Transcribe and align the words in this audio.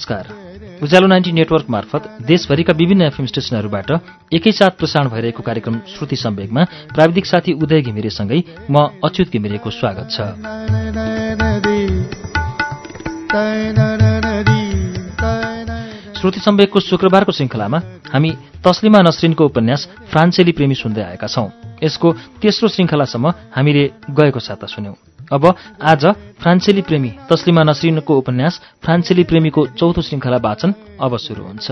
नमस्कार। 0.00 0.80
उज्यालो 0.82 1.06
ninety 1.06 1.32
network 1.32 1.66
मार्फत 1.70 2.02
देशभरिका 2.24 2.72
विभिन्न 2.72 3.02
एफएम 3.02 3.26
स्टेशनहरूबाट 3.26 3.90
एकैसाथ 4.32 4.72
प्रसारण 4.80 5.08
भइरहेको 5.12 5.42
कार्यक्रम 5.44 5.74
श्रुति 5.92 6.16
सम्वेकमा 6.16 6.64
प्राविधिक 6.96 7.26
साथी 7.26 7.52
उदय 7.52 7.80
घिमिरेसँगै 7.82 8.40
म 8.70 8.88
अच्युत 9.04 9.28
घिमिरेको 9.28 9.70
स्वागत 9.70 10.08
छ। 10.08 10.16
श्रुति 16.16 16.40
सम्वेकको 16.40 16.80
शुक्रबारको 16.80 17.32
श्रृङ्खलामा 17.32 17.78
हामी 18.08 18.30
तस्लिमा 18.64 19.00
नसरिनको 19.04 19.44
उपन्यास 19.44 19.88
फ्रान्सेली 20.08 20.52
प्रेमी 20.52 20.74
सुन्दै 20.80 21.02
आएका 21.02 21.28
छौं। 21.28 21.48
यसको 21.84 22.12
तेस्रो 22.40 22.68
श्रृङ्खलासम्म 22.68 23.26
हामीले 23.52 23.84
गएको 24.16 24.40
साता 24.40 24.66
सुन्यौं। 24.66 24.96
अब 25.30 25.44
आज 25.80 26.04
फ्रान्सेली 26.42 26.82
प्रेमी 26.82 27.10
तस्लिमा 27.30 27.62
नसरिनको 27.62 28.16
उपन्यास 28.18 28.60
फ्रान्सेली 28.82 29.24
प्रेमीको 29.24 29.66
चौथो 29.78 30.02
श्रृङ्खला 30.02 30.36
वाचन 30.42 30.74
अब 31.00 31.16
सुरु 31.18 31.44
हुन्छ। 31.44 31.70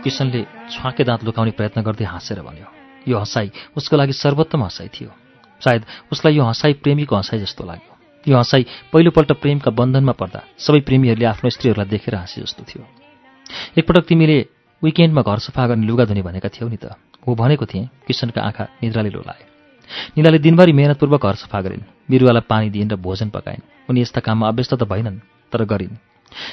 किसनले 0.00 0.42
छुवाके 0.72 1.04
दाँत 1.04 1.24
लुकाउने 1.24 1.50
प्रयत्न 1.52 1.82
गर्दै 1.84 2.04
हाँसेर 2.08 2.40
भन्यो 2.40 2.68
यो 3.04 3.18
हँसाई 3.18 3.50
उसको 3.76 3.96
लागि 3.96 4.12
सर्वोत्तम 4.16 4.62
हँसाई 4.64 4.88
थियो। 4.88 5.19
सायद 5.64 5.84
उसलाई 6.12 6.34
यो 6.34 6.44
हँसाई 6.44 6.72
प्रेमीको 6.82 7.16
हँसाई 7.16 7.40
जस्तो 7.40 7.64
लाग्यो। 7.64 7.92
यो 8.26 8.36
हँसाई 8.36 8.66
पहिलोपल्ट 8.92 9.32
प्रेमका 9.32 9.70
बन्धनमा 9.70 10.12
पर्दा 10.12 10.40
सबै 10.58 10.80
प्रेमीहरूले 10.80 11.26
आफ्नो 11.26 11.50
स्त्रीहरूलाई 11.50 11.88
देखेर 11.88 12.14
हाँसे 12.14 12.40
जस्तो 12.42 12.64
थियो। 12.64 12.82
एकपटक 13.78 14.04
तिमीले 14.06 14.38
विकेन्डमा 14.82 15.22
घर 15.22 15.38
सफा 15.38 15.66
गर्ने 15.66 15.86
लुगा 15.86 16.04
धुने 16.04 16.22
भनेका 16.22 16.48
थियौ 16.48 16.68
नि 16.68 16.76
त। 16.76 16.96
हो 17.26 17.34
भनेको 17.34 17.66
थिएँ 17.66 17.88
किसनका 18.06 18.40
आँखा 18.40 18.64
निद्राले 18.82 19.10
लोलाए। 19.10 19.42
निलाले 20.16 20.38
दिनभरि 20.38 20.72
मेहनतपूर्वक 20.72 21.26
घर 21.26 21.34
सफा 21.34 21.60
गरिन् 21.60 21.84
बिरुवालाई 22.10 22.44
पानी 22.48 22.70
दिइन् 22.70 22.90
र 22.90 22.96
भोजन 22.96 23.28
पकाइन्। 23.28 23.90
उनी 23.90 24.00
यस्ता 24.00 24.20
काममा 24.20 24.48
अभ्यस्त 24.48 24.74
त 24.74 24.82
भएनन् 24.88 25.18
तर 25.52 25.64
गरिन्। 25.64 25.96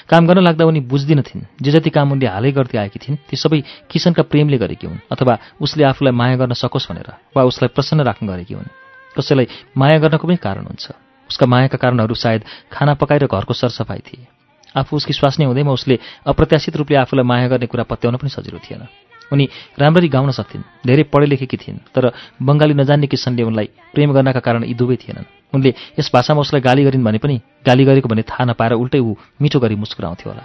काम 0.10 0.28
गर्न 0.28 0.42
लाग्दा 0.42 0.66
उनी 0.66 0.80
बुझ्दिनथिन् 0.90 1.62
जे 1.62 1.72
जति 1.72 1.90
काम 1.90 2.12
उनले 2.12 2.28
हालै 2.28 2.52
गर्दै 2.52 2.78
आएकी 2.78 3.00
थिइन् 3.00 3.22
ती 3.30 3.38
सबै 3.38 3.62
किसनका 3.92 4.24
प्रेमले 4.26 4.58
गरेकी 4.58 4.88
हुन् 4.88 5.06
अथवा 5.12 5.38
उसले 5.62 5.84
आफूलाई 5.84 6.14
माया 6.18 6.36
गर्न 6.36 6.54
सकोस् 6.58 6.90
भनेर 6.90 7.10
वा 7.38 7.44
उसलाई 7.46 7.70
प्रसन्न 7.70 8.02
राख्न 8.02 8.28
गरेकी 8.28 8.54
हुन्। 8.58 8.87
कसैलाई 9.16 9.48
माया 9.78 9.98
गर्नको 10.00 10.28
पनि 10.28 10.36
कारण 10.36 10.66
हुन्छ। 10.68 10.92
उसका 11.30 11.46
मायाका 11.46 11.78
कारणहरू 11.78 12.16
सायद 12.16 12.42
खाना 12.72 12.94
पकाएर 12.94 13.26
घरको 13.28 13.54
सरसफाइ 13.54 14.00
थिए। 14.00 14.28
आफू 14.76 14.96
उसकी 14.96 15.14
स्वास्नी 15.14 15.46
हुँदैमा 15.46 15.72
उसले 15.72 16.00
अप्रत्याशित 16.26 16.76
रूपले 16.78 16.98
आफूलाई 16.98 17.26
माया 17.26 17.48
गर्ने 17.48 17.68
कुरा 17.68 17.84
पत्याउन 17.84 18.16
पनि 18.18 18.30
सजिलो 18.30 18.60
थिएन। 18.60 18.88
उनी 19.28 19.46
राम्ररी 19.80 20.08
गाउन 20.08 20.32
सक्थिन् 20.32 20.64
धेरै 20.88 21.04
पढे 21.12 21.26
लेखेकी 21.28 21.58
थिइन् 21.58 21.78
तर 21.92 22.12
बङ्गाली 22.40 22.74
नजान्ने 22.74 23.08
किसनले 23.08 23.44
उनलाई 23.44 23.68
प्रेम 23.92 24.14
गर्नका 24.16 24.40
कारण 24.40 24.64
यी 24.64 24.74
दुवै 24.74 24.96
थिएनन्। 24.96 25.28
उनले 25.52 25.74
यस 26.00 26.12
भाषामा 26.14 26.42
उसलाई 26.42 26.62
गाली 26.64 26.84
गरिन् 26.88 27.04
भने 27.04 27.20
पनि 27.20 27.36
गाली 27.68 27.84
गरेको 27.84 28.08
भने 28.08 28.24
थाहा 28.24 28.46
नपाएर 28.56 28.80
उल्टै 28.80 29.00
ऊ 29.00 29.16
मिठो 29.42 29.60
गरी 29.60 29.76
मुस्कुराउँथ्यो 29.76 30.32
होला। 30.32 30.44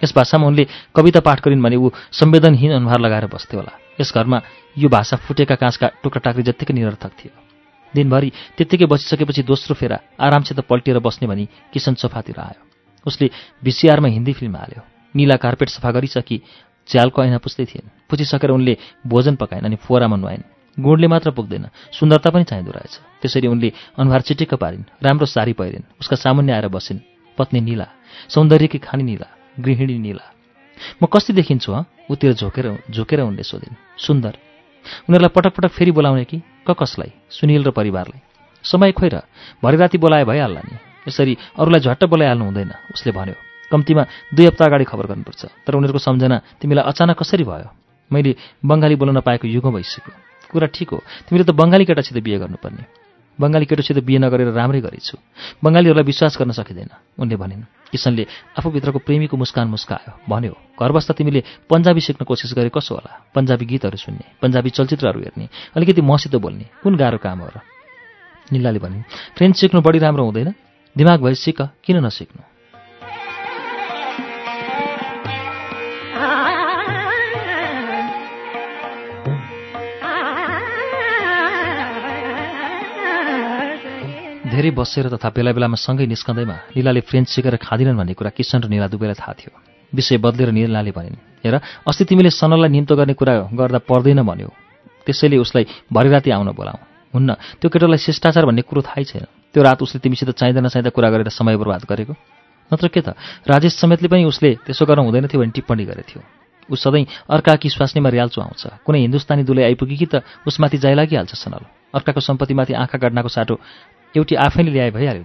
यस 0.00 0.12
भाषामा 0.16 0.46
उनले 0.46 0.64
कविता 0.96 1.20
पाठ 1.20 1.44
गरिन् 1.44 1.60
भने 1.60 1.76
ऊ 1.76 1.90
संवेदनहीन 1.92 2.72
अनुहार 2.72 3.00
लगाएर 3.00 3.26
बस्थ्यो 3.28 3.60
होला। 3.60 3.72
यस 4.00 4.12
घरमा 4.16 4.40
यो 4.80 4.88
भाषा 4.88 5.16
फुटेका 5.28 5.54
काँचका 5.60 5.86
टुक्रा 6.00 6.20
टाक्री 6.24 6.42
जत्तिकै 6.42 6.72
निरर्थक 6.72 7.12
थियो। 7.20 7.41
दिनभरि 7.94 8.30
त्यत्तिकै 8.56 8.86
बसिसकेपछि 8.86 9.42
दोस्रो 9.42 9.74
फेरा 9.74 9.98
आरामसित 10.20 10.60
पल्टिएर 10.60 10.98
बस्ने 10.98 11.28
भनी 11.28 11.48
किसन 11.72 11.94
सोफातिर 11.94 12.40
आयो। 12.40 12.60
उसले 13.06 13.30
भिसिआरमा 13.64 14.08
हिन्दी 14.08 14.32
फिल्म 14.32 14.56
हाल्यो। 14.56 14.82
निला 15.14 15.36
कार्पेट 15.36 15.68
सफा 15.68 15.90
गरिसकी 15.90 16.36
च्यालको 16.88 17.18
ऐना 17.24 17.38
पुस्दै 17.38 17.64
थिइन् 17.64 17.88
पुछिसकेर 18.10 18.50
उनले 18.50 18.76
भोजन 19.06 19.36
पकाइन् 19.36 19.64
अनि 19.64 19.76
फोहोरामा 19.76 20.16
नुहाइन्। 20.16 20.42
गुणले 20.80 21.06
मात्र 21.06 21.30
पुग्दैन 21.30 21.64
सुन्दरता 21.92 22.30
पनि 22.30 22.44
चाहिँदो 22.44 22.70
रहेछ। 22.70 22.94
त्यसरी 23.22 23.46
उनले 23.46 23.72
अनुहार 23.98 24.20
चिटिक्क 24.20 24.54
पारिन् 24.54 24.84
राम्रो 25.04 25.26
सारी 25.26 25.52
पहिरिन् 25.52 25.84
उसका 26.00 26.16
सामुन्य 26.16 26.52
आएर 26.52 26.68
बसिन् 26.68 27.04
पत्नी 27.38 27.60
निला 27.60 27.86
सौन्दर्यकी 28.28 28.78
खानी 28.78 29.02
निला 29.02 29.28
गृहिणी 29.60 29.98
निला। 29.98 30.26
म 31.02 31.06
कस्ती 31.06 31.32
देखिन्छु 31.32 31.72
हँ? 31.72 31.84
उतिर 32.10 32.32
झोकेर 32.32 32.66
झोकेर 32.90 33.20
उनले 33.20 33.42
सोधिन्। 33.42 33.76
सुन्दर 33.98 34.34
उनीहरूलाई 35.08 35.28
पटक 35.28 35.52
पटक 35.56 35.70
फेरि 35.70 35.90
बोलाउने 35.90 36.24
कि? 36.24 36.42
क 36.66 36.70
कसलाई 36.70 37.12
सुनिल 37.30 37.64
र 37.64 37.70
परिवारलाई। 37.70 38.20
समय 38.64 38.92
खोइ 38.92 39.08
र 39.08 39.22
भरे 39.64 39.76
राति 39.76 39.98
बोलाए 39.98 40.24
भइहाल्ला 40.24 40.60
नि। 40.60 40.76
यसरी 41.08 41.38
अरूलाई 41.58 41.80
झट्ट 41.80 42.04
बोलाइहाल्नु 42.04 42.44
हुँदैन 42.44 42.72
उसले 42.94 43.12
भन्यो। 43.12 43.34
कम्तीमा 43.70 44.02
दुई 44.34 44.46
हप्ता 44.46 44.64
अगाडि 44.64 44.84
खबर 44.84 45.06
गर्नुपर्छ। 45.06 45.44
तर 45.66 45.74
उनीहरूको 45.74 45.98
सम्झना 45.98 46.40
तिमीलाई 46.60 46.84
अचानक 46.84 47.18
कसरी 47.18 47.44
भयो? 47.44 47.70
मैले 48.12 48.36
बङ्गाली 48.64 48.94
बोल्न 48.94 49.20
पाएको 49.20 49.48
युग 49.48 49.74
भइसक्यो। 49.74 50.12
कुरा 50.52 50.66
ठिक 50.66 50.90
हो। 50.90 50.98
तिमीले 51.28 51.44
त 51.44 51.50
बङ्गाली 51.50 51.84
केटासित 51.84 52.22
बिहे 52.22 52.38
गर्नुपर्ने। 52.38 52.84
बङ्गाली 53.40 53.66
केटोसित 53.66 53.98
बिहे 54.04 54.18
नगरेर 54.18 54.52
राम्रै 54.52 54.80
गरेछु। 54.80 55.16
बङ्गालीहरूलाई 55.64 56.04
विश्वास 56.04 56.36
गर्न 56.36 56.52
सकिँदैन 56.52 56.90
उनले 57.18 57.36
भनिन्। 57.36 57.62
किसनले 57.92 58.24
आफूभित्रको 58.58 58.98
प्रेमीको 58.98 59.36
मुस्कान 59.36 59.68
मुस्कायो। 59.68 60.12
भन्यो 60.28 60.54
घर 60.76 60.90
बस्दा 60.92 61.12
तिमीले 61.16 61.40
पन्जाबी 61.70 62.00
सिक्न 62.00 62.24
कोसिस 62.24 62.52
गरे 62.52 62.70
कसो 62.74 62.94
होला? 62.94 63.12
पन्जाबी 63.34 63.64
गीतहरू 63.64 63.96
सुन्ने 63.96 64.24
पन्जाबी 64.42 64.70
चलचित्रहरू 64.70 65.20
हेर्ने 65.20 65.48
अलिकति 65.76 66.00
मसित 66.00 66.36
बोल्ने 66.36 66.66
कुन 66.82 66.96
गाह्रो 66.96 67.18
काम 67.18 67.38
हो 67.40 67.48
र? 67.48 67.60
निल्लाले 68.52 68.78
भनिन् 68.78 69.02
फ्रेन्च 69.36 69.56
सिक्नु 69.56 69.80
बढी 69.80 69.98
राम्रो 69.98 70.24
हुँदैन। 70.24 70.52
दिमाग 70.96 71.18
भए 71.24 71.34
सिक 71.34 71.60
किन 71.84 72.04
नसिक्नु? 72.04 72.51
धेरै 84.52 84.70
बसेर 84.76 85.08
तथा 85.08 85.28
बेला 85.32 85.52
बेलामा 85.56 85.80
सँगै 85.80 86.06
निस्कँदैमा 86.12 86.56
निलाले 86.76 87.00
फ्रेन्च 87.08 87.28
सिकेर 87.32 87.56
खाँदिनन् 87.56 87.96
भन्ने 87.96 88.12
कुरा 88.12 88.30
किसन 88.36 88.60
र 88.60 88.68
निला 88.68 88.86
दुवैलाई 88.92 89.16
थाहा 89.16 89.32
थियो। 89.32 89.52
विषय 89.92 90.16
बदलेर 90.20 90.50
निलाले 90.52 90.92
भनिन् 90.92 91.16
हेर 91.44 91.54
अस्ति 91.88 92.04
तिमीले 92.04 92.30
सनललाई 92.30 92.68
निम्तो 92.68 92.94
गर्ने 92.96 93.14
कुरा 93.16 93.34
गर्दा 93.56 93.80
पर्दैन 93.88 94.20
भन्यो। 94.22 94.48
त्यसैले 95.08 95.36
उसलाई 95.40 95.64
भरे 95.88 96.08
राति 96.12 96.30
आउन 96.36 96.52
बोलाऊ। 96.52 96.78
हुन्न 97.14 97.30
त्यो 97.60 97.68
केटालाई 97.72 97.98
शिष्टाचार 97.98 98.44
भन्ने 98.44 98.62
कुरो 98.68 98.80
थाहै 98.84 99.04
छैन। 99.08 99.24
त्यो 99.52 99.60
रात 99.64 99.80
उसले 99.82 99.98
तिमीसित 100.04 100.30
चाहिँदा 100.36 100.60
नचाहिँदा 100.60 100.90
कुरा 100.92 101.08
गरेर 101.12 101.28
समय 101.32 101.56
बर्बाद 101.56 101.82
गरेको। 101.88 102.12
नत्र 102.72 102.88
के 102.88 103.00
त 103.00 103.16
राजेश 103.48 103.72
समेतले 103.80 104.08
पनि 104.08 104.24
उसले 104.28 104.64
त्यसो 104.68 104.84
गर्न 104.84 105.00
हुँदैन 105.08 105.26
थियो 105.32 105.40
भने 105.40 105.52
टिप्पणी 105.52 105.84
गरेको 105.84 106.08
थियो। 106.08 106.22
ऊ 106.70 106.74
सधैँ 106.76 107.04
अर्काकी 107.28 107.68
स्वास्नीमा 107.68 108.08
रियाल्चो 108.08 108.40
आउँछ। 108.40 108.62
कुनै 108.86 108.98
हिन्दुस्तानी 109.04 109.42
दुलै 109.44 109.64
आइपुगी 109.68 109.96
कि 109.96 110.06
त 110.06 110.14
उसमाथि 110.46 110.78
जाइ 110.78 110.94
लागिहाल्छ 110.94 111.34
सनल। 111.34 111.64
अर्काको 111.92 112.20
सम्पत्तिमाथि 112.22 112.72
आँखा 112.72 112.96
गाड्नको 112.96 113.28
साटो 113.28 113.60
एउटी 114.16 114.34
आफैले 114.36 114.70
ल्याए 114.70 114.90
भइहाल्यो 114.90 115.24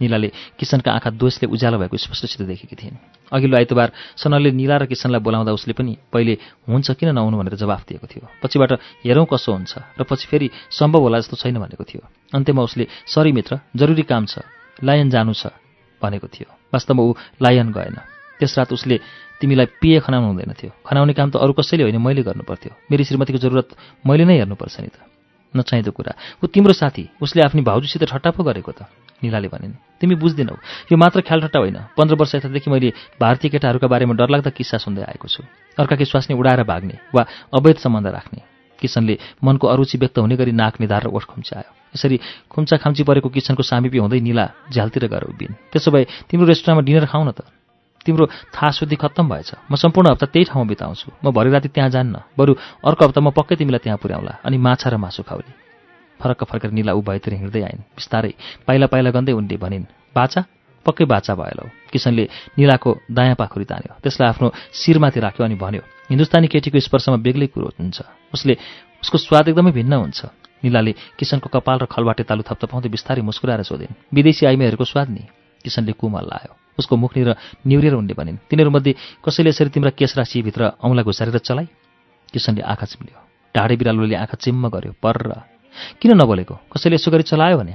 निलाले 0.00 0.28
किसनका 0.58 0.90
आँखा 0.92 1.10
दोषले 1.14 1.46
उज्यालो 1.46 1.78
भएको 1.78 1.96
स्पष्टसित 1.96 2.42
देखेकी 2.42 2.74
थिइन्। 2.74 2.96
अघिल्लो 3.32 3.56
आइतबार 3.56 3.92
सनलले 4.18 4.50
निला 4.50 4.76
र 4.82 4.86
किसनलाई 4.90 5.22
बोलाउँदा 5.22 5.52
उसले 5.54 5.72
पनि 5.78 5.92
पहिले 6.10 6.34
हुन्छ 6.66 6.98
किन 6.98 7.14
नहुनु 7.14 7.38
भनेर 7.38 7.54
जवाफ 7.54 7.86
दिएको 7.86 8.06
थियो। 8.10 8.26
पछिबाट 8.42 8.72
हेरौँ 9.06 9.26
कसो 9.30 9.52
हुन्छ 9.54 9.72
र 9.94 10.02
पछि 10.02 10.26
फेरि 10.26 10.50
सम्भव 10.74 11.00
होला 11.06 11.18
जस्तो 11.22 11.36
छैन 11.38 11.62
भनेको 11.62 11.84
थियो। 11.86 12.02
अन्त्यमा 12.34 12.62
उसले 12.66 12.84
सरी 13.06 13.30
मित्र 13.30 13.62
जरुरी 13.78 14.02
काम 14.02 14.26
छ। 14.26 14.42
लायन 14.82 15.10
जानु 15.10 15.32
छ 15.38 15.54
भनेको 16.02 16.26
थियो। 16.26 16.50
वास्तवमा 16.74 17.02
ऊ 17.02 17.14
लायन 17.38 17.70
गएन। 17.70 17.96
त्यस 18.42 18.58
रात 18.58 18.72
उसले 18.74 18.98
तिमीलाई 19.38 19.66
पिए 19.78 20.02
खनाउनु 20.02 20.34
हुँदैन 20.34 20.52
थियो। 20.58 20.72
खनाउने 20.82 21.14
काम 21.14 21.30
त 21.30 21.38
अरू 21.38 21.52
कसैले 21.54 21.86
होइन 21.86 22.02
मैले 22.02 22.26
गर्नुपर्थ्यो। 22.26 22.90
मेरी 22.90 23.02
श्रीमतीको 23.06 23.38
जरुरत 23.38 23.68
मैले 24.02 24.24
नै 24.26 24.34
हेर्नुपर्छ 24.42 24.76
नि 24.82 24.90
त। 24.90 24.98
नचाहिँदो 25.56 25.92
कुरा। 25.92 26.12
ऊ 26.40 26.46
तिम्रो 26.46 26.72
साथी 26.72 27.08
उसले 27.20 27.42
आफ्नी 27.42 27.62
भाउजूसित 27.62 28.04
ठट्टा 28.08 28.30
पो 28.32 28.42
गरेको 28.42 28.72
त 28.72 28.88
निलाले 29.22 29.48
भनिन्। 29.48 29.72
तिमी 30.00 30.14
बुझ्दिनौ 30.18 30.56
यो 30.90 30.96
मात्र 30.96 31.20
ख्याल 31.22 31.40
ठट्टा 31.46 31.58
होइन। 31.58 31.78
पन्ध्र 31.96 32.14
वर्ष 32.16 32.34
यतादेखि 32.34 32.70
मैले 32.70 32.92
भारतीय 33.20 33.50
केटाहरूका 33.50 33.86
बारेमा 33.86 34.14
डरलाग्दा 34.18 34.50
किस्सा 34.50 34.78
सुन्दै 34.82 35.02
आएको 35.06 35.28
छु। 35.28 35.42
अर्काकी 35.78 36.04
स्वास्नी 36.04 36.34
उडाएर 36.34 36.62
भाग्ने 36.64 36.96
वा 37.14 37.22
अवैध 37.54 37.76
सम्बन्ध 37.78 38.06
राख्ने। 38.08 38.40
किसनले 38.78 39.14
मनको 39.38 39.66
अरुचि 39.68 39.98
व्यक्त 39.98 40.18
हुने 40.18 40.34
गरी 40.34 40.52
नाक 40.52 40.80
निधार 40.82 41.06
र 41.06 41.08
ओठ 41.14 41.24
खुम्च्यायो 41.30 41.70
यसरी 41.94 42.16
खुम्चा 42.50 42.76
खाम्ची 42.82 43.02
परेको 43.06 43.28
किसनको 43.30 43.62
सामिप्य 43.62 43.98
हुँदै 44.02 44.18
निला 44.18 44.44
झ्यालतिर 44.74 45.06
गएर 45.06 45.24
उभिन्। 45.30 45.54
त्यसो 45.70 45.90
भए 45.94 46.04
तिम्रो 46.26 46.46
रेस्टुरेन्टमा 46.50 46.82
डिनर 46.82 47.06
खाउँ 47.06 47.22
न 47.22 47.30
त। 47.30 47.46
तिम्रो 48.06 48.26
थाहा 48.54 48.70
शुद्धि 48.70 48.96
खत्तम 48.96 49.28
भएछ। 49.28 49.50
म 49.70 49.74
सम्पूर्ण 49.74 50.10
हप्ता 50.10 50.26
त्यही 50.26 50.44
ठाउँमा 50.50 50.68
बिताउँछु। 50.68 51.08
म 51.24 51.30
भरे 51.30 51.50
राति 51.50 51.68
त्यहाँ 51.68 51.90
जान्न। 51.90 52.16
बरु 52.38 52.52
अर्को 52.84 53.02
हप्ता 53.04 53.20
म 53.20 53.30
पक्कै 53.30 53.56
तिमीलाई 53.56 53.80
त्यहाँ 53.82 53.98
पुर्याउँला 53.98 54.32
अनि 54.44 54.56
माछा 54.58 54.90
र 54.90 54.96
मासु 54.96 55.22
खाउली 55.22 55.52
फरक्क 56.20 56.44
फर्केर 56.44 56.70
निला 56.70 56.92
ऊ 56.94 57.02
हिँड्दै 57.02 57.62
आइन्। 57.62 57.82
बिस्तारै 57.98 58.32
पाइला 58.66 58.86
पाइला 58.86 59.10
गन्दै 59.10 59.32
उनले 59.32 59.56
भनिन् 59.58 59.86
बाचा 60.14 60.40
पक्कै 60.86 61.04
बाचा 61.06 61.34
भयो 61.34 61.66
किसनले 61.92 62.24
निलाको 62.58 62.90
दायाँ 63.10 63.36
पाखुरी 63.38 63.64
तान्यो। 63.70 64.02
त्यसलाई 64.02 64.28
आफ्नो 64.34 64.48
शिरमाथि 64.74 65.20
राख्यो 65.20 65.42
अनि 65.46 65.54
भन्यो 65.54 65.82
हिन्दुस्तानी 66.10 66.46
केटीको 66.50 66.78
स्पर्शमा 66.78 67.16
बेग्लै 67.22 67.46
कुरो 67.54 67.70
हुन्छ। 67.78 67.98
उसले 68.34 68.54
उसको 69.02 69.18
स्वाद 69.18 69.48
एकदमै 69.50 69.70
भिन्न 69.70 69.92
हुन्छ। 69.94 70.20
निलाले 70.62 70.92
किसनको 71.18 71.48
कपाल 71.50 71.78
र 71.82 71.86
खलबाटे 71.86 72.22
तालु 72.22 72.42
थप्थपाउँदै 72.46 72.90
बिस्तारै 72.90 73.22
मुस्कुराएर 73.22 73.62
सोधिन् 73.62 73.94
विदेशी 74.14 74.46
आइमाईहरूको 74.46 74.86
स्वाद 74.86 75.08
नि? 75.10 75.22
किसनले 75.64 75.92
कुमल 75.94 76.24
लायो? 76.26 76.52
उसको 76.78 76.96
मुखनिर 76.96 77.28
निहुरेर 77.66 77.94
उनले 77.94 78.14
भनिन् 78.14 78.36
तिनीहरूमध्ये 78.50 78.92
कसैले 79.24 79.50
यसरी 79.50 79.70
तिम्रा 79.70 79.90
केस 79.94 80.12
राशिभित्र 80.18 80.62
औँला 80.82 81.02
घुसारेर 81.02 81.38
चलाइ 81.38 81.66
किसनले 82.32 82.62
आँखा 82.62 82.86
चिम्ल्यो। 82.86 83.18
ढाडे 83.54 83.74
बिरालोले 83.76 84.16
आँखा 84.16 84.36
चिम्म 84.40 84.68
गर्यो 84.68 84.92
पर्र 85.02 85.30
किन 86.00 86.10
नबोलेको? 86.16 86.54
कसैले 86.72 86.96
यसो 86.96 87.10
गरी 87.10 87.22
चलायो 87.22 87.56
भने? 87.58 87.74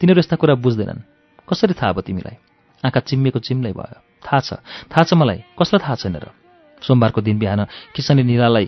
तिनीहरू 0.00 0.18
यस्ता 0.18 0.36
कुरा 0.36 0.54
बुझ्दैनन्। 0.62 1.00
कसरी 1.46 1.74
थाहा 1.74 1.92
भयो 1.92 2.06
तिमीलाई? 2.06 2.36
आँखा 2.82 3.00
चिम्मिएको 3.00 3.38
चिम्लै 3.38 3.72
भयो। 3.74 3.98
थाहा 4.22 4.40
छ 4.40 4.50
थाहा 4.90 5.02
छ 5.04 5.14
मलाई। 5.14 5.42
कसलाई 5.58 5.80
थाहा 5.82 5.94
छैन 5.98 6.16
र? 6.16 6.30
सोमबारको 6.82 7.20
दिन 7.20 7.38
बिहान 7.38 7.66
किसनले 7.94 8.22
निलालाई 8.22 8.66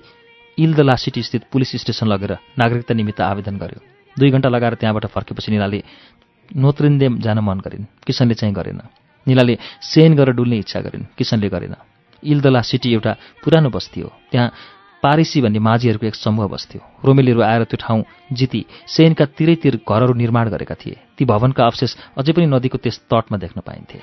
इलदला 0.58 0.94
सिटी 0.94 1.22
स्थित 1.22 1.42
पुलिस 1.48 1.70
स्टेसन 1.80 2.06
लगेर 2.06 2.32
नागरिकता 2.58 2.94
निमित्त 2.94 3.20
आवेदन 3.22 3.56
गर्यो। 3.56 3.80
दुई 4.16 4.30
घन्टा 4.30 4.48
लगाएर 4.48 4.74
त्यहाँबाट 4.76 5.06
फर्केपछि 5.08 5.50
निलाले 5.52 5.80
नोत्रिन्देम 6.56 7.18
जान 7.18 7.38
मन 7.38 7.58
गरिन्। 7.60 7.84
किसनले 8.06 8.34
चाहिँ 8.34 8.54
गरेन? 8.54 8.80
निलाले 9.26 9.58
सेन 9.80 10.14
गरेर 10.14 10.34
डुल्ने 10.34 10.58
इच्छा 10.58 10.80
गरिन्। 10.80 11.04
किसनले 11.18 11.48
गरेन? 11.48 11.74
इलदला 12.22 12.60
सिटी 12.60 12.92
एउटा 12.92 13.12
पुरानो 13.44 13.70
बस्ती 13.70 14.00
हो। 14.00 14.12
त्यहाँ 14.30 14.52
पारिसी 15.02 15.40
भन्ने 15.40 15.58
माझीहरूको 15.58 16.06
एक 16.06 16.14
समूह 16.14 16.46
बस्थ्यो। 16.46 16.80
रोमेलीहरू 17.04 17.40
आएर 17.42 17.64
त्यो 17.64 17.76
ठाउँ 17.80 18.02
जिती 18.32 18.66
सेनका 18.86 19.24
तिरैतिर 19.24 19.80
घरहरू 19.82 20.14
निर्माण 20.14 20.48
गरेका 20.48 20.74
थिए। 20.74 20.96
ती 21.18 21.24
भवनका 21.24 21.66
अवशेष 21.66 21.96
अझै 22.18 22.32
पनि 22.32 22.46
नदीको 22.46 22.78
त्यस 22.78 23.10
तटमा 23.10 23.38
देख्न 23.38 23.60
पाइन्थे। 23.66 23.98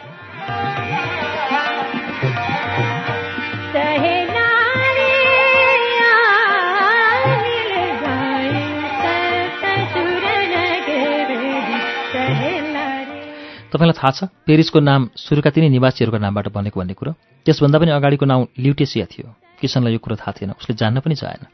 तपाईँलाई 13.71 13.98
थाहा 14.01 14.12
छ 14.12 14.19
पेरिसको 14.45 14.80
नाम 14.80 15.01
सुरुका 15.16 15.50
तिनै 15.50 15.69
निवासीहरूको 15.69 16.18
नामबाट 16.18 16.48
बनेको 16.50 16.80
भन्ने 16.80 16.94
कुरो। 16.98 17.12
त्यसभन्दा 17.45 17.77
पनि 17.80 17.92
अगाडिको 17.94 18.25
नाउँ 18.25 18.44
ल्युटेसिया 18.57 19.06
थियो। 19.06 19.27
किसनलाई 19.62 19.94
यो 19.94 20.00
कुरो 20.01 20.16
थाहा 20.18 20.31
थिएन 20.33 20.51
उसले 20.57 20.74
जान्न 20.75 21.00
पनि 21.06 21.16
चाहेन। 21.16 21.45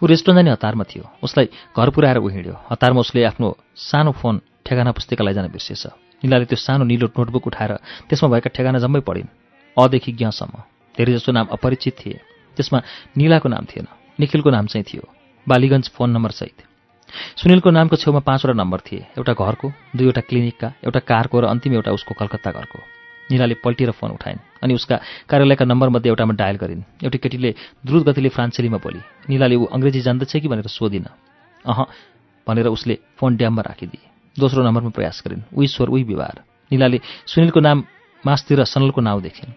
ऊ 0.00 0.04
रेस्टुरेन्ट 0.06 0.38
जाने 0.38 0.50
हतारमा 0.52 0.84
थियो। 0.84 1.04
उसलाई 1.24 1.46
घर 1.72 1.88
पुऱ्याएर 1.90 2.18
ऊ 2.18 2.28
हिँड्यो 2.28 2.54
हतारमा 2.68 3.00
उसले 3.00 3.24
आफ्नो 3.24 3.48
सानो 3.76 4.12
फोन 4.12 4.34
ठेगाना 4.66 4.92
पुस्तिका 4.92 5.24
लैजान 5.24 5.48
बिर्सेछ। 5.48 5.84
निलाले 6.22 6.44
त्यो 6.44 6.58
सानो 6.58 6.84
निलो 6.84 7.06
नोटबुक 7.16 7.46
उठाएर 7.46 7.72
त्यसमा 8.08 8.28
भएका 8.28 8.50
ठेगाना 8.52 8.78
जम्मै 8.84 9.00
पढिन्। 9.00 9.32
अदेखि 9.76 10.12
ज्ञसम्म 10.12 10.54
धेरैजसो 10.94 11.32
नाम 11.32 11.46
अपरिचित 11.48 11.94
थिए। 11.96 12.18
त्यसमा 12.56 12.78
निलाको 13.16 13.48
नाम 13.48 13.64
थिएन 13.64 13.86
निखिलको 14.20 14.50
नाम 14.50 14.66
चाहिँ 14.66 14.84
थियो। 14.84 15.04
बालीगञ्ज 15.46 15.88
फोन 15.96 16.10
नम्बर 16.10 16.30
सहित। 16.30 16.67
सुनिलको 17.36 17.70
नामको 17.70 17.96
छेउमा 17.96 18.20
पाँचवटा 18.20 18.54
नम्बर 18.54 18.80
थिए। 18.80 19.06
एउटा 19.18 19.32
घरको 19.32 19.72
दुईवटा 19.96 20.20
क्लिनिकका 20.28 20.68
एउटा 20.84 21.00
कारको 21.00 21.36
र 21.40 21.44
अन्तिम 21.48 21.72
एउटा 21.74 21.90
उसको 21.92 22.14
कलकत्ता 22.14 22.50
घरको। 22.52 22.78
निलाले 23.30 23.54
पल्टिएर 23.64 23.90
फोन 23.92 24.10
उठाइन् 24.16 24.38
अनि 24.64 24.74
उसका 24.74 24.96
कार्यालयका 25.28 25.64
नम्बरमध्ये 25.64 26.08
एउटामा 26.08 26.34
डायल 26.34 26.56
गरिन्। 26.56 26.82
एउटी 27.04 27.18
केटीले 27.18 27.50
द्रुत 27.84 28.02
गतिले 28.08 28.28
फ्रान्सेलीमा 28.28 28.78
बोली 28.80 29.00
निलाले 29.28 29.54
ऊ 29.56 29.64
अङ्ग्रेजी 29.68 30.00
जान्दछ 30.00 30.36
कि 30.36 30.48
भनेर 30.48 30.66
सोधिन। 30.68 31.06
अह 31.64 31.78
भनेर 32.46 32.66
उसले 32.72 32.98
फोन 33.16 33.36
ड्याममा 33.36 33.62
राखिदिए। 33.62 34.04
दोस्रो 34.36 34.64
नम्बरमा 34.64 34.90
प्रयास 34.96 35.22
गरिन्। 35.26 35.42
उही 35.52 35.66
स्वर 35.68 35.88
उही 35.88 36.02
व्यवहार। 36.04 36.36
निलाले 36.72 36.98
सुनिलको 37.26 37.60
नाम 37.60 37.84
मासतिर 38.24 38.64
सनलको 38.64 39.00
नाउँ 39.00 39.20
देखिन्। 39.22 39.52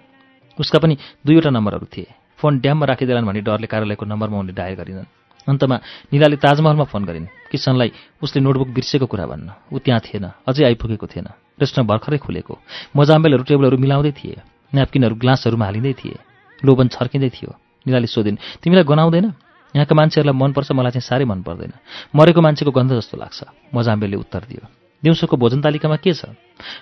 उसका 0.60 0.80
पनि 0.80 0.98
दुईवटा 1.26 1.50
नम्बरहरू 1.50 1.88
थिए। 1.88 2.08
फोन 2.40 2.60
ड्याममा 2.60 2.86
राखिदिलान् 2.86 3.26
भनी 3.26 3.42
डरले 3.42 3.68
कार्यालयको 3.72 4.06
नम्बरमा 4.06 4.38
उनले 4.40 4.54
डायल 4.54 4.76
गरिनन्। 4.76 5.21
अन्तमा 5.48 5.76
निलाले 6.14 6.36
ताजमहलमा 6.36 6.84
फोन 6.84 7.04
गरिन्। 7.06 7.28
किसनलाई 7.52 7.92
उसले 8.22 8.40
नोटबुक 8.42 8.70
बिर्सेको 8.70 9.06
कुरा 9.06 9.26
भन्न। 9.26 9.50
ऊ 9.74 9.78
त्यहाँ 9.80 10.02
थिएन। 10.02 10.26
अझै 10.48 10.64
आइपुगेको 10.66 11.08
थिएन। 11.08 11.28
रेस्टुरेन्ट 11.62 11.90
भर्खरै 11.90 12.18
खुलेको। 12.18 12.54
मजाम्बेलहरू 12.96 13.44
टेबलहरू 13.44 13.78
मिलाउँदै 13.78 14.12
थिए। 14.12 14.42
न्यापकिनहरू 14.76 15.16
ग्लासहरूमा 15.16 15.66
हालिँदै 15.66 15.94
थिए। 15.94 16.18
लोबन 16.66 16.88
छर्किँदै 16.88 17.30
थियो। 17.30 17.52
निलाले 17.88 18.08
सोधिन् 18.08 18.38
तिमीलाई 18.62 18.84
गनाउँदैन? 18.84 19.28
यहाँका 19.76 19.96
मान्छेहरूलाई 19.96 20.36
मनपर्छ 20.38 20.72
मलाई 20.72 20.92
चाहिँ 20.92 21.08
साह्रै 21.08 21.26
मन 21.26 21.42
पर्दैन 21.42 21.74
मरेको 22.16 22.42
मान्छेको 22.42 22.72
गन्ध 22.72 22.92
जस्तो 23.00 23.18
लाग्छ। 23.18 23.40
मजाम्बेलले 23.76 24.18
उत्तर 24.18 24.44
दियो। 24.50 24.81
दिउँसोको 25.04 25.38
भोजन 25.38 25.62
तालिकामा 25.62 25.96
के 25.98 26.14
छ? 26.14 26.30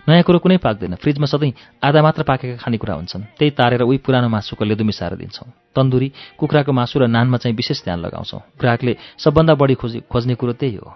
नयाँ 0.03 0.23
कुरो 0.23 0.39
कुनै 0.43 0.57
पाक्दैन। 0.59 0.95
फ्रिजमा 0.99 1.25
सधैँ 1.25 1.79
आधा 1.79 2.01
मात्र 2.03 2.23
पाकेका 2.23 2.59
खानेकुरा 2.59 2.93
हुन्छन्। 2.99 3.23
त्यही 3.39 3.51
तारेर 3.55 3.81
उही 3.87 3.97
पुरानो 4.03 4.27
मासुको 4.27 4.65
लेदो 4.65 4.83
मिसाएर 4.83 5.15
दिन्छौँ। 5.15 5.47
तन्दुरी 5.71 6.11
कुखुराको 6.35 6.71
मासु 6.71 6.99
र 6.99 7.07
नानमा 7.07 7.37
चाहिँ 7.39 7.55
विशेष 7.55 7.83
ध्यान 7.83 7.99
लगाउँछौँ। 7.99 8.59
ग्राहकले 8.59 8.97
सबभन्दा 9.23 9.53
बढी 9.55 9.75
खोजी 9.79 9.99
खोज्ने 10.11 10.35
कुरो 10.35 10.53
त्यही 10.53 10.75
हो। 10.75 10.91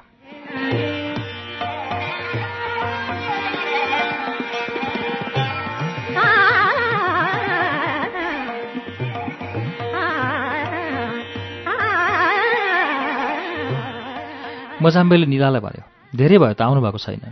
मजाम्बेले 14.83 15.25
निलालाई 15.25 15.61
भन्यो 15.63 15.92
धेरै 16.13 16.37
भयो 16.37 16.53
त 16.53 16.61
आउनुभएको 16.61 16.97
छैन। 16.97 17.25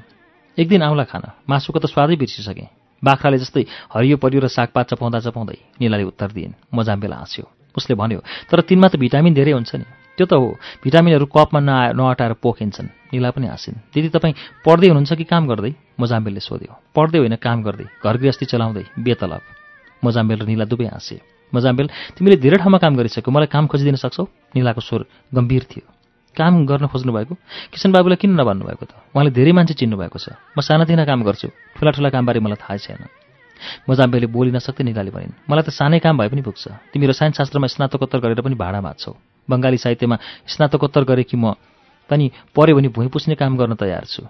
एक 0.58 0.68
दिन 0.68 0.82
आउला 0.82 1.06
खान। 1.06 1.24
मासुको 1.46 1.80
त 1.80 1.86
स्वादै 1.86 2.16
बिर्सिसकेँ। 2.18 2.70
बाख्राले 3.04 3.38
जस्तै 3.38 3.64
हरियो 3.94 4.18
परियो 4.18 4.42
र 4.42 4.48
सागपात 4.48 4.94
चपाउँदा 4.94 5.20
चपाउँदै 5.26 5.58
निलाले 5.82 6.04
उत्तर 6.04 6.30
दिइन् 6.34 6.58
मजाम्बेला 6.74 7.16
हाँस्यो। 7.16 7.46
उसले 7.78 7.96
भन्यो 7.96 8.20
तर 8.50 8.62
तिनमा 8.62 8.88
त 8.90 8.96
भिटामिन 8.98 9.34
धेरै 9.34 9.54
हुन्छ 9.54 9.72
नि। 9.78 9.86
त्यो 10.18 10.26
त 10.26 10.34
हो। 10.34 10.58
भिटामिनहरू 10.84 11.26
कपमा 11.26 11.60
नआ 11.62 11.94
नअटाएर 11.94 12.34
पोखिन्छन् 12.44 13.14
निला 13.14 13.30
पनि 13.32 13.48
हाँसिन् 13.48 13.78
दिदी 13.94 14.10
तपाईँ 14.12 14.36
पढ्दै 14.66 14.88
हुनुहुन्छ 14.90 15.14
कि 15.14 15.26
काम 15.30 15.44
गर्दै 15.48 15.72
मजाम्बेलले 16.02 16.42
सोध्यो 16.42 16.74
पढ्दै 16.94 17.20
होइन 17.22 17.36
काम 17.38 17.58
गर्दै। 17.62 17.86
घर 18.02 18.16
गृहस्थी 18.18 18.46
चलाउँदै 18.50 18.86
बेतलब 18.98 19.42
मजाम्बेल 20.04 20.38
र 20.42 20.46
निला 20.50 20.66
दुवै 20.66 20.90
हाँसे 20.90 21.22
मजाम्बेल 21.54 21.88
तिमीले 22.18 22.38
धेरै 22.44 22.58
ठाउँमा 22.60 22.78
काम 22.82 22.94
गरिसक्यौ 22.98 23.32
मलाई 23.32 23.50
काम 23.50 23.66
खोजिदिन 23.72 23.98
सक्छौ 24.04 24.24
निलाको 24.56 24.82
स्वर 24.82 25.02
गम्भीर 25.32 25.64
थियो। 25.70 26.01
काम 26.38 26.66
गर्न 26.66 26.88
खोज्नु 26.88 27.12
भएको 27.14 27.36
किसन 27.72 27.92
बाबुलाई 27.92 28.16
किन 28.16 28.32
नभन्नु 28.40 28.64
भएको 28.66 28.86
त? 28.86 28.94
उहाँले 29.12 29.32
धेरै 29.32 29.52
मान्छे 29.52 29.74
चिन्नु 29.74 29.98
भएको 29.98 30.18
छ। 30.18 30.36
म 30.56 30.62
सानातिना 30.62 31.04
काम 31.06 31.24
गर्छु। 31.24 31.48
ठुला 31.76 31.92
ठुला 31.92 32.10
कामबारे 32.10 32.40
मलाई 32.40 32.60
थाहा 32.60 32.78
छैन। 32.78 33.04
मजाम्बेले 33.90 34.28
बोली 34.28 34.52
नसक्दै 34.52 34.84
निकाली 34.84 35.12
भनिन्। 35.12 35.34
मलाई 35.46 35.64
त 35.64 35.70
सानै 35.70 36.00
काम 36.00 36.18
भए 36.18 36.30
पनि 36.32 36.42
पुग्छ। 36.42 36.64
तिमी 36.92 37.06
रसायन 37.08 37.32
शास्त्रमा 37.36 37.68
स्नातकोत्तर 37.68 38.20
गरेर 38.20 38.42
पनि 38.42 38.56
भाडा 38.56 38.80
बाँच्छौ 38.82 39.12
बङ्गाली 39.50 39.78
साहित्यमा 39.78 40.18
स्नातकोत्तर 40.48 41.04
गरे 41.04 41.24
कि 41.28 41.38
म 41.38 41.60
पनि 42.10 42.32
पऱ्यो 42.56 42.76
भने 42.76 42.90
भुइँ 42.96 43.10
पुस्ने 43.10 43.36
काम 43.36 43.58
गर्न 43.58 43.76
तयार 43.76 44.06
छु। 44.08 44.24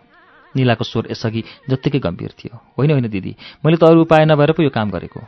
निलाको 0.55 0.84
स्वर 0.84 1.08
यसअघि 1.12 1.41
जत्तिकै 1.70 2.00
गम्भीर 2.00 2.31
थियो। 2.36 2.55
होइन 2.77 2.91
होइन 2.91 3.08
दिदी 3.08 3.36
मैले 3.63 3.77
त 3.77 3.84
अरू 3.88 4.01
उपाय 4.03 4.25
नभएर 4.25 4.51
पो 4.51 4.63
यो 4.63 4.70
काम 4.70 4.89
गरेको। 4.89 5.22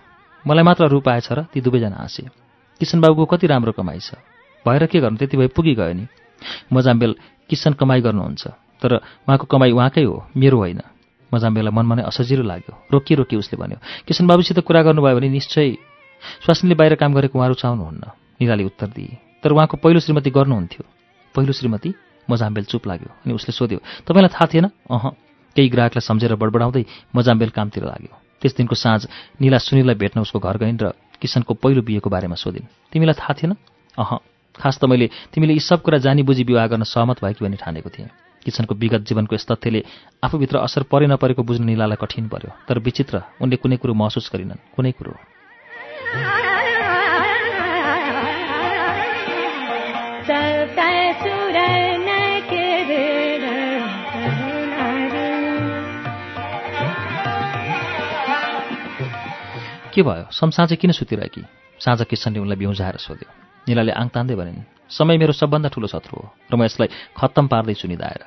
मलाई 0.44 0.63
मात्र 0.63 0.84
अरू 0.84 0.98
उपाय 1.00 1.22
छ 1.22 1.32
र 1.32 1.39
ती 1.48 1.62
दुवैजना 1.62 1.96
हाँसे। 1.96 2.27
किसन 2.82 3.00
बाबुको 3.00 3.38
कति 3.38 3.48
राम्रो 3.48 3.72
कमाइ 3.72 4.00
छ। 4.00 4.20
भएर 4.65 4.86
के 4.92 5.00
गर्नु? 5.00 5.18
त्यति 5.18 5.38
भए 5.38 5.48
पुगिगयो 5.48 5.94
नि। 5.94 6.06
मजाम्बेल 6.74 7.12
किसन 7.50 7.74
कमाई 7.74 8.02
गर्नुहुन्छ। 8.02 8.44
तर 8.82 8.92
उहाँको 9.28 9.46
कमाई 9.48 9.72
उहाँकै 9.72 10.04
हो 10.04 10.16
मेरो 10.38 10.58
होइन। 10.58 10.82
मजाम्बेललाई 11.32 11.74
मनमा 11.74 11.96
नै 11.96 12.04
असजिलो 12.04 12.44
लाग्यो। 12.44 12.74
रोकिए 12.94 13.16
रोकिए 13.18 13.40
उसले 13.40 13.58
भन्यो 13.58 13.78
किसन 14.08 14.28
बाबुसित 14.28 14.60
कुरा 14.60 14.82
गर्नुभयो 14.84 15.16
भने 15.18 15.30
निश्चय 15.30 15.70
स्वास्नीले 16.46 16.76
बाहिर 16.76 16.96
काम 16.96 17.14
गरेको 17.14 17.36
उहाँ 17.40 17.50
रुचाउनुहुन्न 17.50 18.04
निराले 18.42 18.64
उत्तर 18.64 18.88
दिए। 18.96 19.18
तर 19.44 19.52
उहाँको 19.52 19.78
पहिलो 19.78 20.00
श्रीमती 20.00 20.30
गर्नुहुन्थ्यो। 20.30 20.84
पहिलो 21.36 21.54
श्रीमती 21.54 21.90
मजाम्बेल 22.28 22.64
चुप 22.72 22.88
लाग्यो 22.88 23.10
अनि 23.26 23.34
उसले 23.34 23.52
सोध्यो 23.52 23.80
तपाईँलाई 24.08 24.32
थाहा 24.32 24.46
थिएन? 24.48 24.66
अह 24.90 25.04
केही 25.56 25.70
ग्राहकलाई 25.70 26.02
सम्झेर 26.02 26.36
बडबडाउँदै 26.36 26.84
मजाम्बेल 27.16 27.50
कामतिर 27.50 27.84
लाग्यो। 27.84 28.14
त्यस 28.42 28.54
दिनको 28.58 28.76
साँझ 28.76 29.02
निला 29.42 29.58
सुनिललाई 29.58 29.96
भेट्न 29.96 30.22
उसको 30.22 30.40
घर 30.40 30.58
गइन् 30.58 30.80
र 30.82 30.94
किसनको 31.22 31.54
पहिलो 31.54 31.82
बिहेको 31.82 32.10
बारेमा 32.10 32.36
सोधिन्। 32.36 32.92
तिमीलाई 32.92 33.16
थाहा 33.16 33.34
थिएन? 33.34 33.52
अह 33.98 34.12
खास 34.60 34.79
त 34.79 34.86
मैले 34.86 35.10
तिमीले 35.33 35.53
यी 35.53 35.60
सब 35.60 35.81
कुरा 35.81 35.98
जानी 35.98 36.24
बुझी 36.24 36.43
विवाह 36.43 36.67
गर्न 36.67 36.83
सहमत 36.83 37.24
भयो 37.24 37.33
कि 37.33 37.45
भन्ने 37.45 37.57
ठानेको 37.57 37.89
थिएँ। 37.89 38.10
किसनको 38.45 38.75
विगत 38.75 39.01
जीवनको 39.07 39.36
यस 39.36 39.45
तथ्यले 39.51 39.83
आफूभित्र 40.24 40.57
असर 40.57 40.83
परे 40.83 41.07
नपरेको 41.07 41.43
बुझ्नु 41.43 41.65
निलालाई 41.65 41.98
कठिन 42.01 42.27
पर्यो। 42.27 42.51
तर 42.67 42.79
विचित्र 42.79 43.22
उनले 43.41 43.55
कुनै 43.55 43.77
कुरो 43.77 43.93
महसुस 43.93 44.29
गरिनन् 44.33 44.62
कुनै 44.75 44.91
कुरो। 44.91 45.13
के 59.93 60.01
भयो? 60.01 60.25
समसाँझै 60.31 60.75
किन 60.75 60.91
सुतिरहेकी? 60.91 61.45
साँझ 61.79 62.01
किसनले 62.01 62.39
उनलाई 62.39 62.57
बिउजाएर 62.57 62.98
सोध्यो। 62.98 63.43
निलाले 63.67 63.91
आङ 63.91 64.08
तान्दै 64.08 64.36
भनिन् 64.36 64.62
समय 64.89 65.17
मेरो 65.17 65.34
सबभन्दा 65.34 65.70
ठुलो 65.70 65.88
शत्रु 65.88 66.15
हो 66.17 66.24
र 66.51 66.53
म 66.55 66.63
यसलाई 66.63 66.88
खत्तम 67.17 67.46
पार्दैछु 67.48 67.88
निधाएर 67.88 68.24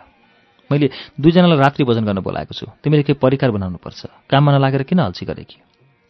मैले 0.71 0.91
दुईजनालाई 1.21 1.59
रात्रि 1.59 1.85
भोजन 1.85 2.05
गर्न 2.05 2.21
बोलाएको 2.21 2.55
छु। 2.55 2.67
तिमीले 2.83 3.03
केही 3.03 3.19
परिकार 3.23 3.51
बनाउनुपर्छ। 3.51 4.01
काममा 4.31 4.51
नलागेर 4.59 4.83
किन 4.83 4.99
अल्छी 4.99 5.27
गरेकी 5.27 5.59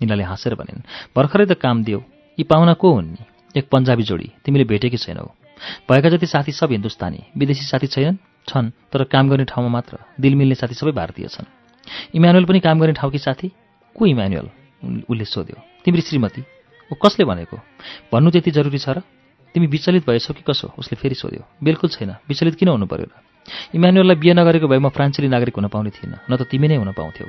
निलाले 0.00 0.24
हाँसेर 0.24 0.54
भनिन् 0.56 0.80
भर्खरै 1.16 1.46
त 1.46 1.52
काम 1.60 1.84
दियो। 1.84 2.00
यी 2.38 2.44
पाहुना 2.44 2.72
को 2.80 2.88
हुन् 2.92 3.12
नि? 3.12 3.22
एक 3.52 3.68
पन्जाबी 3.68 4.02
जोडी। 4.02 4.28
तिमीले 4.44 4.64
भेटेकी 4.64 4.96
छैनौ। 4.96 5.28
भएका 5.88 6.08
जति 6.08 6.26
साथी 6.26 6.52
सब 6.52 6.72
हिन्दुस्तानी 6.72 7.20
विदेशी 7.36 7.64
साथी 7.68 7.86
छैनन्? 7.86 8.16
छन् 8.48 8.72
तर 8.92 9.04
काम 9.12 9.28
गर्ने 9.28 9.44
ठाउँमा 9.44 9.70
मात्र। 9.76 9.98
दिल 10.20 10.34
मिल्ने 10.34 10.54
साथी 10.54 10.74
सबै 10.74 10.92
भारतीय 10.92 11.28
छन्। 11.28 11.52
इमानुएल 12.16 12.44
पनि 12.44 12.60
काम 12.60 12.80
गर्ने 12.80 12.92
ठाउँकी 12.96 13.18
साथी? 13.18 13.52
को 13.96 14.06
इमान्युअल 14.06 14.48
उसले 15.04 15.24
सोध्यो। 15.24 15.56
तिम्रो 15.84 16.00
श्रीमती? 16.00 16.40
ऊ 16.92 16.94
कसले 16.94 17.24
भनेको? 17.24 17.56
भन्नु 18.12 18.30
त्यति 18.30 18.50
जरुरी 18.50 18.78
छ 18.78 18.88
र? 18.88 19.02
तिमी 19.54 19.66
विचलित 19.66 20.06
भएछौ 20.06 20.34
कि 20.34 20.42
कसो? 20.46 20.74
उसले 20.78 20.96
फेरि 20.96 21.14
सोध्यो। 21.14 21.42
बिल्कुल 21.62 21.90
छैन। 21.90 22.10
विचलित 22.28 22.54
किन 22.54 22.68
हुनु 22.68 22.86
पर्यो 22.86 23.06
र? 23.06 23.14
इमान्युअललाई 23.74 24.16
बिहे 24.16 24.34
नगरेको 24.34 24.68
भए 24.68 24.78
म 24.78 24.88
फ्रान्सेली 24.88 25.28
नागरिक 25.28 25.56
हुन 25.56 25.68
पाउने 25.68 25.90
थिइनँ 25.90 26.18
न 26.30 26.36
त 26.36 26.42
तिमी 26.42 26.68
नै 26.68 26.76
हुन 26.76 26.92
पाउँथ्यौ। 26.92 27.26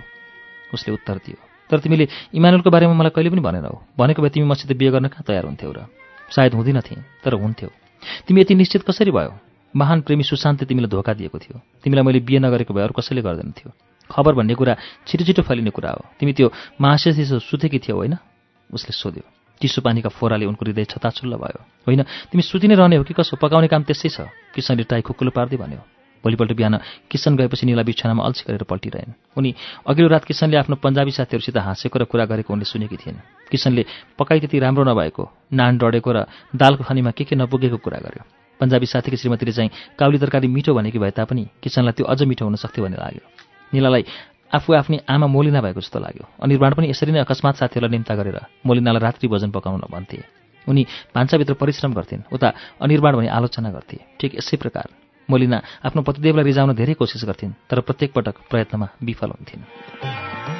उसले 0.73 0.93
उत्तर 0.93 1.17
दियो। 1.25 1.37
तर 1.69 1.79
तिमीले 1.79 2.07
इमानुअलको 2.33 2.69
बारेमा 2.69 2.93
मलाई 2.93 3.11
कहिले 3.13 3.29
पनि 3.29 3.41
भनेनौ। 3.41 3.73
भनेको 3.97 4.21
भए 4.21 4.29
तिमी 4.29 4.45
मसित 4.45 4.77
बिहे 4.77 4.91
गर्न 4.91 5.07
कहाँ 5.07 5.23
तयार 5.27 5.45
हुन्थ्यौ 5.45 5.71
र? 5.71 5.85
सायद 6.29 6.53
हुँदिन 6.53 6.81
थिएँ 6.81 7.03
तर 7.23 7.33
हुन्थ्यौ। 7.33 7.69
तिमी 8.27 8.41
यति 8.41 8.55
निश्चित 8.55 8.81
कसरी 8.83 9.11
भयो? 9.11 9.33
महान 9.75 10.01
प्रेमी 10.01 10.23
सुशान्तले 10.23 10.65
तिमीलाई 10.67 10.89
धोका 10.89 11.13
दिएको 11.13 11.37
थियो। 11.39 11.61
तिमीलाई 11.83 12.03
मैले 12.03 12.19
बिहे 12.19 12.39
नगरेको 12.39 12.73
भए 12.73 12.83
अरू 12.83 12.93
कसैले 12.97 13.21
गर्दैन 13.21 13.51
थियो। 13.51 13.71
खबर 14.11 14.33
भन्ने 14.33 14.55
कुरा 14.55 14.75
छिटो 15.07 15.23
छिटो 15.25 15.41
फैलिने 15.41 15.69
कुरा 15.69 15.91
हो। 15.91 16.01
तिमी 16.19 16.33
त्यो 16.33 16.51
महाशयसित 16.81 17.43
सुतेकी 17.43 17.79
थियौ 17.79 17.97
होइन? 17.97 18.17
उसले 18.73 18.91
सोध्यो। 18.91 19.36
चिसो 19.61 19.81
पानीका 19.81 20.09
फोराले 20.09 20.45
उनको 20.45 20.65
हृदय 20.65 20.85
छताछुल्ल 20.85 21.35
भयो। 21.35 21.59
होइन 21.87 22.01
तिमी 22.29 22.41
सुति 22.41 22.67
नै 22.67 22.75
रहने 22.75 22.95
हो 22.97 23.03
कि 23.03 23.13
कसो? 23.13 23.35
पकाउने 23.37 23.67
काम 23.67 23.83
त्यसै 23.83 24.09
छ। 24.09 24.29
किसनले 24.53 24.83
टाई 24.83 25.01
खुकुलो 25.01 25.31
पार्दै 25.31 25.57
भन्यो। 25.57 25.81
भोलिपल्ट 26.23 26.51
बिहान 26.57 26.75
किसन 27.11 27.37
गएपछि 27.37 27.65
निला 27.65 27.83
बिछानामा 27.85 28.23
अल्छी 28.25 28.43
गरेर 28.49 28.63
पल्टिरहेन्। 28.65 29.37
उनी 29.37 29.53
अघिल्लो 29.85 30.09
रात 30.09 30.23
किसनले 30.25 30.57
आफ्नो 30.57 30.75
पन्जाबी 30.81 31.11
साथीहरूसित 31.13 31.57
हाँसेको 31.57 31.97
र 31.99 32.03
कुरा 32.09 32.25
गरेको 32.25 32.53
उनले 32.53 32.65
सुनेकी 32.65 32.97
थिइन् 32.97 33.21
किसनले 33.47 33.85
पकाइ 34.17 34.39
त्यति 34.41 34.57
राम्रो 34.59 34.83
नभएको 34.83 35.23
नान 35.53 35.77
डढेको 35.77 36.11
र 36.11 36.25
दालको 36.51 36.83
खानीमा 36.83 37.11
के 37.13 37.23
के 37.23 37.35
नपुगेको 37.37 37.77
कुरा 37.77 37.99
गर्यो। 38.01 38.23
पन्जाबी 38.59 38.85
साथीको 38.89 39.17
श्रीमतीले 39.17 39.53
चाहिँ 39.53 39.69
काउली 39.93 40.17
तरकारी 40.17 40.47
मिठो 40.49 40.73
भनेकी 40.73 40.97
भए 40.99 41.13
तापनि 41.13 41.43
किसनलाई 41.61 41.93
त्यो 41.93 42.05
अझ 42.09 42.19
मिठो 42.25 42.43
हुन 42.45 42.55
सक्थ्यो 42.57 42.83
भन्ने 42.83 42.97
लाग्यो। 42.97 43.23
निलालाई 43.71 44.03
आफू 44.51 44.73
आफ्नै 44.73 44.97
आमा 45.07 45.27
मोलिना 45.27 45.59
भएको 45.61 45.81
जस्तो 45.81 45.99
लाग्यो। 45.99 46.25
अनिर्माण 46.39 46.73
पनि 46.73 46.87
यसरी 46.89 47.11
नै 47.11 47.19
अकस्मात 47.19 47.55
साथीहरूलाई 47.59 47.91
निम्ता 47.91 48.13
गरेर 48.15 48.37
मोलिनालाई 48.65 49.01
रात्रि 49.03 49.27
भोजन 49.27 49.51
पकाउन 49.51 49.83
भन्थे। 49.91 50.23
उनी 50.67 50.83
भान्साभित्र 51.15 51.53
परिश्रम 51.53 51.91
गर्थिन् 51.93 52.27
उता 52.31 52.47
अनिर्माण 52.81 53.13
भनी 53.15 53.27
आलोचना 53.27 53.69
गर्थे। 53.71 53.97
ठिक 54.19 54.31
यसै 54.39 54.57
प्रकार 54.57 54.87
मोलिना 55.29 55.57
आफ्नो 55.83 56.01
पतिदेवलाई 56.07 56.45
रिजाउन 56.47 56.71
धेरै 56.75 56.93
कोसिस 56.95 57.23
गर्थिन् 57.27 57.57
तर 57.69 57.79
प्रत्येक 57.83 58.13
पटक 58.15 58.35
प्रयत्नमा 58.49 58.87
विफल 59.03 59.29
हुन्थिन्। 59.35 60.56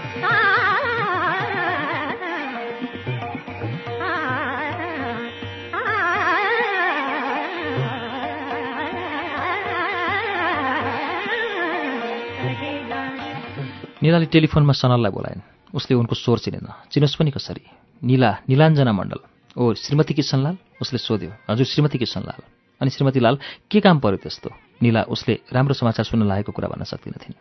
निलाले 14.03 14.25
टेलिफोनमा 14.25 14.73
सनललाई 14.73 15.11
बोलाइन्। 15.11 15.41
उसले 15.73 15.93
उनको 15.97 16.15
स्वर 16.15 16.37
चिनेन। 16.39 16.67
चिनोस् 16.91 17.17
पनि 17.17 17.31
कसरी? 17.31 17.63
निला 18.03 18.31
निलाञ्जना 18.49 18.91
मण्डल। 18.91 19.21
ओ 19.57 19.73
श्रीमती 19.73 20.13
किसनलाल 20.13 20.57
उसले 20.81 20.99
सोध्यो। 21.01 21.31
हजुर 21.49 21.65
श्रीमती 21.65 21.97
किसनलाल 21.97 22.41
अनि 22.81 22.89
श्रीमती 22.93 23.19
लाल 23.19 23.35
के 23.71 23.79
काम 23.81 23.99
पर्यो 23.99 24.17
त्यस्तो? 24.21 24.49
निला 24.81 25.01
उसले 25.09 25.33
राम्रो 25.49 25.73
समाचार 25.73 26.05
सुन्न 26.05 26.23
लागेको 26.29 26.51
कुरा 26.51 26.67
भन्न 26.69 26.83
सक्दिनथिन्। 26.85 27.35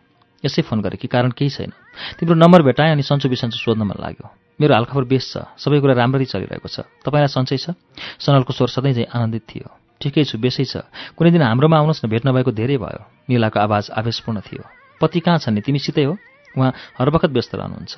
यसै 0.45 0.61
फोन 0.65 0.81
गरे 0.81 0.97
कि 0.97 1.07
कारण 1.07 1.31
केही 1.37 1.49
छैन। 1.49 1.71
तिम्रो 2.17 2.35
नम्बर 2.35 2.61
भेटाएँ 2.61 2.91
अनि 2.91 3.03
सन्चो 3.05 3.29
बिसन्चो 3.29 3.57
सोध्न 3.57 3.85
मन 3.85 3.97
लाग्यो। 4.01 4.25
मेरो 4.61 4.73
हालखबर 4.73 5.03
बेस 5.05 5.25
छ। 5.33 5.37
सबै 5.61 5.77
कुरा 5.81 5.93
राम्ररी 5.93 6.25
चलिरहेको 6.25 6.67
छ। 6.69 6.89
तपाईँलाई 7.05 7.29
सन्चै 7.29 7.57
छ? 7.57 7.77
सनलको 8.17 8.53
स्वर 8.53 8.69
सधैँ 8.69 8.93
चाहिँ 8.93 9.09
आनन्दित 9.13 9.43
थियो। 9.45 9.69
ठिकै 10.01 10.23
छु 10.25 10.37
बेसै 10.37 10.65
छ। 10.65 10.85
कुनै 11.17 11.31
दिन 11.33 11.41
हाम्रोमा 11.41 11.77
आउनुहोस् 11.77 12.05
न 12.05 12.09
भेट्न 12.09 12.33
भएको 12.33 12.51
धेरै 12.53 12.77
भयो। 12.77 13.01
निलाको 13.29 13.57
आवाज 13.61 13.93
आवेशपूर्ण 13.93 14.41
थियो। 14.41 14.63
पति 15.01 15.19
कहाँ 15.21 15.37
छन् 15.37 15.53
नि? 15.57 15.61
तिमीसितै 15.61 16.05
हो? 16.05 16.17
उहाँ 16.57 16.71
हर 16.97 17.07
व्यस्त 17.09 17.55
रहनुहुन्छ। 17.55 17.95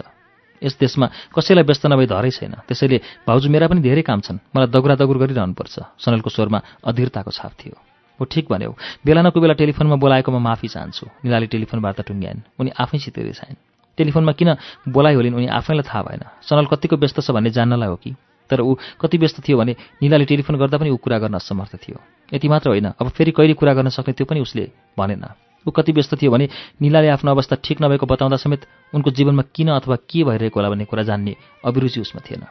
यस 0.63 0.75
देशमा 0.75 1.07
कसैलाई 1.31 1.63
व्यस्त 1.63 1.85
नभई 1.87 2.05
धरै 2.05 2.31
छैन। 2.35 2.53
त्यसैले 2.67 2.97
भाउजू 3.27 3.47
मेरा 3.49 3.67
पनि 3.71 3.79
धेरै 3.79 4.03
काम 4.03 4.19
छन्। 4.19 4.43
मलाई 4.51 4.67
दगुरा 4.67 4.95
दगुर 4.99 5.17
गरिरहनुपर्छ। 5.17 5.75
सनलको 6.03 6.29
स्वरमा 6.29 6.59
अधीरताको 6.83 7.31
छाप 7.31 7.53
थियो। 7.55 7.75
हो 8.19 8.23
ठिक 8.27 8.45
भन्यो 8.51 8.75
बेला 9.07 9.21
नको 9.23 9.39
बेला 9.39 9.55
टेलिफोनमा 9.55 9.95
बोलाएकोमा 9.95 10.39
माफी 10.39 10.67
चाहन्छु। 10.67 11.05
निलाले 11.23 11.47
टेलिफोन 11.47 11.79
वार्ता 11.79 12.03
टुङ्ग्याइन्। 12.03 12.39
उनी 12.59 12.69
आफैसित 12.75 13.15
रिसाइन् 13.19 13.55
टेलिफोनमा 13.97 14.31
किन 14.35 14.49
बोलाइ 14.91 15.15
होलिन्? 15.15 15.35
उनी 15.39 15.47
आफैलाई 15.47 15.83
थाहा 15.87 16.01
भएन। 16.03 16.23
सनल 16.43 16.65
कतिको 16.67 16.95
व्यस्त 16.99 17.19
छ 17.23 17.31
भन्ने 17.31 17.49
जान्नलाई 17.55 17.87
हो 17.87 17.95
कि? 17.95 18.11
तर 18.49 18.59
ऊ 18.59 18.75
कति 18.99 19.17
व्यस्त 19.17 19.47
थियो 19.47 19.57
भने 19.57 19.75
निलाले 20.03 20.25
टेलिफोन 20.25 20.55
गर्दा 20.59 20.77
पनि 20.77 20.89
ऊ 20.89 20.97
कुरा 20.99 21.17
गर्न 21.19 21.39
असमर्थ 21.39 21.75
थियो। 21.79 21.99
यति 22.35 22.47
मात्र 22.47 22.69
होइन। 22.69 22.99
अब 22.99 23.07
फेरि 23.15 23.31
कहिले 23.31 23.53
कुरा 23.53 23.73
गर्न 23.73 23.89
सक्ने 23.95 24.13
त्यो 24.13 24.25
पनि 24.25 24.39
उसले 24.43 24.71
भनेन। 24.97 25.23
ऊ 25.65 25.71
कति 25.71 25.91
व्यस्त 25.91 26.15
थियो 26.21 26.31
भने 26.31 26.49
निलाले 26.81 27.07
आफ्नो 27.09 27.31
अवस्था 27.31 27.55
ठिक 27.63 27.81
नभएको 27.81 28.05
बताउँदा 28.05 28.37
समेत 28.37 28.65
उनको 28.93 29.11
जीवनमा 29.11 29.43
किन 29.55 29.69
अथवा 29.75 29.95
के 30.07 30.23
भइरहेको 30.23 30.59
होला 30.59 30.69
भन्ने 30.69 30.85
कुरा 30.85 31.03
जान्ने 31.03 31.35
अभिरुचि 31.65 31.99
उसमा 32.01 32.21
थिएन। 32.23 32.43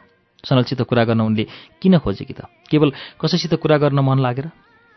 सनलसित 0.43 0.81
कुरा 0.87 1.03
गर्न 1.03 1.21
उनले 1.21 1.45
किन 1.81 1.97
खोजे 1.99 2.25
कि 2.25 2.33
त? 2.33 2.47
केवल 2.71 2.91
कसैसित 3.19 3.53
कुरा 3.59 3.77
गर्न 3.77 3.99
मन 3.99 4.19
लागेर? 4.19 4.47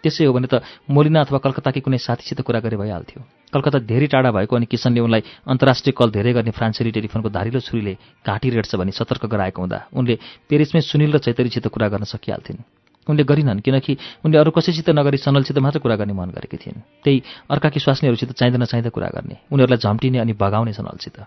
त्यसै 0.04 0.24
हो 0.26 0.32
भने 0.34 0.46
त 0.50 0.62
मोलिना 0.90 1.20
अथवा 1.22 1.38
कलकत्ताकी 1.38 1.80
कुनै 1.80 1.98
साथीसित 1.98 2.40
कुरा 2.42 2.60
गरे 2.60 2.76
भइहाल्थ्यो। 2.76 3.22
कलकत्ता 3.54 3.78
धेरै 3.86 4.06
टाढा 4.10 4.30
भएको 4.34 4.56
अनि 4.56 4.66
किसनले 4.66 5.00
उनलाई 5.00 5.22
अन्तर्राष्ट्रिय 5.46 5.94
कल 5.94 6.10
धेरै 6.10 6.32
गर्ने 6.32 6.50
फ्रान्सेली 6.50 6.90
टेलिफोनको 6.90 7.28
धारिलो 7.30 7.60
छुरीले 7.62 7.94
घाँटी 8.26 8.48
रेट्छ 8.50 8.74
भनी 8.74 8.92
सतर्क 8.98 9.26
गराएको 9.30 9.62
हुँदा 9.62 9.78
उनले 9.94 10.14
पेरिसमै 10.50 10.80
सुनिल 10.82 11.12
र 11.14 11.18
चैतरीसित 11.22 11.66
कुरा 11.70 11.88
गर्न 11.88 12.04
सकिहाल्थिन्। 12.04 12.81
उनले 13.08 13.24
गरिनन् 13.24 13.60
किनकि 13.60 13.96
उनले 14.24 14.38
अरू 14.38 14.50
कसैसित 14.50 14.90
नगरी 14.90 15.18
सनलसित 15.18 15.58
मात्र 15.58 15.78
कुरा 15.82 15.96
गर्ने 15.96 16.14
मन 16.14 16.30
गरेकी 16.30 16.56
थिइन्। 16.56 16.80
त्यही 17.02 17.22
अर्काकी 17.50 17.80
स्वास्नीहरूसित 17.80 18.32
चाहिँदा 18.38 18.58
नचाहिँदा 18.62 18.90
कुरा 18.90 19.08
गर्ने 19.10 19.36
उनीहरूलाई 19.50 19.78
झम्टिने 19.78 20.18
अनि 20.18 20.32
भगाउने 20.32 20.72
सनलसित। 20.72 21.18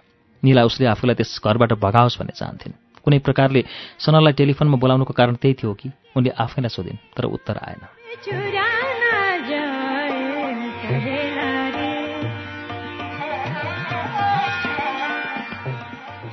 निला 0.44 0.64
उसले 0.66 0.86
आफूलाई 0.88 1.16
त्यस 1.16 1.42
घरबाट 1.44 1.74
भगाओस् 1.76 2.20
भन्ने 2.20 2.34
चाहन्थिन्। 2.40 2.74
कुनै 3.04 3.20
प्रकारले 3.20 3.62
सनललाई 4.00 4.34
टेलिफोनमा 4.34 4.78
बोलाउनुको 4.78 5.14
कारण 5.14 5.36
त्यही 5.36 5.54
थियो 5.60 5.74
कि 5.74 5.92
उनले 6.16 6.30
आफैलाई 6.32 6.70
सोधिन् 6.72 6.98
तर 7.18 7.26
उत्तर 7.28 7.56
आएन। 7.60 7.84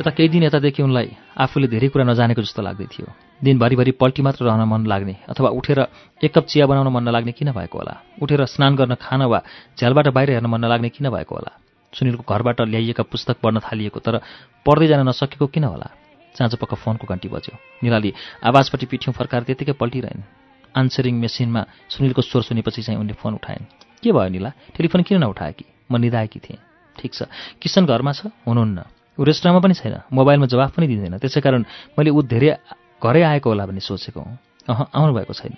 यता 0.00 0.10
केही 0.10 0.28
दिन 0.28 0.42
यतादेखि 0.42 0.82
उनलाई 0.82 1.08
आफूले 1.36 1.66
धेरै 1.68 1.88
कुरा 1.88 2.04
नजानेको 2.04 2.42
जस्तो 2.42 2.62
लाग्दै 2.62 2.86
थियो। 2.86 3.31
दिनभरिभरि 3.44 3.90
पल्टी 4.00 4.22
मात्र 4.22 4.44
रहन 4.44 4.62
मन 4.68 4.86
लाग्ने 4.86 5.16
अथवा 5.28 5.48
उठेर 5.50 5.80
एक 6.24 6.32
कप 6.34 6.46
चिया 6.46 6.66
बनाउन 6.66 6.88
मन 6.92 7.02
नलाग्ने 7.02 7.32
किन 7.32 7.52
भएको 7.52 7.78
होला? 7.78 7.94
उठेर 8.22 8.44
स्नान 8.46 8.76
गर्न 8.76 8.94
खान 8.94 9.22
वा 9.22 9.42
झ्यालबाट 9.78 10.08
बाहिर 10.08 10.30
हेर्न 10.30 10.46
मन 10.46 10.60
नलाग्ने 10.64 10.88
किन 10.88 11.10
भएको 11.10 11.34
होला? 11.34 11.52
सुनिलको 11.92 12.22
घरबाट 12.22 12.60
ल्याइएका 12.70 13.02
पुस्तक 13.02 13.36
पढ्न 13.42 13.58
थालिएको 13.58 14.00
तर 14.00 14.20
पढ्दै 14.66 14.86
जान 14.86 15.08
नसकेको 15.08 15.46
किन 15.46 15.64
होला? 15.64 15.88
साँझ 16.38 16.54
पक्क 16.54 16.74
फोनको 16.74 17.06
घन्टी 17.06 17.28
बज्यो। 17.28 17.54
निलाली 17.82 18.12
आवाजपट्टि 18.46 18.86
पिठ्यौँ 18.86 19.12
फर्काएर 19.12 19.42
त्यतिकै 19.42 19.74
पल्टिरहन्। 19.76 20.22
आन्सरिङ 20.72 21.14
मेसिनमा 21.20 21.62
सुनिलको 21.92 22.22
स्वर 22.22 22.42
सुनेपछि 22.48 22.82
चाहिँ 22.82 22.98
उनले 23.00 23.12
फोन 23.20 23.34
उठाइन्। 23.36 23.64
के 24.00 24.10
भयो 24.12 24.28
निला? 24.32 24.50
टेलिफोन 24.72 25.02
किन 25.02 25.18
नउठाएकी 25.20 25.64
म 25.90 25.96
निधाएकी 26.00 26.38
थिएँ। 26.40 26.58
ठिक 26.96 27.12
छ। 27.12 27.22
किसन 27.60 27.84
घरमा 27.84 28.12
छ? 28.12 28.32
हुनुहुन्न। 28.48 28.78
ऊ 29.18 29.22
रेस्टुराँमा 29.28 29.60
पनि 29.60 29.74
छैन। 29.76 30.08
मोबाइलमा 30.08 30.46
जवाफ 30.48 30.70
पनि 30.72 30.86
दिँदैन। 30.88 31.18
त्यसै 31.20 31.40
कारण 31.44 31.64
मैले 31.98 32.10
ऊ 32.10 32.22
धेरै 32.24 32.48
घरै 33.02 33.22
आएको 33.22 33.48
होला 33.50 33.66
भन्ने 33.66 33.80
सोचेको 33.80 34.20
हुँ। 34.20 34.38
अह 34.68 34.86
आउनुभएको 34.94 35.32
छैन। 35.34 35.54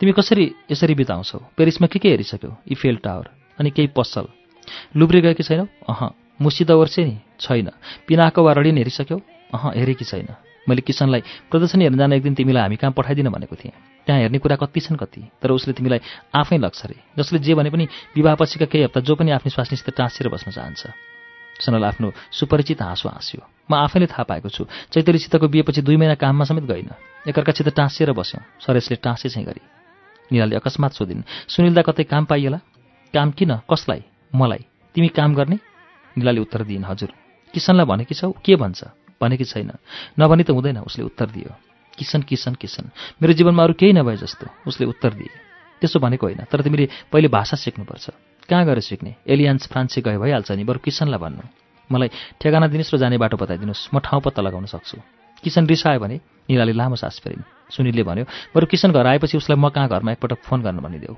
तिमी 0.00 0.12
कसरी 0.12 0.44
यसरी 0.72 0.94
बिताउँछौ? 0.94 1.38
पेरिसमा 1.56 1.86
के 1.86 1.98
के 1.98 2.08
हेरिसक्यौ? 2.08 2.56
इफेल 2.68 2.96
टावर 2.96 3.26
अनि 3.58 3.70
केही 3.70 3.88
पसल। 3.96 4.26
लुब्रे 4.96 5.20
गएकी 5.20 5.42
छैनौ? 5.42 5.66
अह 5.88 6.10
मुसिद 6.42 6.70
वर्षे 6.70 7.04
नि। 7.04 7.16
छैन। 7.40 7.70
पिनाको 8.08 8.42
वा 8.42 8.52
रडिन 8.52 8.76
हेरिसक्यौ? 8.76 9.18
अह 9.54 9.70
हेरेकी 9.78 10.04
छैन। 10.04 10.28
मैले 10.68 10.82
किसनलाई 10.82 11.22
प्रदर्शनी 11.50 11.84
हेर्न 11.84 11.98
जान 11.98 12.12
एक 12.12 12.22
दिन 12.22 12.34
तिमीलाई 12.34 12.62
हामी 12.62 12.76
कहाँ 12.76 12.92
पठाइदिन 12.92 13.28
भनेको 13.30 13.56
थिएँ। 13.56 13.72
त्यहाँ 14.06 14.20
हेर्ने 14.20 14.38
कुरा 14.38 14.56
कति 14.56 14.80
छन् 14.80 14.96
कति 14.96 15.22
तर 15.42 15.50
उसले 15.50 15.72
तिमीलाई 15.72 16.00
आफै 16.34 16.58
लग्छ 16.58 16.84
अरे 16.84 16.96
जसले 17.18 17.38
जे 17.38 17.54
भने 17.54 17.70
पनि 17.70 17.88
विवाहपछिका 18.16 18.66
केही 18.66 18.84
हप्ता 18.84 19.00
जो 19.00 19.14
पनि 19.14 19.30
आफ्नै 19.30 19.50
स्वास्नीसित 19.50 19.96
टाँसेर 19.96 20.28
बस्न 20.28 20.50
चाहन्छ। 20.50 20.86
सनल 21.60 21.84
आफ्नो 21.84 22.12
सुपरिचित 22.32 22.82
हाँसो 22.82 23.08
हाँस्यो 23.08 23.42
म 23.70 23.74
आफैले 23.74 24.06
थाहा 24.06 24.22
पाएको 24.22 24.48
छु। 24.48 24.66
चैतरीसितको 24.92 25.48
बिहेपछि 25.48 25.82
दुई 25.82 25.96
महिना 25.96 26.14
काममा 26.14 26.44
समेत 26.44 26.64
गइन। 26.64 26.90
एकअर्कासित 27.28 27.68
टाँसिएर 27.68 28.12
बस्यौँ। 28.12 28.42
सरेशले 28.66 28.96
टाँसे 28.96 29.28
चाहिँ 29.28 29.46
गरी। 29.46 29.60
निलाले 30.32 30.56
अकस्मात 30.56 30.92
सोधिन् 30.92 31.22
सुनिलदा 31.48 31.82
कतै 31.82 32.04
काम 32.04 32.24
पाइएला? 32.24 32.58
काम 33.14 33.30
किन? 33.30 33.56
कसलाई? 33.70 34.04
मलाई? 34.34 34.64
तिमी 34.94 35.08
काम 35.08 35.34
गर्ने? 35.34 35.58
निलाले 36.18 36.40
उत्तर 36.40 36.62
दिइन् 36.64 36.84
हजुर। 36.84 37.12
किसनलाई 37.54 37.86
भनेकी 37.86 38.14
छौ? 38.14 38.30
के 38.30 38.56
भन्छ? 38.56 38.84
भनेकी 39.20 39.44
छैन। 39.44 39.72
नभनी 40.20 40.42
त 40.42 40.50
हुँदैन 40.50 40.78
उसले 40.78 41.04
उत्तर 41.04 41.26
दियो। 41.26 41.52
किसन 41.98 42.22
किसन 42.22 42.54
किसन। 42.54 42.90
मेरो 43.22 43.32
जीवनमा 43.32 43.62
अरू 43.64 43.74
केही 43.74 43.92
नभए 43.92 44.16
जस्तो 44.16 44.46
उसले 44.66 44.86
उत्तर 44.86 45.12
दिए। 45.12 45.32
त्यसो 45.80 46.00
भनेको 46.00 46.26
होइन 46.26 46.44
तर 46.50 46.62
तिमीले 46.62 46.88
पहिले 47.12 47.28
भाषा 47.28 47.56
सिक्नुपर्छ। 47.56 48.10
कहाँ 48.48 48.64
गएर 48.64 48.80
सिक्ने? 48.80 49.14
एलियन्स 49.28 49.68
फ्रान्से 49.68 50.00
गए 50.00 50.16
भइहाल्छ 50.18 50.50
नि। 50.56 50.64
बरु 50.64 50.78
किसनलाई 50.80 51.20
भन्नु? 51.20 51.44
मलाई 51.92 52.08
ठेगाना 52.40 52.66
दिनुहोस् 52.66 52.94
र 52.94 52.98
जाने 52.98 53.16
बाटो 53.20 53.36
बताइदिनुहोस्। 53.36 53.92
म 53.94 54.00
ठाउँ 54.00 54.20
पत्ता 54.24 54.40
लगाउन 54.42 54.66
सक्छु। 54.66 54.96
किसन 55.44 55.66
रिसायो 55.68 56.00
भने 56.00 56.16
निलाले 56.48 56.72
लामो 56.72 56.96
सास 56.96 57.20
फेरिन्। 57.20 57.44
सुनिलले 57.70 58.02
भन्यो 58.02 58.24
बरु 58.56 58.66
किसन 58.66 58.90
घर 58.92 59.06
आएपछि 59.06 59.36
उसलाई 59.36 59.58
म 59.60 59.68
कहाँ 59.68 59.88
घरमा 59.88 60.12
एकपटक 60.12 60.40
फोन 60.48 60.62
गर्नु 60.64 60.80
भनिदेऊ? 60.80 61.14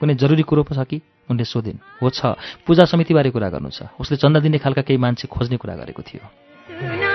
कुनै 0.00 0.14
जरुरी 0.14 0.42
कुरो 0.46 0.62
पो 0.62 0.74
छ 0.74 0.86
कि? 0.86 1.02
उनले 1.30 1.44
सोधिन् 1.44 1.82
हो 2.02 2.06
छ। 2.10 2.38
पूजा 2.66 2.84
समितिबारे 2.86 3.30
कुरा 3.30 3.50
गर्नु 3.50 3.70
छ। 3.70 3.90
उसले 3.98 4.16
चन्दा 4.16 4.40
दिने 4.40 4.58
खालका 4.62 4.82
केही 4.86 4.98
मान्छे 4.98 5.26
खोज्ने 5.26 5.58
कुरा 5.58 5.74
गरेको 5.74 6.02
थियो। 6.02 7.09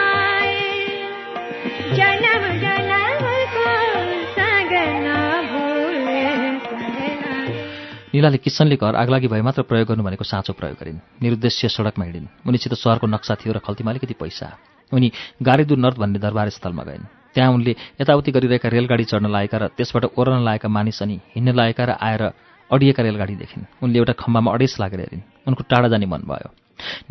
निलाले 8.15 8.37
किसनले 8.39 8.75
घर 8.79 8.95
आगलागी 8.95 9.27
भए 9.27 9.41
मात्र 9.43 9.61
प्रयोग 9.67 9.87
गर्नु 9.87 10.03
भनेको 10.07 10.23
साँचो 10.23 10.53
प्रयोग 10.55 10.79
गरिन्। 10.79 11.03
निरुद्देश्य 11.19 11.67
सडकमा 11.67 12.03
हिँडिन्। 12.07 12.47
उनीसित 12.47 12.73
सहरको 12.79 13.07
नक्सा 13.11 13.35
थियो 13.43 13.51
र 13.51 13.59
खल्तीमा 13.59 13.91
अलिकति 13.91 14.15
पैसा। 14.15 14.47
उनी 14.95 15.11
गारेदु 15.43 15.75
नर्थ 15.75 15.97
भन्ने 15.99 16.19
दरबार 16.23 16.47
स्थलमा 16.47 16.83
गइन्। 16.87 17.03
त्यहाँ 17.35 17.51
उनले 17.51 17.75
यताउति 17.99 18.31
गरिरहेका 18.31 18.69
रेलगाडी 18.71 19.03
चढ्न 19.03 19.27
लागेका 19.27 19.57
र 19.57 19.67
त्यसबाट 19.75 20.15
ओर्न 20.15 20.47
लागेका 20.47 20.69
मानिस 20.71 21.03
अनि 21.03 21.19
हिँड्न 21.35 21.51
लागेका 21.59 21.83
र 21.83 21.91
आएर 21.99 22.23
अडिएका 22.71 23.03
रेलगाडी 23.03 23.35
देखिन्। 23.35 23.83
उनले 23.83 23.97
एउटा 23.99 24.13
खम्बामा 24.15 24.49
अडेस 24.55 24.79
लागेर 24.79 24.99
हेरिन्। 24.99 25.27
उनको 25.47 25.63
टाढा 25.67 25.87
जाने 25.91 26.07
मन 26.07 26.23
भयो। 26.23 26.49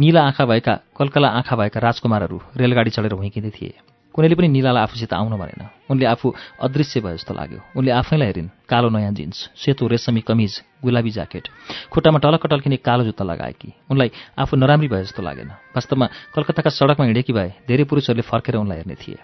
निला 0.01 0.21
आँखा 0.25 0.45
भएका 0.49 0.75
कलकला 0.97 1.29
आँखा 1.29 1.57
भएका 1.57 1.81
राजकुमारहरू 1.85 2.41
रेलगाडी 2.57 2.91
चढेर 2.91 3.13
हुइकिँदै 3.13 3.53
थिए। 3.53 3.73
कुनैले 4.15 4.35
पनि 4.35 4.49
निलालाई 4.49 4.83
आफूसित 4.83 5.13
आउन 5.13 5.35
भनेन। 5.35 5.63
उनले 5.91 6.07
आफू 6.07 6.35
अदृश्य 6.63 7.01
भए 7.01 7.15
जस्तो 7.15 7.35
लाग्यो। 7.35 7.61
उनले 7.77 7.91
आफैलाई 7.91 8.27
हेरिन् 8.27 8.49
कालो 8.71 8.89
नयाँ 8.89 9.13
जिन्स 9.13 9.51
सेतो 9.59 9.87
रेशमी 9.87 10.21
कमिज 10.23 10.63
गुलाबी 10.83 11.11
ज्याकेट 11.11 11.45
खुट्टामा 11.91 12.19
टलक्क 12.23 12.47
टल्किने 12.47 12.77
कालो 12.79 13.05
जुत्ता 13.05 13.25
लगाएकी 13.25 13.69
उनलाई 13.91 14.11
आफू 14.39 14.57
नराम्री 14.57 14.89
भए 14.89 15.03
जस्तो 15.03 15.23
लागेन। 15.23 15.51
वास्तवमा 15.75 16.07
कलकत्ताका 16.35 16.71
सडकमा 16.71 17.05
हिँडेकी 17.05 17.33
भए 17.33 17.49
धेरै 17.67 17.85
पुरुषहरूले 17.85 18.23
फर्केर 18.23 18.57
उनलाई 18.57 18.79
हेर्ने 18.79 18.95
थिए। 18.95 19.19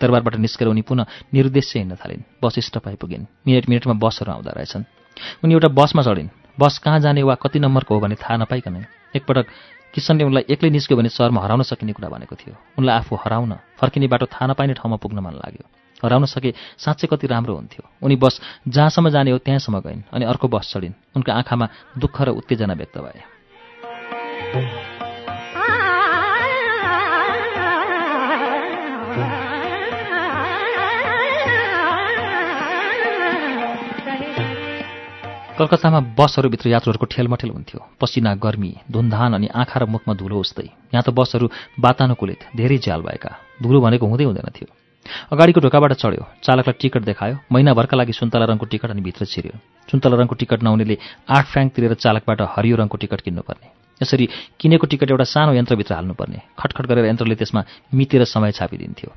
दरबारबाट 0.00 0.36
निस्केर 0.40 0.68
उनी 0.68 0.82
पुनः 0.82 1.04
निरुद्देश्य 1.34 1.78
हिँड्न 1.78 1.96
थालिन्। 2.00 2.22
बस 2.40 2.58
स्टप 2.58 2.88
आइपुगिन्। 2.88 3.24
मिनट 3.46 3.68
मिनटमा 3.68 3.94
बसहरू 4.00 4.32
आउँदा 4.32 4.50
रहेछन्। 4.56 4.84
उनी 5.44 5.52
एउटा 5.52 5.68
बसमा 5.68 6.02
चढिन्। 6.02 6.28
बस 6.56 6.78
कहाँ 6.78 7.00
जाने 7.00 7.22
वा 7.22 7.34
कति 7.34 7.58
नम्बरको 7.60 7.94
हो 7.94 8.00
भने 8.00 8.14
थाहा 8.16 8.36
नपाइकनै 8.36 8.84
एकपटक 9.16 9.46
किसनले 9.94 10.24
उनलाई 10.24 10.44
एक्लै 10.50 10.70
निस्क्यो 10.70 10.96
भने 10.96 11.08
सहरमा 11.08 11.40
हराउन 11.42 11.62
सकिने 11.62 11.92
कुरा 11.92 12.08
भनेको 12.08 12.34
थियो। 12.36 12.54
उनलाई 12.78 12.94
आफू 12.96 13.16
हराउन 13.16 13.52
फर्किने 13.78 14.06
बाटो 14.06 14.26
थाहा 14.26 14.46
नपाइने 14.46 14.74
ठाउँमा 14.74 14.96
पुग्न 14.96 15.18
मन 15.18 15.34
लाग्यो। 15.42 15.64
हराउन 16.04 16.24
सके 16.24 16.54
साँच्चै 16.78 17.06
कति 17.10 17.26
राम्रो 17.26 17.54
हुन्थ्यो। 17.54 17.84
उनी 18.02 18.16
बस 18.16 18.40
जहाँसम्म 18.68 19.08
जाने 19.10 19.30
हो 19.30 19.38
त्यहाँसम्म 19.38 19.80
गइन् 19.80 20.02
अनि 20.12 20.24
अर्को 20.24 20.48
बस 20.48 20.72
चढिन्। 20.72 20.94
उनका 21.16 21.34
आँखामा 21.34 21.68
दुःख 21.98 22.16
र 22.22 22.28
उत्तेजना 22.30 22.74
व्यक्त 22.74 22.98
भए। 22.98 24.89
कलकत्तामा 35.60 36.16
बसहरूभित्र 36.16 36.68
यात्रुहरूको 36.72 37.06
ठेलमठेल 37.12 37.50
हुन्थ्यो। 37.52 37.80
पसिना 38.00 38.32
गर्मी 38.40 38.72
धुनधान 38.88 39.32
अनि 39.36 39.48
आँखा 39.52 39.76
र 39.76 39.84
मुखमा 39.84 40.16
धुलो 40.16 40.40
उस्तै। 40.40 40.64
यहाँ 40.88 41.04
त 41.04 41.12
बसहरू 41.12 41.52
वातानुकूलित 41.76 42.56
धेरै 42.56 42.78
ज्याल 42.80 43.04
भएका। 43.04 43.60
धुलो 43.60 43.78
भनेको 43.84 44.06
हुँदै 44.08 44.24
हुँदैन 44.24 44.48
थियो। 44.56 44.68
अगाडिको 45.28 45.60
ढोकाबाट 45.60 45.92
चढ्यो। 46.00 46.24
चालकलाई 46.40 46.80
टिकट 46.80 47.02
देखायो। 47.04 47.44
महिनाभरका 47.52 47.92
लागि 47.92 48.12
सुन्तला 48.16 48.48
रङको 48.48 48.64
टिकट 48.72 48.88
अनि 48.88 49.04
भित्र 49.04 49.28
छिर्यो। 49.28 49.54
सुन्तला 49.92 50.16
रङको 50.16 50.34
टिकट 50.40 50.64
नहुनेले 50.64 50.96
आठ 51.28 51.44
फ्याङ्क 51.52 51.68
तिरेर 51.76 51.94
चालकबाट 52.00 52.40
हरियो 52.56 52.76
रङको 52.80 52.96
टिकट 52.96 53.20
किन्नुपर्ने। 53.20 53.68
यसरी 54.00 54.24
किनेको 54.56 54.86
टिकट 54.88 55.12
एउटा 55.12 55.28
सानो 55.28 55.52
यन्त्रभित्र 55.60 55.92
हाल्नुपर्ने। 55.92 56.40
खटखट 56.56 56.84
गरेर 56.88 57.04
यन्त्रले 57.04 57.36
त्यसमा 57.36 57.60
मितेर 57.92 58.24
समय 58.24 58.56
छापिदिन्थ्यो। 58.56 59.12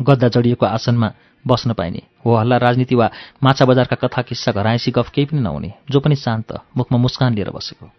गद्दा 0.00 0.28
जडिएको 0.28 0.66
आसनमा 0.66 1.12
बस्न 1.44 1.72
पाइने। 1.72 2.02
हो 2.24 2.36
हल्ला 2.36 2.56
राजनीति 2.58 2.94
वा 2.94 3.10
माछा 3.42 3.64
बजारका 3.64 3.96
कथा 3.96 4.22
किस्सा 4.22 4.52
घराएसी 4.52 4.90
गफ 4.90 5.10
केही 5.10 5.26
पनि 5.26 5.40
नहुने 5.40 5.72
जो 5.90 6.00
पनि 6.00 6.16
शान्त 6.16 6.52
मुखमा 6.76 6.98
मुस्कान 6.98 7.34
लिएर 7.34 7.50
बसेको। 7.50 7.90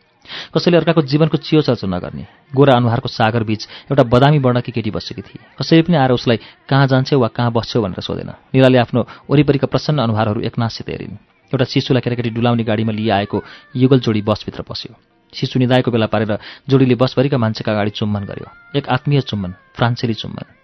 कसैले 0.53 0.77
अर्काको 0.77 1.01
जीवनको 1.01 1.37
चियो 1.37 1.61
चर्चो 1.61 1.87
नगर्ने 1.87 2.25
गोरा 2.53 2.73
अनुहारको 2.77 3.09
सागर 3.09 3.43
बीच 3.43 3.67
एउटा 3.89 4.03
बदामी 4.03 4.39
वर्णकी 4.39 4.71
केटी 4.71 4.91
बसेकी 4.91 5.21
थिए। 5.21 5.41
कसैले 5.57 5.81
पनि 5.81 5.97
आएर 5.97 6.11
उसलाई 6.11 6.37
कहाँ 6.69 6.87
जान्छौ 6.87 7.19
वा 7.19 7.27
कहाँ 7.27 7.51
बस्छौ 7.51 7.81
भनेर 7.81 8.01
सोधेन। 8.01 8.29
निराले 8.53 8.77
आफ्नो 8.77 9.01
वरिपरिका 9.29 9.67
प्रसन्न 9.67 9.99
अनुहारहरू 9.99 10.41
एकनाशसित 10.45 10.89
हेरिन् 10.89 11.17
एउटा 11.51 11.65
शिशुलाई 11.65 12.01
केटाकेटी 12.01 12.29
डुलाउने 12.29 12.63
गाडीमा 12.63 12.93
लिइआएको 12.93 13.43
युगल 13.75 13.99
जोडी 13.99 14.21
बसभित्र 14.21 14.61
पस्यो। 14.61 14.93
शिशु 15.33 15.59
निधाएको 15.59 15.91
बेला 15.91 16.05
पारेर 16.05 16.37
जोडीले 16.69 16.95
बसभरिका 16.95 17.37
मान्छेका 17.37 17.71
अगाडि 17.71 17.91
चुम्बन 17.97 18.23
गर्यो। 18.29 18.47
एक 18.77 18.89
आत्मीय 18.89 19.21
चुम्बन 19.25 19.51
फ्रान्सेली 19.75 20.13
चुम्बन। 20.13 20.60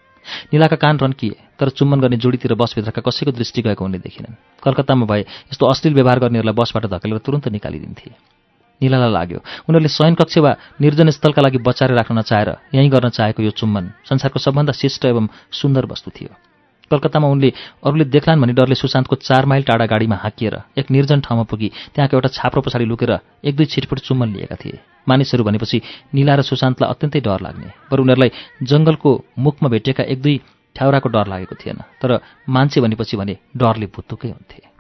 निलाका 0.53 0.75
कान 0.75 0.97
रन्किए 0.99 1.35
तर 1.59 1.69
चुम्बन 1.69 1.99
गर्ने 1.99 2.17
जोडीतिर 2.17 2.53
बसभित्रका 2.53 3.01
कसैको 3.01 3.31
दृष्टि 3.31 3.61
गएको 3.61 3.85
उनले 3.85 3.99
देखिनन्। 3.99 4.35
कलकत्तामा 4.63 5.05
भए 5.05 5.21
यस्तो 5.49 5.65
अश्लील 5.65 5.93
व्यवहार 5.93 6.19
गर्नेहरूलाई 6.19 6.55
बसबाट 6.55 6.85
धकेलेर 6.85 7.19
तुरन्त 7.25 7.47
निकालिदिन्थे। 7.47 8.09
निलालाई 8.81 9.11
लाग्यो 9.11 9.39
उनीहरूले 9.67 9.89
शयन 9.89 10.13
कक्ष 10.15 10.37
वा 10.37 10.51
निर्जन 10.81 11.09
स्थलका 11.09 11.41
लागि 11.41 11.57
बचाएर 11.65 11.91
राख्न 11.97 12.17
नचाहेर 12.17 12.49
यहीँ 12.75 12.89
गर्न 12.89 13.09
चाहेको 13.09 13.41
यो 13.41 13.51
चुम्बन 13.57 14.05
संसारको 14.05 14.39
सबभन्दा 14.39 14.73
शिष्ट 14.77 15.05
एवं 15.05 15.25
सुन्दर 15.49 15.85
वस्तु 15.89 16.11
थियो। 16.13 16.29
कलकत्तामा 16.91 17.28
उनले 17.28 17.50
अरूले 17.86 18.06
देख्लान् 18.15 18.41
भन्ने 18.41 18.54
डरले 18.54 18.76
सुशान्तको 18.76 19.15
चार 19.28 19.45
माइल 19.45 19.63
टाढा 19.63 19.86
गाडीमा 19.86 20.15
हाकिएर 20.15 20.56
एक 20.80 20.91
निर्जन 20.91 21.19
ठाउँमा 21.26 21.43
पुगी 21.52 21.67
त्यहाँको 21.93 22.17
एउटा 22.17 22.30
छाप्रो 22.38 22.62
पछाडि 22.62 22.86
लुकेर 22.86 23.12
एक 23.43 23.56
दुई 23.56 23.65
छिटफुट 23.65 24.00
चुम्बन 24.00 24.28
लिएका 24.34 24.56
थिए। 24.56 24.80
मानिसहरू 25.08 25.43
भनेपछि 25.43 25.82
निला 26.15 26.36
र 26.36 26.41
सुशान्तलाई 26.41 26.89
अत्यन्तै 26.91 27.19
डर 27.28 27.39
लाग्ने 27.41 27.69
बरु 27.91 28.04
उनीहरूलाई 28.04 28.32
जङ्गलको 28.63 29.12
मुखमा 29.39 29.67
भेटिएका 29.69 30.04
एक 30.04 30.21
दुई 30.21 30.36
ठ्याउराको 30.76 31.10
डर 31.10 31.28
लागेको 31.28 31.56
थिएन 31.56 31.80
तर 32.02 32.19
मान्छे 32.47 32.82
भनेपछि 32.82 33.17
भने 33.17 33.34
डरले 33.58 33.86
भुत्तुकै 33.95 34.30
हुन्थे। 34.30 34.76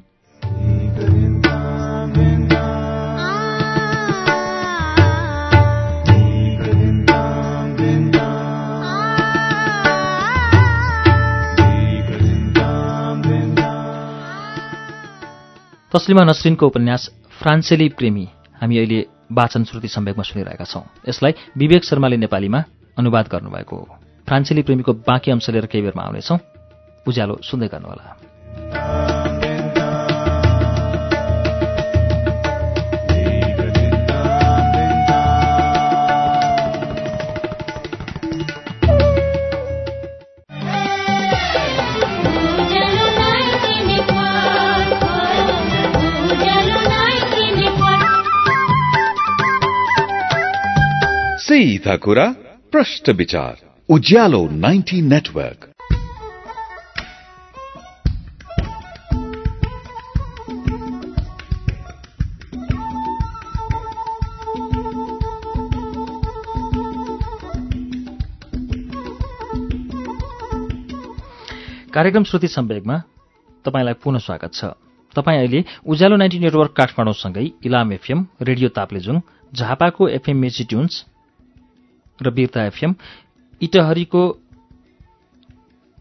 तस्लिमा 15.97 16.23
नसरिनको 16.23 16.67
उपन्यास 16.67 17.09
फ्रान्सेली 17.41 17.89
प्रेमी। 17.89 18.27
हामी 18.61 18.77
अहिले 18.77 19.05
वाचन 19.31 19.63
श्रुति 19.63 19.87
सम्वेकमा 19.87 20.23
सुनिरहेका 20.23 20.65
छौँ। 20.65 20.83
यसलाई 21.09 21.33
विवेक 21.57 21.83
शर्माले 21.83 22.17
नेपालीमा 22.17 22.63
अनुवाद 22.97 23.27
गर्नुभएको 23.27 23.75
हो। 23.75 23.97
फ्रान्सेली 24.27 24.61
प्रेमीको 24.61 24.93
बाँकी 24.93 25.31
अंश 25.31 25.49
लिएर 25.49 25.65
केही 25.65 25.81
बेरमा 25.81 26.03
आउनेछौँ। 26.03 26.39
उज्यालो 27.07 27.39
सुन्दै 27.43 27.67
गर्नुहोला। 27.67 29.16
सीधा 51.57 51.95
कुरा 51.95 52.25
विचार 53.09 53.55
उज्यालो 53.89 54.41
90 54.47 54.99
नेटवर्क 55.01 55.65
कार्यक्रम 71.93 72.23
श्रुति 72.23 72.47
सम्वेकमा 72.47 73.01
तपाईँलाई 73.65 73.93
पुनः 73.93 74.19
स्वागत 74.19 74.53
छ। 74.53 74.63
तपाईँ 75.15 75.37
अहिले 75.37 75.65
उज्यालो 75.87 76.15
नाइन्टी 76.15 76.39
नेटवर्क 76.39 76.71
काठमाडौँसँगै 76.71 77.51
इलाम 77.65 77.93
एफएम 77.93 78.25
रेडियो 78.41 78.69
ताप्लेजुङ 78.69 79.19
झापाको 79.53 80.07
एफएम 80.07 80.37
मेची 80.37 80.63
ट्युन्स 80.63 81.05
र 82.21 82.29
वीरता 82.31 82.65
एफएम 82.65 82.95
इटहरीको 83.61 84.25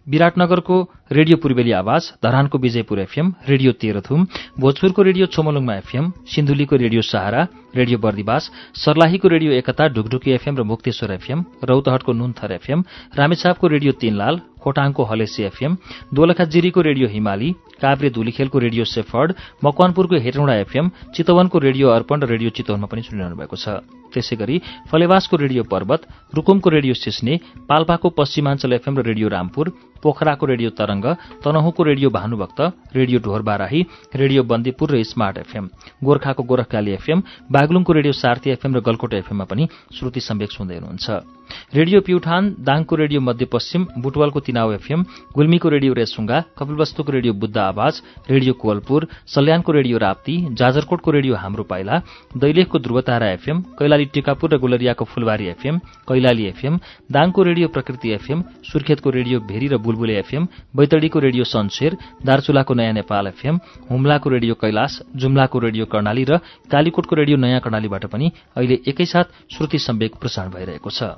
विराटनगरको 0.07 0.77
रेडियो 1.13 1.37
पूर्वेली 1.43 1.73
आवाज 1.73 2.03
धरानको 2.23 2.59
विजयपुर 2.59 2.99
एफएम 3.01 3.33
रेडियो 3.49 3.73
तेह्रथुम 3.83 4.27
भोजपुरको 4.61 5.03
रेडियो 5.03 5.27
छोमलुङमा 5.35 5.75
एफएम 5.77 6.11
सिन्धुलीको 6.33 6.77
रेडियो 6.77 7.03
सहारा 7.03 7.43
रेडियो 7.77 7.99
बर्दिवास 7.99 8.51
सर्लाहीको 8.85 9.29
रेडियो 9.29 9.53
एकता 9.53 9.89
ढुकढुकी 9.97 10.31
एफएम 10.31 10.57
र 10.57 10.63
मुक्तेश्वर 10.63 11.13
एफएम 11.13 11.45
रौतहटको 11.65 12.13
नुनथर 12.13 12.53
एफएम 12.53 12.85
रामेछापको 13.19 13.67
रेडियो 13.67 13.93
तीनलाल 13.99 14.41
खोटाङको 14.63 15.03
हलेसी 15.11 15.43
एफएम 15.51 15.77
दोलखा 16.15 16.45
जिरीको 16.55 16.81
रेडियो 16.89 17.09
हिमाली 17.09 17.51
काभ्रे 17.83 18.11
धुलीखेलको 18.11 18.59
रेडियो 18.59 18.85
सेफर्ड 18.87 19.35
मकवानपुरको 19.65 20.23
हेटौँडा 20.23 20.55
एफएम 20.65 20.91
चितवनको 21.15 21.59
रेडियो 21.67 21.89
अर्पण 21.91 22.23
र 22.23 22.31
रेडियो 22.31 22.51
चितवनमा 22.57 22.87
पनि 22.87 23.03
सुनिरहनु 23.03 23.37
भएको 23.37 23.57
छ। 23.57 23.83
त्यसै 24.17 24.37
गरी 24.37 24.57
फलेवासको 24.91 25.37
रेडियो 25.45 25.63
पर्वत 25.67 26.09
रुकुमको 26.35 26.71
रेडियो 26.71 26.95
सिस्ने 26.97 27.35
पाल्पाको 27.69 28.09
पश्चिमाञ्चल 28.19 28.73
एफएम 28.73 28.99
र 28.99 29.07
रेडियो 29.07 29.29
रामपुर 29.29 29.73
पोखराको 30.03 30.47
radio 30.47 30.71
Tarang 30.79 31.05
तनहुको 31.45 31.83
radio 31.83 32.09
Bhanubhakta 32.11 32.61
radio 32.97 33.19
Dhorbarahi 33.21 33.81
radio 34.15 34.43
Bandipur 34.45 34.91
र 34.91 35.03
स्मार्ट 35.05 35.39
एफएम 35.39 35.65
गोर्खाको 36.05 36.43
गोरखकाली 36.51 36.91
एफएम 36.93 37.23
बागलुङको 37.53 37.93
रेडियो 37.93 38.13
सार्थी 38.15 38.51
एफएम 38.51 38.77
र 38.77 38.81
गलकोट 38.83 39.15
एफएममा 39.17 39.45
पनि 39.51 39.69
श्रुति 39.95 40.21
सम्वेक 40.23 40.51
सुन्दै 40.53 40.77
हुनुहुन्छ। 40.77 41.09
रेडियो 41.75 42.01
प्युठान 42.01 42.43
दाङको 42.61 42.95
रेडियो 42.97 43.21
मध्यपश्चिम 43.21 43.87
बुटवलको 43.99 44.41
तिनाउ 44.47 44.73
एफएम 44.73 45.01
गुल्मीको 45.35 45.69
रेडियो 45.69 45.93
रेसुङ्गा 45.95 46.39
कपिलवस्तुको 46.59 47.13
रेडियो 47.13 47.33
बुद्ध 47.37 47.57
आवाज 47.65 48.01
रेडियो 48.31 48.53
कोवलपुर 48.63 49.09
सल्यानको 49.35 49.73
रेडियो 49.73 49.99
राप्ती 49.99 50.37
जाजरकोटको 50.61 51.11
रेडियो 51.11 51.35
हाम्रो 51.37 51.65
पाइला 51.65 52.01
दैलेखको 52.37 52.79
ध्रुवतारा 52.79 53.31
एफएम 53.33 53.63
कैलाली 53.79 54.06
टिकापुर 54.07 54.55
र 54.55 54.59
गुलरियाको 54.59 55.05
फुलबारी 55.05 55.47
एफएम 55.49 55.79
कैलाली 56.09 56.45
एफएम 56.47 56.79
दाङको 57.13 57.43
रेडियो 57.43 57.69
प्रकृति 57.69 58.11
एफएम 58.13 58.43
सुर्खेतको 58.65 59.11
रेडियो 59.11 59.41
भेरी 59.43 59.69
र 59.69 59.77
बुलबुले 59.79 60.19
एफएम 60.19 60.49
बैतडीको 60.77 61.19
रेडियो 61.19 61.45
सनसेर 61.47 61.97
दार्चुलाको 62.25 62.75
नयाँ 62.75 62.93
नेपाल 62.93 63.27
एफएम 63.27 63.61
हुम्लाको 63.91 64.31
रेडियो 64.31 64.55
कैलाश 64.55 65.01
जुम्लाको 65.17 65.59
रेडियो 65.59 65.85
कर्णाली 65.87 66.25
र 66.25 66.39
कालीकोटको 66.71 67.17
रेडियो 67.17 67.37
नयाँ 67.37 67.61
कर्णालीबाट 67.61 68.07
पनि 68.07 68.33
अहिले 68.57 68.79
एकैसाथ 68.89 69.25
श्रुति 69.53 69.79
सम्वेक 69.79 70.17
प्रसारण 70.21 70.51
भइरहेको 70.51 70.91
छ। 70.91 71.17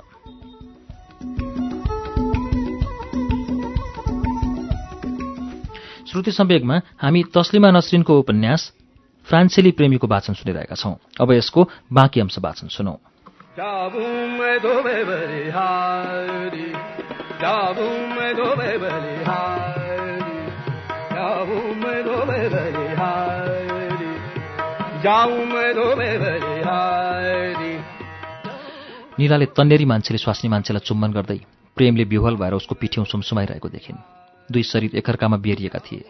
श्रुति 6.09 6.31
सम्वेकमा 6.31 6.75
हामी 6.97 7.21
तस्लिमा 7.33 7.69
नसरिनको 7.71 8.17
उपन्यास 8.19 8.61
फ्रान्सेली 9.29 9.71
प्रेमीको 9.71 10.07
वाचन 10.07 10.33
सुनिरहेका 10.33 10.75
छौं। 10.75 10.93
अब 11.21 11.31
यसको 11.31 11.69
बाँकी 11.93 12.19
अंश 12.19 12.39
वाचन 12.39 12.67
सुनौ। 12.67 12.97
निलाले 29.19 29.45
तन्नेरी 29.45 29.85
मान्छेले 29.85 30.17
स्वास्नी 30.17 30.49
मान्छेलाई 30.49 30.87
चुम्बन 30.87 31.11
गर्दै 31.11 31.39
प्रेमले 31.75 32.03
विह्वल 32.03 32.35
भएर 32.35 32.53
उसको 32.53 32.75
पिठ्यौँ 32.75 33.05
सुमसुमाइरहेको 33.05 33.69
देखिन्। 33.69 33.97
दुई 34.51 34.63
शरीर 34.63 34.95
एकअर्कामा 34.95 35.37
बेरिएका 35.37 35.79
थिए। 35.79 36.05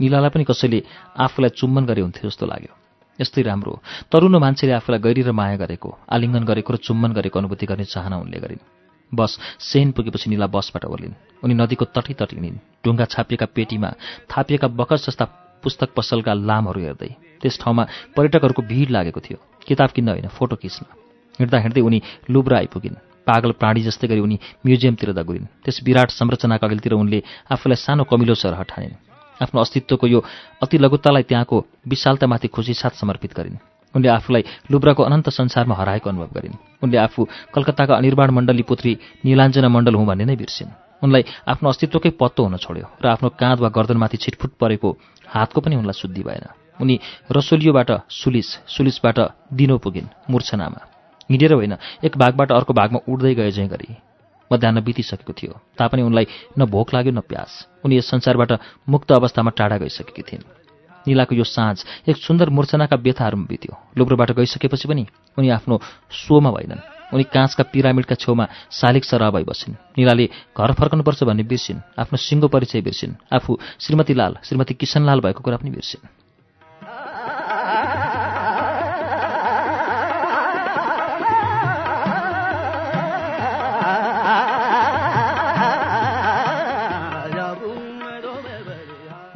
निलालाई 0.00 0.30
पनि 0.30 0.44
कसैले 0.44 0.78
आफूलाई 1.16 1.50
चुम्बन 1.58 1.84
गरे 1.86 2.00
हुन्थ्यो 2.00 2.30
जस्तो 2.30 2.46
लाग्यो। 2.46 2.72
यस्तै 3.18 3.42
राम्रो 3.42 3.72
तरुनो 4.08 4.38
मान्छेले 4.38 4.72
आफूलाई 4.72 5.00
गैरी 5.00 5.22
र 5.22 5.30
माया 5.32 5.56
गरेको 5.62 5.88
आलिङ्गन 6.08 6.44
गरेको 6.48 6.70
र 6.72 6.76
चुम्बन 6.80 7.12
गरेको 7.12 7.36
अनुभूति 7.38 7.66
गर्ने 7.66 7.84
चाहना 7.84 8.16
उनले 8.16 8.38
गरिन्। 8.40 8.64
बस 9.12 9.32
सेन 9.60 9.92
पुगेपछि 9.92 10.30
निला 10.32 10.46
बसबाट 10.48 10.84
ओर्लिन्। 10.88 11.44
उनी 11.44 11.54
नदीको 11.54 11.84
तटी 11.92 12.14
तटिनिन् 12.16 12.62
ढुङ्गा 12.80 13.04
छापिएका 13.12 13.46
पेटीमा 13.52 13.90
थापिएका 14.32 14.68
बकस 14.72 15.06
जस्ता 15.06 15.24
पुस्तक 15.62 15.88
पसलका 15.92 16.32
लामहरू 16.32 16.80
हेर्दै। 16.80 17.10
त्यस 17.40 17.60
ठाउँमा 17.60 17.84
पर्यटकहरूको 18.16 18.62
भिड 18.62 18.88
लागेको 18.90 19.20
थियो। 19.20 19.38
किताब 19.68 19.90
किन्न 19.92 20.08
होइन 20.08 20.28
फोटो 20.32 20.56
खिच्न। 20.56 20.82
हिँड्दा 21.38 21.58
हिँड्दै 21.58 21.82
उनी 21.84 21.98
लुब्रा 22.32 22.56
आइपुगिन्। 22.58 22.96
पागल 23.28 23.52
प्राणी 23.60 23.80
जस्तै 23.84 24.08
गरी 24.08 24.20
उनी 24.24 24.36
म्युजियमतिर 24.66 25.12
दगुरिन्। 25.12 25.46
त्यस 25.62 25.84
विराट 25.84 26.10
संरचनाका 26.10 26.66
अघिल्तिर 26.66 26.92
उनले 26.96 27.22
आफूलाई 27.52 27.76
सानो 27.76 28.04
कमिलो 28.08 28.34
सरह 28.34 28.62
ठानिन् 28.64 29.11
आफ्नो 29.42 29.60
अस्तित्वको 29.60 30.06
यो 30.06 30.20
अति 30.62 30.78
लघुतालाई 30.78 31.22
त्यहाँको 31.22 31.56
विशालतामाथि 31.88 32.48
खुसी 32.48 32.74
साथ 32.74 32.94
समर्पित 32.96 33.34
गरिन्। 33.34 33.56
उनले 33.94 34.08
आफूलाई 34.08 34.42
लुब्राको 34.70 35.02
अनन्त 35.02 35.28
संसारमा 35.28 35.74
हराएको 35.74 36.10
अनुभव 36.10 36.30
गरिन्। 36.32 36.56
उनले 36.82 36.96
आफू 36.96 37.20
कलकत्ताका 37.54 37.94
अनिर्माण 37.94 38.30
मण्डली 38.30 38.62
पुत्री 38.62 38.92
निलाञ्जना 39.24 39.68
मण्डल 39.68 39.94
हुँ 39.94 40.06
भन्ने 40.06 40.24
नै 40.24 40.36
बिर्सिन्। 40.36 40.70
उनलाई 41.02 41.22
आफ्नो 41.48 41.68
अस्तित्वकै 41.68 42.10
पत्तो 42.14 42.42
हुन 42.44 42.56
छोड्यो 42.56 42.86
र 43.02 43.06
आफ्नो 43.08 43.28
काँध 43.36 43.58
वा 43.60 43.68
गर्दनमाथि 43.68 44.16
छिटफुट 44.16 44.52
परेको 44.56 44.88
हातको 45.26 45.60
पनि 45.60 45.76
उनलाई 45.76 45.98
शुद्धि 45.98 46.22
भएन। 46.22 46.46
उनी 46.80 46.98
रसोलियोबाट 47.30 47.90
सुलिस 48.08 48.48
सुलिसबाट 48.66 49.18
दिनो 49.52 49.76
पुगिन् 49.78 50.12
मूर्छनामा। 50.30 50.80
हिँडेर 51.30 51.52
होइन 51.52 51.74
एक 52.04 52.16
भागबाट 52.16 52.52
अर्को 52.52 52.72
भागमा 52.72 52.98
उड्दै 53.08 53.34
गए 53.34 53.50
झैँ 53.50 53.68
गरी। 53.68 53.88
मध्याह 54.52 54.80
बितिसकेको 54.80 55.32
थियो। 55.32 55.60
तापनि 55.78 56.02
उनलाई 56.02 56.26
न 56.58 56.64
भोक 56.64 56.94
लाग्यो 56.94 57.12
न 57.12 57.20
प्यास। 57.20 57.68
उनी 57.84 57.98
यस 57.98 58.10
संसारबाट 58.10 58.52
मुक्त 58.88 59.12
अवस्थामा 59.12 59.50
टाढा 59.50 59.76
गइसकेकी 59.78 60.22
थिइन्। 60.22 60.44
निलाको 61.08 61.34
यो 61.34 61.44
साँझ 61.44 61.84
एक 62.08 62.16
सुन्दर 62.16 62.48
मूर्छनाका 62.50 62.96
व्यथाहरूमा 62.96 63.46
बित्यो। 63.48 63.74
लुब्रोबाट 63.98 64.30
गइसकेपछि 64.30 64.88
पनि 64.88 65.06
उनी 65.38 65.48
आफ्नो 65.48 65.80
सोमा 66.12 66.50
भएनन्। 66.50 66.80
उनी 67.14 67.24
काँचका 67.24 67.64
पिरामिडका 67.64 68.14
छेउमा 68.14 68.48
शालिक 68.70 69.04
सरह 69.04 69.30
भई 69.30 69.44
बसिन्। 69.44 69.74
निलाले 69.98 70.26
घर 70.58 70.72
फर्कनुपर्छ 70.72 71.24
भन्ने 71.24 71.42
बिर्सिन्। 71.42 71.80
आफ्नो 71.98 72.16
सिङ्गो 72.16 72.48
परिचय 72.48 72.80
बिर्सिन्। 72.80 73.18
आफू 73.32 73.58
श्रीमती 73.80 74.14
लाल 74.14 74.36
श्रीमती 74.44 74.74
किसनलाल 74.74 75.20
भएको 75.20 75.40
कुरा 75.40 75.56
पनि 75.56 75.70
बिर्सिन्। 75.70 76.21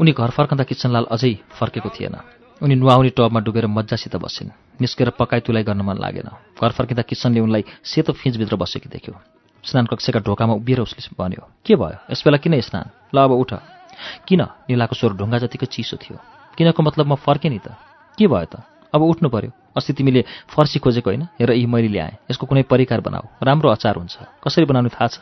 उनी 0.07 0.15
घर 0.15 0.31
फर्कँदा 0.31 0.65
किसनलाल 0.71 1.11
अझै 1.11 1.35
फर्केको 1.59 1.91
थिएन। 1.91 2.15
उनी 2.63 2.75
नुहाउने 2.79 3.11
टबमा 3.11 3.41
डुबेर 3.43 3.67
मजासित 3.67 4.15
बसिन् 4.23 4.55
निस्केर 4.79 5.11
पकाइ 5.19 5.41
तुलाइ 5.43 5.67
गर्न 5.67 5.83
मन 5.83 5.99
लागेन। 5.99 6.31
घर 6.63 6.71
फर्किँदा 6.79 7.03
किसनले 7.03 7.43
उनलाई 7.43 7.65
सेतो 7.83 8.15
फिँचभित्र 8.15 8.55
बसेकी 8.55 8.87
देख्यो। 8.87 9.15
स्नान 9.67 9.91
कक्षका 9.91 10.23
ढोकामा 10.23 10.55
उभिएर 10.63 10.81
उसले 10.87 11.11
भन्यो 11.19 11.43
के 11.67 11.75
भयो? 11.75 11.99
यस 12.07 12.23
बेला 12.23 12.39
किन 12.39 12.55
स्नान? 12.63 12.87
ल 13.11 13.19
अब 13.19 13.35
उठ। 13.35 13.51
किन? 14.31 14.43
निलाको 14.71 14.95
स्वर 14.95 15.13
ढुङ्गा 15.19 15.39
जतिको 15.43 15.67
चिसो 15.67 15.99
थियो। 15.99 16.17
किनको 16.55 16.83
मतलब 16.87 17.07
म 17.11 17.19
फर्केँ 17.19 17.51
नि 17.51 17.59
त? 17.59 17.75
के 18.15 18.31
भयो 18.31 18.47
त? 18.47 18.63
अब 18.95 19.03
उठ्नु 19.03 19.27
पर्यो। 19.27 19.51
अस्ति 19.75 19.93
तिमीले 19.93 20.23
फर्सी 20.55 20.79
खोजेको 20.79 21.11
होइन? 21.11 21.23
हेर 21.35 21.51
यी 21.51 21.67
मैले 21.67 21.91
ल्याएँ। 21.91 22.31
यसको 22.31 22.47
कुनै 22.47 22.63
परिकार 22.63 23.03
बनाऊ। 23.03 23.43
राम्रो 23.43 23.75
अचार 23.75 23.99
हुन्छ। 23.99 24.15
कसरी 24.39 24.71
बनाउने 24.71 24.95
थाहा 24.95 25.09
छ? 25.11 25.19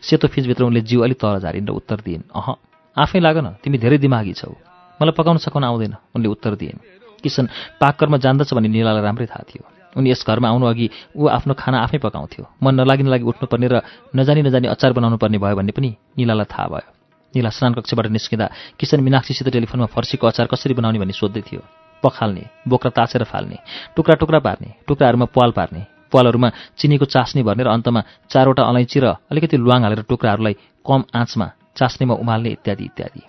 सेतो 0.00 0.28
फिजभित्र 0.32 0.64
उनले 0.64 0.80
जिउ 0.80 1.04
अलिक 1.04 1.20
तल 1.20 1.36
झारिन् 1.44 1.68
र 1.68 1.76
उत्तर 1.76 2.00
दिइन् 2.00 2.32
अह 2.32 2.56
आफै 2.96 3.20
लाग 3.20 3.36
न 3.38 3.46
तिमी 3.62 3.76
धेरै 3.78 3.98
दिमागी 3.98 4.32
छौ। 4.32 4.52
मलाई 5.00 5.14
पकाउन 5.16 5.38
सकाउन 5.44 5.64
आउँदैन 5.64 5.94
उनले 6.16 6.28
उत्तर 6.28 6.52
दिइन् 6.56 6.80
किसन 7.22 7.44
पाककर्म 7.80 8.16
जान्दछ 8.24 8.50
भन्ने 8.56 8.68
निलालाई 8.68 9.02
राम्रै 9.04 9.26
थाहा 9.28 9.44
थियो। 9.44 9.64
उनी 9.96 10.08
यस 10.10 10.24
घरमा 10.24 10.48
आउनु 10.48 10.66
अघि 10.66 10.86
ऊ 11.16 11.28
आफ्नो 11.28 11.52
खाना 11.54 11.78
आफै 11.84 11.98
पकाउँथ्यो। 12.04 12.44
मन 12.64 12.72
नलागिन 12.80 13.08
लागि 13.08 13.24
उठ्नुपर्ने 13.24 13.68
र 13.68 13.76
नजानी 14.16 14.40
नजानी 14.48 14.66
अचार 14.68 14.92
बनाउनु 14.92 15.16
पर्ने 15.16 15.38
भयो 15.38 15.56
भन्ने 15.56 15.72
पनि 15.72 15.90
निलालाई 16.16 16.48
थाहा 16.48 16.68
भयो। 16.68 16.88
निला 17.34 17.50
स्नान 17.52 17.72
कक्षबाट 17.76 18.06
निस्किँदा 18.08 18.46
किसन 18.80 19.00
मिनाक्षीसित 19.00 19.48
टेलिफोनमा 19.48 19.88
फर्सीको 19.92 20.24
अचार 20.26 20.46
कसरी 20.52 20.74
बनाउने 20.74 20.98
भन्ने 20.98 21.12
सोध्दै 21.12 21.42
थियो। 21.44 21.60
पखाल्ने 22.02 22.44
बोक्रा 22.68 22.90
ताछेर 22.92 23.24
फाल्ने 23.24 23.56
टुक्रा 23.96 24.14
टुक्रा 24.20 24.38
पार्ने 24.38 24.68
टुक्राहरूमा 24.88 25.26
पाल 25.36 25.50
पार्ने 25.52 25.82
पालहरूमा 26.12 26.48
चिनीको 26.76 27.04
चास्नी 27.04 27.42
भर्ने 27.42 27.64
र 27.64 27.68
अन्तमा 27.68 28.00
चारवटा 28.30 28.62
अलैँची 28.62 28.98
र 29.00 29.06
अलिकति 29.28 29.56
लुवाङ 29.56 29.80
हालेर 29.82 30.02
टुक्राहरूलाई 30.08 30.54
कम 30.86 31.00
आँचमा 31.12 31.46
चास्नीमा 31.76 32.14
उमाल्ने 32.14 32.50
इत्यादि 32.56 32.84
इत्यादि। 32.84 33.22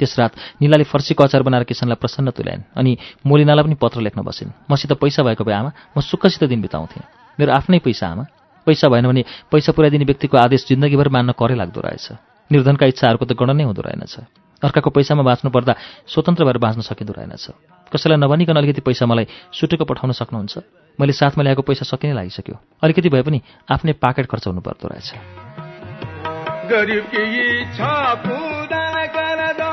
त्यस 0.00 0.18
रात 0.18 0.32
निलाले 0.62 0.84
फर्सीको 0.84 1.24
अचार 1.24 1.42
बनाएर 1.42 1.64
किसनलाई 1.64 1.98
प्रसन्न 1.98 2.30
तुल्याइन् 2.30 2.62
अनि 2.76 2.92
मोलिनालाई 3.26 3.64
पनि 3.64 3.74
पत्र 3.74 4.00
लेख्न 4.00 4.22
बसिन्। 4.22 4.70
मसित 4.70 4.92
पैसा 4.92 5.22
भएको 5.22 5.44
भए 5.44 5.56
आमा 5.58 5.70
म 5.96 6.00
सुक्खसित 6.00 6.44
दिन 6.44 6.60
बिताउँथेँ। 6.62 7.02
मेरो 7.40 7.50
आफ्नै 7.52 7.78
पैसा 7.82 8.06
आमा। 8.06 8.24
पैसा 8.66 8.88
भएन 8.88 9.06
भने 9.08 9.24
पैसा 9.50 9.72
पुऱ्याइदिने 9.72 10.04
व्यक्तिको 10.04 10.36
आदेश 10.38 10.66
जिन्दगीभर 10.68 11.08
मान्न 11.08 11.32
करै 11.32 11.56
लाग्दो 11.56 11.80
रहेछ। 11.80 12.06
निर्धनका 12.52 12.86
इच्छाहरूको 12.86 13.24
त 13.26 13.32
गणनै 13.32 13.64
हुँदो 13.64 13.82
रहेनछ। 13.82 14.14
अर्काको 14.62 14.90
पैसामा 14.90 15.22
बाँच्नु 15.22 15.50
पर्दा 15.50 15.74
स्वतन्त्र 16.06 16.44
भएर 16.44 16.58
बाँच्न 16.58 16.80
सकिँदो 16.82 17.12
रहेनछ। 17.16 17.44
कसैलाई 17.88 18.18
नभनिकन 18.18 18.56
अलिकति 18.58 18.80
पैसा 18.84 19.06
मलाई 19.06 19.26
सुटेको 19.50 19.84
पठाउन 19.84 20.12
सक्नुहुन्छ? 20.12 20.54
मैले 21.00 21.12
साथमा 21.12 21.42
ल्याएको 21.42 21.62
पैसा 21.62 21.84
सकिने 21.86 22.14
लागिसक्यो। 22.14 22.56
अलिकति 22.82 23.08
भए 23.08 23.22
पनि 23.22 23.38
आफ्नै 23.70 23.92
पाकेट 23.98 24.26
खर्च 24.26 24.46
हुनु 24.46 24.60
पर्दो 24.60 24.88
रहेछ। 24.88 25.67
गरिब 26.70 27.04
की 27.12 27.22
इच्छा 27.50 27.92
पूर्ण 28.24 29.06
कर 29.14 29.40
दो 29.60 29.70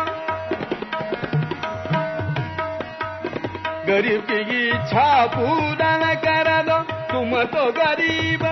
गरिब 3.88 4.22
की 4.30 4.40
इच्छा 4.70 5.08
पूर्ण 5.34 6.14
कर 6.26 6.50
दो 6.68 6.78
तुम 7.12 7.32
तो 7.54 7.64
गरीब 7.80 8.44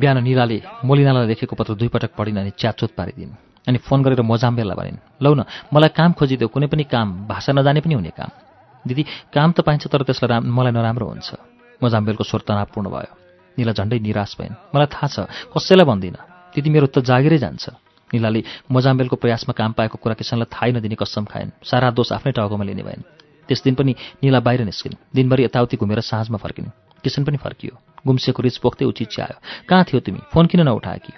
बिहान 0.00 0.16
निराले 0.22 0.58
मोलिनालाई 0.84 1.26
लेखेको 1.26 1.56
पत्र 1.56 1.74
दुईपटक 1.74 2.10
पढिन 2.18 2.36
अनि 2.36 2.50
च्याचोत 2.60 2.90
पारिदिन्। 2.96 3.32
अनि 3.66 3.78
फोन 3.80 3.98
गरेर 4.04 4.20
मोजाम्बेललाई 4.22 4.76
भनिन् 4.76 4.98
लौ 5.24 5.32
न 5.34 5.44
मलाई 5.72 5.90
काम 5.98 6.12
खोजिदेऊ 6.12 6.48
कुनै 6.48 6.66
पनि 6.68 6.84
काम 6.84 7.08
भाषा 7.28 7.52
नजाने 7.52 7.80
पनि 7.80 7.94
हुने 7.94 8.12
काम। 8.12 8.30
दिदी 8.84 9.02
काम 9.34 9.48
त 9.52 9.60
पाइन्छ 9.60 9.84
तर 9.88 10.02
त्यसलाई 10.04 10.28
राम 10.32 10.42
मलाई 10.52 10.72
नराम्रो 10.72 11.06
हुन्छ। 11.08 11.28
मोजाम्बेलको 11.80 12.24
स्वर 12.24 12.40
तनावपूर्ण 12.48 12.88
भयो। 12.88 13.25
निला 13.58 13.72
झन्डै 13.72 13.98
निराश 13.98 14.36
भइन् 14.38 14.54
मलाई 14.74 14.88
थाहा 14.92 15.06
छ 15.08 15.16
कसैलाई 15.52 15.86
भन्दिनँ। 15.86 16.22
त्यति 16.54 16.68
मेरो 16.70 16.86
त 16.86 17.02
जागिरै 17.02 17.38
जान्छ 17.38 17.64
निलाले 18.10 18.40
मोजाम्बेलको 18.70 19.16
प्रयासमा 19.16 19.52
काम 19.52 19.72
पाएको 19.76 19.96
कुरा 19.98 20.14
किसनलाई 20.14 20.48
थाहै 20.48 20.70
नदिने 20.76 20.96
कसम 20.96 21.24
खाइन् 21.26 21.56
सारा 21.64 21.90
दोष 21.90 22.12
आफ्नै 22.16 22.32
टाउकोमा 22.32 22.64
लिने 22.64 22.82
भइन् 22.82 23.02
त्यस 23.48 23.60
दिन 23.62 23.74
पनि 23.74 23.92
निला 24.22 24.40
बाहिर 24.40 24.62
निस्किन्। 24.66 24.98
दिनभरि 25.14 25.42
यताउति 25.44 25.76
घुमेर 25.76 26.00
साँझमा 26.02 26.38
फर्किन्। 26.38 26.70
किसन 27.04 27.22
पनि 27.24 27.38
फर्कियो। 27.38 27.74
गुम्सेको 28.06 28.42
रिच 28.42 28.56
पोख्दै 28.58 28.84
उचिच्य 28.90 29.22
आयो 29.22 29.36
कहाँ 29.68 29.84
थियो 29.86 30.00
तिमी? 30.02 30.20
फोन 30.34 30.46
किन 30.46 30.60
नउठाए 30.66 30.98
कि? 30.98 31.12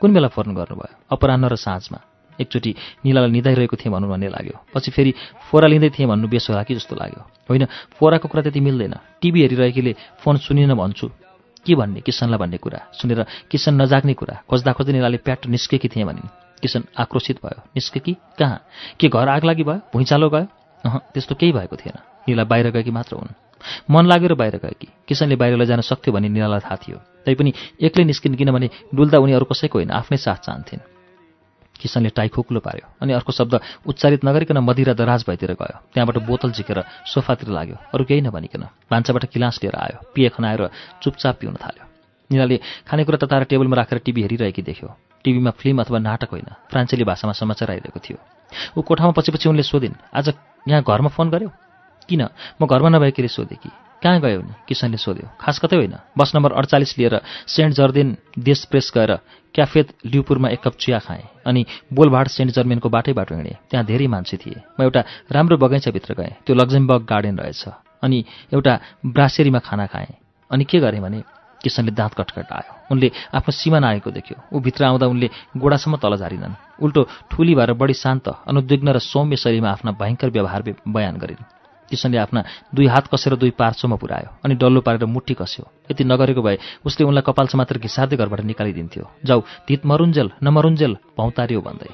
कुन 0.00 0.14
बेला 0.14 0.28
फोन 0.30 0.54
गर्नुभयो? 0.54 1.10
अपराह्न 1.10 1.44
र 1.50 1.56
साँझमा 1.58 1.98
एकचोटि 2.38 2.74
निलालाई 3.04 3.30
निधाइरहेको 3.30 3.76
थिएँ 3.76 3.92
भनौँ 3.94 4.10
भन्ने 4.10 4.28
लाग्यो। 4.30 4.56
पछि 4.74 4.90
फेरि 4.90 5.14
फोरा 5.50 5.66
लिँदै 5.68 5.90
थिएँ 5.90 6.06
भन्नु 6.06 6.26
बेस 6.30 6.46
होला 6.50 6.62
कि 6.62 6.74
जस्तो 6.74 6.94
लाग्यो। 6.96 7.22
होइन 7.50 7.66
फोराको 7.98 8.26
कुरा 8.30 8.42
त्यति 8.42 8.60
मिल्दैन। 8.62 8.94
टिभी 9.20 9.40
हेरिरहेकीले 9.42 9.92
फोन 10.22 10.36
सुनिन 10.38 10.74
भन्छु। 10.74 11.06
के 11.66 11.74
भन्ने? 11.74 12.00
किसनलाई 12.00 12.38
भन्ने 12.38 12.56
कुरा? 12.56 12.80
सुनेर 12.92 13.26
किसन 13.50 13.82
नजाग्ने 13.82 14.14
कुरा। 14.14 14.42
खोज्दा 14.50 14.72
खोज्दै 14.72 14.92
निलाले 14.92 15.16
प्याट 15.16 15.46
निस्केकी 15.46 15.88
थिएँ 15.88 16.06
भनिन् 16.06 16.28
किसन 16.62 16.84
आक्रोशित 16.98 17.38
भयो। 17.44 17.62
निस्के 17.76 18.00
कि 18.00 18.16
कहाँ? 18.38 18.60
के 19.00 19.08
घर 19.08 19.28
आग 19.28 19.44
लागि 19.44 19.62
भयो? 19.62 19.80
भुइँचालो 19.92 20.30
गयो? 20.30 20.46
अह 20.84 20.98
त्यस्तो 20.98 21.34
केही 21.34 21.52
भएको 21.52 21.76
थिएन। 21.76 21.98
निला 22.28 22.44
बाहिर 22.44 22.70
गएकी 22.70 22.90
मात्र 22.90 23.16
हुन्। 23.16 23.34
मन 23.90 24.06
लागेर 24.06 24.34
बाहिर 24.34 24.56
गएकी। 24.56 24.88
किसनले 25.08 25.36
बाहिर 25.36 25.56
लैजान 25.56 25.80
सक्थ्यो 25.80 26.14
भन्ने 26.14 26.28
निलालाई 26.28 26.60
थाहा 26.60 26.76
थियो। 26.76 26.98
तैपनि 27.26 27.52
एक्लै 27.82 28.04
निस्किन् 28.04 28.36
किनभने 28.36 28.70
डुल्दा 28.94 29.18
उनी 29.18 29.32
अरू 29.32 29.44
कसैको 29.44 29.78
होइन। 29.78 29.90
आफ्नै 29.90 30.18
साथ 30.18 30.36
चाहन्थिन्। 30.36 30.91
किसनले 31.80 32.08
टाई 32.08 32.28
पार्यो 32.38 32.86
अनि 33.02 33.12
अर्को 33.12 33.32
शब्द 33.32 33.60
उच्चारित 33.86 34.24
नगरिकन 34.24 34.58
मदिरा 34.58 34.92
दराज 34.92 35.24
भइतिर 35.28 35.52
गयो। 35.52 35.78
त्यहाँबाट 35.94 36.18
बोतल 36.26 36.50
झिकेर 36.52 36.82
सोफातिर 37.06 37.48
लाग्यो। 37.48 37.76
अरू 37.94 38.04
केही 38.04 38.20
नभनिकन 38.20 38.62
भान्साबाट 38.90 39.24
किलास 39.32 39.58
लिएर 39.62 39.76
आयो। 39.76 39.98
पिए 40.14 40.28
खनाएर 40.28 40.70
चुपचाप 41.02 41.38
पिउन 41.40 41.56
थाल्यो। 41.56 41.84
निलाले 42.30 42.56
खानेकुरा 42.86 43.18
तताएर 43.18 43.44
टेबलमा 43.44 43.76
राखेर 43.76 43.98
टिभी 43.98 44.22
हेरिरहेकी 44.22 44.62
देख्यो। 44.62 44.88
टिभीमा 45.24 45.50
फिल्म 45.50 45.82
अथवा 45.82 45.98
नाटक 45.98 46.30
होइन 46.30 46.48
फ्रान्सेली 46.70 47.04
भाषामा 47.04 47.32
समाचार 47.32 47.70
आइरहेको 47.70 48.00
थियो। 48.00 48.18
ऊ 48.76 48.82
कोठामा 48.82 49.12
पछि 49.12 49.32
पछि 49.32 49.48
उनले 49.48 49.62
सोधिन् 49.62 49.94
आज 50.14 50.32
यहाँ 50.68 50.82
घरमा 50.82 51.08
फोन 51.08 51.30
गर्यो? 51.30 51.50
किन? 52.08 52.22
म 52.60 52.66
घरमा 52.66 52.88
नभएकीले 52.88 53.28
सोधेँ 53.28 53.58
कि 53.62 53.70
कहाँ 54.02 54.20
गयो 54.20 54.40
नि? 54.42 54.52
किसनले 54.68 54.96
सोध्यो 54.96 55.28
खास 55.40 55.58
कतै 55.62 55.76
होइन? 55.76 55.94
बस 56.18 56.32
नम्बर 56.34 56.52
अडचालिस 56.52 56.98
लिएर 56.98 57.20
सेन्ट 57.46 57.74
जर्दिन 57.74 58.16
देश 58.38 58.64
प्रेस 58.64 58.90
गएर 58.94 59.14
क्याफेत 59.54 59.88
लिउपुरमा 60.06 60.48
एक 60.48 60.60
कप 60.60 60.74
चिया 60.74 60.98
खाएँ 60.98 61.22
अनि 61.46 61.64
बोलभाड 61.92 62.28
सेन्ट 62.28 62.50
जर्मेनको 62.50 62.88
बाटै 62.88 63.12
बाटो 63.12 63.34
हिँडेँ। 63.34 63.56
त्यहाँ 63.70 63.86
धेरै 63.86 64.06
मान्छे 64.06 64.36
थिए। 64.36 64.58
म 64.80 64.82
एउटा 64.82 65.04
राम्रो 65.30 65.56
बगैँचाभित्र 65.56 66.14
गएँ। 66.14 66.34
त्यो 66.46 66.54
लग्जमबर्ग 66.56 67.02
गार्डन 67.04 67.38
रहेछ। 67.38 67.62
अनि 68.02 68.24
एउटा 68.52 68.72
ब्रासेरीमा 69.06 69.58
खाना 69.58 69.86
खाएँ। 69.86 70.18
अनि 70.50 70.64
के 70.64 70.80
गरेँ 70.80 71.00
भने 71.00 71.22
किसनले 71.62 71.94
दाँत 71.94 72.14
कटकटायो। 72.18 72.90
उनले 72.90 73.08
आफ्नो 73.38 73.52
सीमा 73.54 73.78
नआएको 73.78 74.10
देख्यो। 74.10 74.36
ऊ 74.50 74.60
भित्र 74.60 74.84
आउँदा 74.84 75.06
उनले 75.06 75.28
गोडासम्म 75.56 75.96
तल 76.02 76.16
झारिनन्। 76.16 76.82
उल्टो 76.82 77.02
ठुली 77.30 77.54
भएर 77.54 77.72
बढी 77.78 77.94
शान्त 77.94 78.28
अनुद्विग्न 78.50 78.88
र 78.88 78.98
सौम्य 78.98 79.36
शैलीमा 79.36 79.70
आफ्ना 79.70 79.90
भयङ्कर 79.94 80.30
व्यवहार 80.30 80.62
बयान 80.88 81.16
गरिन्। 81.22 81.61
किसनले 81.92 82.18
आफ्ना 82.18 82.40
दुई 82.72 82.86
हात 82.88 83.06
कसेर 83.12 83.36
दुई 83.36 83.52
पार्श्वमा 83.52 83.96
पुऱ्यायो 84.00 84.30
अनि 84.44 84.54
डल्लो 84.56 84.80
पारेर 84.80 85.04
मुठी 85.06 85.34
कस्यो। 85.36 85.64
यति 85.90 86.04
नगरेको 86.04 86.42
भए 86.42 86.56
उसले 86.86 87.04
उनलाई 87.04 87.24
कपाल 87.28 87.46
मात्र 87.54 87.76
घिसार्दै 87.78 88.16
घरबाट 88.16 88.40
निकालिदिन्थ्यो। 88.48 89.04
जाउ 89.24 89.40
धित 89.68 89.84
मरुन्जेल 89.84 90.28
नमरुन्जेल 90.42 90.92
भौतारियो 91.16 91.60
भन्दै। 91.60 91.92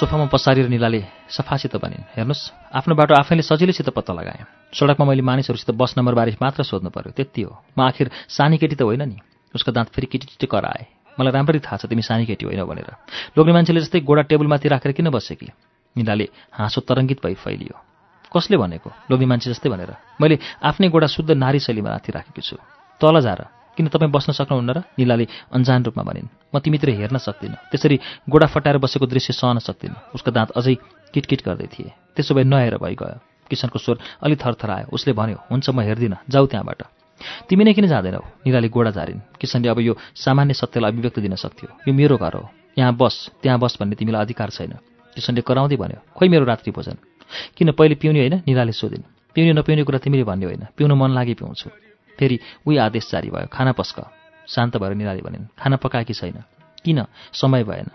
सोफामा 0.00 0.26
पसारिएर 0.32 0.68
निलाले 0.68 1.00
सफासित 1.28 1.76
भनिन् 1.76 2.08
हेर्नुहोस् 2.16 2.72
आफ्नो 2.72 2.94
बाटो 2.94 3.12
आफैले 3.14 3.42
सजिलैसित 3.42 3.88
पत्ता 3.92 4.12
लगाएँ। 4.14 4.59
सडकमा 4.72 5.06
मैले 5.06 5.22
मानिसहरूसित 5.22 5.70
बस 5.74 5.94
नम्बरबारे 5.98 6.36
मात्र 6.42 6.62
सोध्नु 6.62 6.90
पर्यो। 6.90 7.12
त्यति 7.12 7.42
हो। 7.42 7.52
म 7.78 7.80
आखिर 7.82 8.10
सानी 8.28 8.58
केटी 8.58 8.76
त 8.76 8.82
होइन 8.82 9.02
नि। 9.02 9.18
उसको 9.54 9.72
दाँत 9.72 9.88
फेरि 9.90 10.06
केटी 10.06 10.46
कराए। 10.46 10.86
मलाई 11.18 11.32
राम्ररी 11.32 11.58
थाहा 11.58 11.76
छ 11.76 11.86
तिमी 11.86 12.02
सानी 12.02 12.26
केटी 12.26 12.46
होइन 12.46 12.62
भनेर। 12.64 12.90
लोग्ने 13.34 13.52
मान्छेले 13.52 13.80
जस्तै 13.80 14.00
गोडा 14.00 14.22
टेबलमाथि 14.30 14.68
राखेर 14.68 14.92
किन 14.92 15.10
बसे 15.10 15.34
कि? 15.34 15.50
निलाले 15.96 16.28
हाँसो 16.52 16.80
तरङ्गित 16.86 17.18
भई 17.18 17.34
फैलियो। 17.34 17.74
कसले 18.30 18.56
भनेको? 18.56 18.90
लोग्ने 19.10 19.26
मान्छे 19.26 19.50
जस्तै 19.50 19.68
भनेर। 19.68 19.90
मैले 20.20 20.38
आफ्नै 20.62 20.88
गोडा 20.88 21.06
शुद्ध 21.06 21.30
नारी 21.34 21.58
शैलीमा 21.58 21.90
राथि 21.90 22.12
राखेको 22.12 22.40
छु। 22.40 22.56
तल 23.00 23.20
झार 23.20 23.40
किन 23.74 23.86
तपाईँ 23.90 24.10
बस्न 24.10 24.32
सक्नुहुन्न 24.32 24.70
र? 24.70 24.78
निलाले 24.98 25.26
अन्जान 25.50 25.82
रूपमा 25.82 26.02
भनिन् 26.06 26.30
म 26.54 26.58
तिमीतिर 26.62 26.90
हेर्न 26.94 27.18
सक्दिनँ 27.18 27.74
त्यसरी 27.74 27.96
गोडा 28.30 28.46
फटाएर 28.46 28.78
बसेको 28.78 29.06
दृश्य 29.06 29.34
सहन 29.34 29.58
सक्दिनँ। 29.58 30.14
उसको 30.14 30.30
दाँत 30.30 30.50
अझै 30.54 30.74
किटकिट 31.10 31.42
गर्दै 31.42 31.66
थिए। 31.66 31.90
त्यसो 32.14 32.34
भए 32.34 32.44
नहेर 32.46 32.78
भइगयो। 32.78 33.29
किसनको 33.50 33.78
स्वर 33.78 33.98
अलि 34.22 34.36
थरथर 34.36 34.70
आयो 34.70 34.86
उसले 34.92 35.12
भन्यो 35.12 35.38
हुन्छ 35.50 35.70
म 35.70 35.80
हेर्दिनँ। 35.80 36.22
जाऊ 36.30 36.46
त्यहाँबाट। 36.46 36.82
तिमी 37.48 37.64
नै 37.64 37.72
किन 37.74 37.86
जाँदैनौ 37.86 38.22
निलाले 38.46 38.68
गोडा 38.68 38.90
झारिन्। 38.90 39.20
किसनले 39.40 39.68
अब 39.68 39.78
यो 39.80 39.94
सामान्य 40.14 40.54
सत्यलाई 40.54 40.90
अभिव्यक्ति 40.90 41.20
दिन 41.20 41.34
सक्थ्यो। 41.34 41.68
यो 41.88 41.92
मेरो 41.92 42.16
घर 42.16 42.32
हो। 42.32 42.48
यहाँ 42.78 42.94
बस 42.96 43.30
त्यहाँ 43.42 43.58
बस 43.58 43.76
भन्ने 43.80 43.94
तिमीलाई 43.94 44.22
अधिकार 44.22 44.50
छैन। 44.50 44.72
किसनले 45.14 45.40
कराउँदै 45.42 45.76
भन्यो 45.76 46.00
खोइ 46.16 46.28
मेरो 46.28 46.44
रात्रि 46.44 46.72
भोजन। 46.72 46.96
किन 47.56 47.72
पहिले 47.72 47.94
पिउने 47.94 48.18
होइन? 48.18 48.34
निलाले 48.46 48.72
सोधिन्। 48.72 49.02
पिउने 49.34 49.52
नपिउने 49.52 49.82
कुरा 49.84 49.98
तिमीले 49.98 50.24
भन्ने 50.24 50.46
होइन? 50.46 50.62
पिउनु 50.76 50.94
मन 50.94 51.10
लागि 51.10 51.34
पिउँछु। 51.34 51.70
फेरि 52.18 52.38
उही 52.66 52.76
आदेश 52.76 53.10
जारी 53.10 53.30
भयो। 53.30 53.46
खाना 53.52 53.72
पस्क। 53.72 53.98
शान्त 54.48 54.76
भएर 54.76 54.94
निराली 54.94 55.20
भनिन् 55.20 55.46
खाना 55.58 55.76
पकाएकी 55.76 56.14
छैन। 56.14 56.42
किन? 56.84 57.04
समय 57.32 57.64
भएन। 57.64 57.88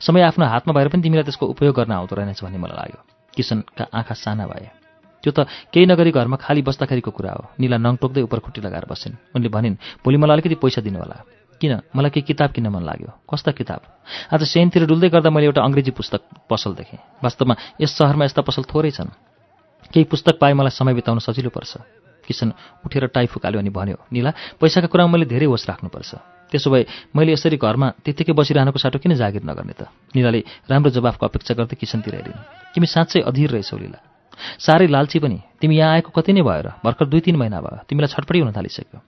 समय 0.00 0.22
आफ्नो 0.22 0.46
हातमा 0.46 0.74
भएर 0.74 0.88
पनि 0.88 1.02
तिमीलाई 1.02 1.24
त्यसको 1.24 1.46
उपयोग 1.46 1.76
गर्न 1.76 1.92
आउँदो 1.92 2.16
रहेनछ 2.16 2.44
भन्ने 2.44 2.58
मलाई 2.58 2.76
लाग्यो। 2.76 3.00
किसनका 3.36 3.86
आँखा 3.94 4.14
साना 4.14 4.46
भए। 4.46 4.81
त्यो 5.22 5.32
त 5.32 5.46
केही 5.72 5.86
नगरी 5.86 6.10
घरमा 6.10 6.36
खाली 6.36 6.62
बस्दाखेरिको 6.66 7.10
कुरा 7.10 7.32
हो। 7.32 7.42
निला 7.60 7.76
नङ 7.78 7.94
टोक्दै 8.02 8.22
उपर 8.26 8.38
खुट्टी 8.42 8.60
लगाएर 8.60 8.86
बसिन्। 8.90 9.14
उनले 9.34 9.48
भनिन् 9.48 9.76
भोलि 10.02 10.16
मलाई 10.18 10.34
अलिकति 10.42 10.58
पैसा 10.58 10.80
दिनु 10.82 10.98
होला 10.98 11.16
किन? 11.62 11.94
मलाई 11.94 12.10
केही 12.10 12.26
किताब 12.26 12.50
किन्न 12.50 12.68
मन 12.74 12.82
लाग्यो। 12.82 13.10
कस्ता 13.30 13.54
किताब? 13.54 13.80
आज 14.34 14.42
सेनतिर 14.42 14.82
डुल्दै 14.90 15.08
गर्दा 15.14 15.30
मैले 15.30 15.46
एउटा 15.46 15.62
अङ्ग्रेजी 15.62 15.94
पुस्तक 15.94 16.50
पसल 16.50 16.74
देखेँ। 16.74 17.22
वास्तवमा 17.22 17.54
यस 17.78 17.90
सहरमा 17.94 18.24
यस्ता 18.26 18.42
पसल 18.42 18.66
थोरै 18.66 18.90
छन्। 18.90 19.14
केही 19.94 20.04
पुस्तक 20.10 20.42
पाए 20.42 20.52
मलाई 20.58 20.74
समय 20.74 20.94
बिताउन 20.98 21.22
सजिलो 21.22 21.54
पर्छ। 21.54 21.72
किसन 22.26 22.52
उठेर 22.86 23.06
टाई 23.14 23.26
फुकाल्यो 23.26 23.58
अनि 23.62 23.70
भन्यो 23.70 23.98
निला 24.10 24.30
पैसाका 24.58 24.86
कुरामा 24.90 25.10
मैले 25.10 25.26
धेरै 25.26 25.46
होस 25.46 25.66
राख्नुपर्छ। 25.70 26.10
त्यसो 26.50 26.70
भए 26.70 26.82
मैले 27.14 27.32
यसरी 27.34 27.56
घरमा 27.58 27.88
त्यत्तिकै 28.02 28.32
बसिरहनुको 28.34 28.78
साटो 28.78 28.98
किन 28.98 29.14
जागिर 29.14 29.42
नगर्ने 29.42 29.74
त? 29.74 29.90
निलाले 30.14 30.40
राम्रो 30.70 30.90
जवाफको 30.90 31.26
अपेक्षा 31.26 31.54
गर्दै 31.58 31.76
किसनतिर 31.78 32.14
हेरिन् 32.14 32.42
तिमी 32.74 32.86
साँच्चै 32.86 33.22
अधीर 33.26 33.50
रहेछौ 33.54 33.78
लिला। 33.78 34.11
साह्रै 34.58 34.86
लालची 34.86 35.18
पनि। 35.18 35.38
तिमी 35.60 35.76
यहाँ 35.76 35.92
आएको 35.92 36.10
कति 36.10 36.32
नै 36.32 36.42
भयो 36.42 36.62
र 36.62 36.68
भर्खर 36.84 37.06
दुई 37.06 37.20
तिन 37.20 37.36
महिना 37.36 37.60
भयो। 37.60 37.84
तिमीलाई 37.88 38.08
छटपटी 38.08 38.38
हुन 38.40 38.52
थालिसक्यो। 38.52 39.00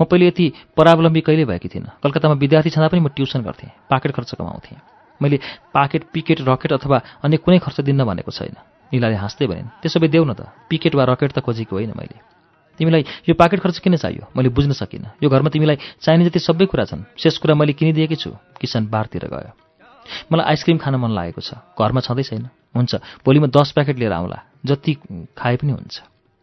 म 0.00 0.04
पहिले 0.04 0.26
यति 0.26 0.46
परावलम्बी 0.76 1.20
कहिले 1.20 1.44
भएकी 1.44 1.68
थिइनँ। 1.68 2.00
कलकत्तामा 2.02 2.34
विद्यार्थी 2.34 2.70
छँदा 2.70 2.88
पनि 2.88 3.00
म 3.00 3.08
ट्युसन 3.12 3.42
गर्थेँ 3.42 3.70
पाकेट 3.90 4.12
खर्च 4.12 4.34
कमाउँथेँ। 4.38 4.78
मैले 5.20 5.36
पाकेट 5.74 6.02
पिकेट 6.12 6.38
रकेट 6.44 6.72
अथवा 6.72 6.96
अन्य 7.24 7.36
कुनै 7.36 7.58
खर्च 7.58 7.80
दिन्न 7.80 8.04
भनेको 8.04 8.30
छैन। 8.30 8.56
निलाले 8.92 9.16
हाँस्दै 9.16 9.46
भनिन् 9.46 9.68
त्यसो 9.82 10.00
भए 10.00 10.08
देऊ 10.08 10.24
न 10.24 10.32
त 10.32 10.48
पिकेट 10.70 10.94
वा 10.94 11.04
रकेट 11.10 11.32
त 11.32 11.38
खोजेको 11.42 11.76
होइन 11.76 11.92
मैले। 11.96 12.18
तिमीलाई 12.78 13.04
यो 13.28 13.34
पाकेट 13.34 13.60
खर्च 13.60 13.78
किन 13.80 13.96
चाहियो? 13.96 14.28
मैले 14.36 14.48
बुझ्न 14.52 14.72
सकिनँ। 14.72 15.16
यो 15.22 15.28
घरमा 15.32 15.48
तिमीलाई 15.48 15.76
चाहिने 16.00 16.24
जति 16.28 16.38
सबै 16.38 16.66
कुरा 16.68 16.84
छन् 16.84 17.08
शेष 17.16 17.38
कुरा 17.40 17.54
मैले 17.56 17.72
किनिदिएकै 17.72 18.16
छु। 18.16 18.30
किसान 18.60 18.86
बारतिर 18.92 19.26
गयो। 19.32 19.52
मलाई 20.32 20.46
आइसक्रिम 20.46 20.78
खान 20.78 20.94
मन 21.00 21.10
लागेको 21.10 21.40
छ। 21.40 21.56
घरमा 21.72 22.00
छँदै 22.04 22.22
छैन। 22.22 22.48
हुन्छ। 22.76 22.94
भोलि 23.24 23.38
म 23.40 23.46
दस 23.48 23.72
प्याकेट 23.72 23.96
लिएर 23.98 24.12
आउँला। 24.12 24.38
जति 24.64 24.92
खाए 25.36 25.56
पनि 25.56 25.72
हुन्छ। 25.72 25.96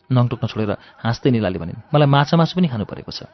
नङ 0.10 0.28
टुक्न 0.28 0.46
छोडेर 0.48 0.72
हाँस्दै 1.00 1.30
निलाले 1.32 1.58
भनिन् 1.60 1.80
मलाई 1.94 2.08
माछा 2.08 2.36
मासु 2.38 2.54
पनि 2.58 2.68
खानु 2.68 2.86
परेको 2.86 3.12
छ। 3.12 3.30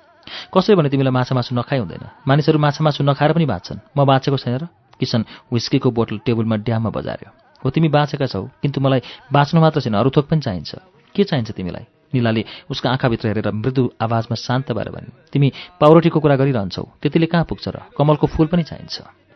कसै 0.53 0.75
भने 0.75 0.89
तिमीलाई 0.89 1.13
माछा 1.13 1.33
मासु 1.35 1.55
नखाइ 1.55 1.79
हुँदैन। 1.79 2.05
मानिसहरू 2.27 2.59
माछा 2.59 2.81
मासु 2.83 3.03
नखाएर 3.03 3.33
पनि 3.33 3.45
बाँच्छन्। 3.45 3.79
म 3.97 3.99
बाँचेको 4.05 4.38
छैन 4.38 4.55
र? 4.62 4.63
किसन 4.99 5.25
विस्कीको 5.51 5.89
बोतल 5.91 6.17
टेबलमा 6.25 6.55
ड्याममा 6.62 6.89
बजार्यो। 6.91 7.29
हो 7.65 7.69
तिमी 7.69 7.88
बाँचेका 7.89 8.25
छौ 8.27 8.43
किन्तु 8.62 8.77
मलाई 8.81 9.01
बाँच्नु 9.31 9.59
मात्र 9.62 9.81
छैन। 9.81 9.95
अरू 9.95 10.09
थोक 10.15 10.27
पनि 10.29 10.41
चाहिन्छ। 10.41 10.71
के 11.15 11.23
चाहिन्छ 11.23 11.51
तिमीलाई? 11.51 11.85
निलाले 12.13 12.45
उसको 12.69 12.89
आँखाभित्र 12.89 13.27
हेरेर 13.27 13.51
मृदु 13.51 13.83
आवाजमा 14.01 14.35
शान्त 14.35 14.71
भएर 14.71 14.89
भने 14.89 15.09
तिमी 15.31 15.51
पाउरोटीको 15.79 16.19
कुरा 16.19 16.35
गरिरहन्छौ। 16.35 16.83
त्यतिले 17.01 17.25
कहाँ 17.25 17.45
पुग्छ 17.45 17.65
र? 17.69 17.77
कमलको 17.97 18.27
फुल 18.27 18.47
पनि 18.47 18.63
चाहिन्छ। 18.63 19.29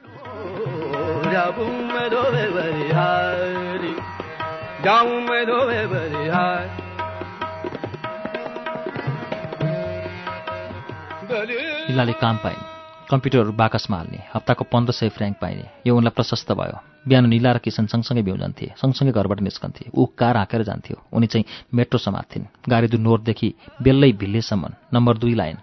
निलाले 11.86 12.14
काम 12.20 12.38
पाइन् 12.38 12.64
कम्प्युटरहरू 13.10 13.52
बाकसमा 13.54 13.98
हाल्ने 13.98 14.20
हप्ताको 14.34 14.64
पन्ध्र 14.66 14.94
सय 14.94 15.10
फ्रेङ्क 15.10 15.38
पाइने 15.42 15.64
यो 15.88 15.96
उनलाई 15.96 16.16
प्रशस्त 16.16 16.52
भयो 16.54 16.78
बिहान 17.08 17.26
निला 17.30 17.52
र 17.52 17.58
किसन 17.60 17.86
सँगसँगै 17.86 18.22
बिउजन्थे 18.22 18.68
सँगसँगै 18.78 19.12
घरबाट 19.14 19.40
निस्कन्थे 19.42 19.86
ऊ 19.94 20.06
कार 20.18 20.38
हाँकेर 20.38 20.64
जान्थ्यो 20.64 20.98
उनी 21.14 21.28
चाहिँ 21.28 21.46
मेट्रो 21.74 22.00
समात्थिन् 22.00 22.50
गाडी 22.70 22.98
नोरदेखि 23.00 23.54
बेल्लै 23.82 24.12
भिल्लेसम्म 24.18 24.74
नम्बर 24.94 25.18
दुई 25.18 25.36
लाइन 25.36 25.58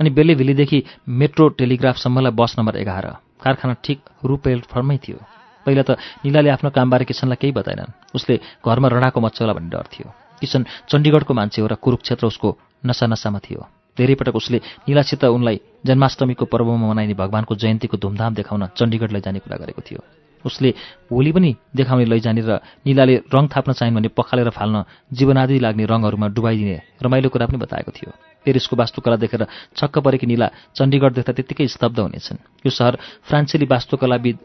अनि 0.00 0.10
बेल्लै 0.10 0.34
भिल्लीदेखि 0.34 0.82
मेट्रो 1.16 1.48
टेलिग्राफसम्मलाई 1.56 2.32
बस 2.34 2.54
नम्बर 2.58 2.76
एघार 2.76 3.06
कारखाना 3.42 3.74
ठिक 3.84 3.98
रु 4.24 4.36
प्लेटफर्ममै 4.36 4.98
थियो। 4.98 5.18
पहिला 5.66 5.82
त 5.82 5.90
निलाले 6.24 6.48
आफ्नो 6.50 6.70
कामबारे 6.70 7.04
किसनलाई 7.04 7.38
केही 7.40 7.52
बताएनन्। 7.52 7.94
उसले 8.14 8.34
घरमा 8.64 8.88
रडाको 8.88 9.18
मच्चौला 9.20 9.52
भन्ने 9.52 9.70
डर 9.70 9.86
थियो। 9.92 10.08
किसन 10.40 10.62
चण्डीगढको 10.88 11.32
मान्छे 11.34 11.58
हो 11.62 11.68
र 11.68 11.74
कुरुक्षेत्र 11.76 12.26
उसको 12.26 12.48
नसा 12.86 13.06
नसामा 13.06 13.38
थियो। 13.42 13.60
धेरै 13.98 14.14
पटक 14.14 14.34
उसले 14.38 14.58
निलासित 14.86 15.24
उनलाई 15.26 15.56
जन्माष्टमीको 15.86 16.44
पर्वमा 16.46 16.86
मनाइने 16.88 17.14
भगवानको 17.18 17.54
जयन्तीको 17.58 17.96
धुमधाम 17.98 18.32
देखाउन 18.38 18.66
चण्डीगढ 18.78 19.10
लैजाने 19.12 19.38
कुरा 19.42 19.56
गरेको 19.58 19.82
थियो। 19.82 20.00
उसले 20.44 20.70
होली 21.10 21.32
पनि 21.34 21.50
देखाउने 21.74 22.04
लैजाने 22.06 22.42
र 22.46 22.62
निलाले 22.86 23.14
रङ 23.26 23.44
थाप्न 23.50 23.72
चाहिन् 23.74 23.96
भने 23.98 24.08
पखालेर 24.14 24.50
फाल्न 24.54 24.84
जीवनादि 25.12 25.58
लाग्ने 25.58 25.84
रङहरूमा 25.84 26.26
डुबाइदिने 26.30 26.76
रमाइलो 27.02 27.28
कुरा 27.28 27.46
पनि 27.50 27.58
बताएको 27.58 27.90
थियो। 27.90 28.10
पेरिसको 28.48 28.74
वास्तुकला 28.76 29.16
देखेर 29.20 29.44
छक्क 29.76 29.98
परेकी 30.00 30.26
निला 30.26 30.48
चण्डीगढ 30.72 31.12
देख्दा 31.12 31.32
त्यत्तिकै 31.36 31.68
स्तब्ध 31.68 31.98
हुनेछन्। 32.00 32.64
यो 32.64 32.70
सहर 32.72 32.94
फ्रान्सेली 33.28 33.66
वास्तुकलाविद 33.68 34.38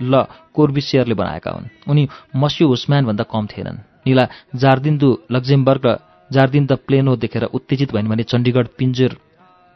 ल 0.00 0.26
कोर्बिसियरले 0.50 1.14
बनाएका 1.14 1.50
हुन्। 1.50 1.70
उनी 1.86 2.02
मस्यु 2.34 2.66
हुस्म्यानभन्दा 2.66 3.24
कम 3.30 3.44
थिएनन्। 3.46 3.78
निला 4.06 4.24
जार्दिन्दु 4.52 5.08
लक्जेमबर्ग 5.30 5.86
र 5.86 5.90
जार्दिन 6.30 6.66
द 6.66 6.72
प्लेनो 6.82 7.14
देखेर 7.14 7.44
उत्तेजित 7.54 7.92
भइन् 7.94 8.10
भने 8.10 8.22
चण्डीगढ 8.26 8.66
पिन्जेर 8.78 9.12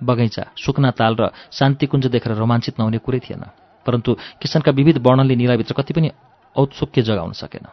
बगैँचा 0.00 0.44
सुकना 0.56 0.90
ताल 0.90 1.14
र 1.20 1.30
शान्तिकुञ्ज 1.52 2.06
देखेर 2.10 2.32
रोमाञ्चित 2.34 2.74
नहुने 2.80 2.98
कुरै 2.98 3.20
थिएन। 3.20 3.44
परन्तु 3.86 4.10
किसनका 4.42 4.70
विविध 4.74 4.98
वर्णनले 4.98 5.34
निलाभित्र 5.36 5.74
कति 5.78 5.92
पनि 5.94 6.10
औत्सुक्य 6.56 7.02
जगाउन 7.02 7.32
सकेन। 7.32 7.66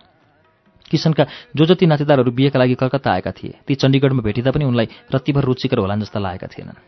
किसनका 0.91 1.25
जो 1.55 1.65
जति 1.65 1.85
नातेदारहरू 1.85 2.31
बिहेका 2.31 2.59
लागि 2.59 2.75
कलकत्ता 2.75 3.11
आएका 3.11 3.31
थिए। 3.31 3.59
ती 3.67 3.75
चण्डीगढमा 3.75 4.21
भेटिँदा 4.21 4.51
पनि 4.51 4.65
उनलाई 4.65 4.87
रत्तिभर 5.15 5.43
रुचिकर 5.43 5.77
होलान् 5.77 6.01
जस्ता 6.01 6.19
लागेका 6.19 6.47
थिएनन्। 6.47 6.79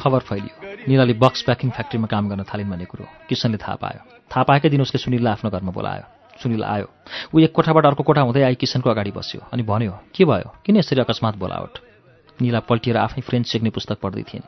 खबर 0.00 0.18
फैलियो। 0.18 0.69
निलाले 0.90 1.14
बक्स 1.14 1.46
प्याकिङ 1.46 1.70
फ्याक्ट्रीमा 1.70 2.06
काम 2.10 2.24
गर्न 2.28 2.42
थालिन् 2.50 2.70
भन्ने 2.70 2.86
कुरो 2.90 3.06
किसनले 3.30 3.58
थाहा 3.62 3.78
पायो? 3.78 4.00
थाहा 4.26 4.42
पाएकै 4.42 4.68
दिन 4.74 4.82
उसले 4.82 4.98
सुनिललाई 4.98 5.32
आफ्नो 5.38 5.50
घरमा 5.54 5.70
बोलायो। 5.70 6.04
सुनिल 6.42 6.64
आयो। 6.64 6.86
ऊ 7.30 7.36
एक 7.46 7.52
कोठाबाट 7.54 7.84
अर्को 7.86 8.02
कोठा 8.02 8.22
हुँदै 8.26 8.42
आई 8.42 8.54
किसनको 8.58 8.90
अगाडि 8.90 9.10
बस्यो 9.14 9.40
अनि 9.52 9.62
भन्यो 9.62 9.94
के 10.10 10.24
भयो? 10.24 10.48
किन 10.66 10.76
यसरी 10.82 11.00
अकस्मात 11.00 11.36
बोलावट? 11.38 11.78
निला 12.42 12.60
पल्टिएर 12.66 12.96
आफै 12.96 13.20
फ्रेन्च 13.22 13.46
सिक्ने 13.46 13.70
पुस्तक 13.70 14.00
पढ्दै 14.00 14.24
थिइन्। 14.24 14.44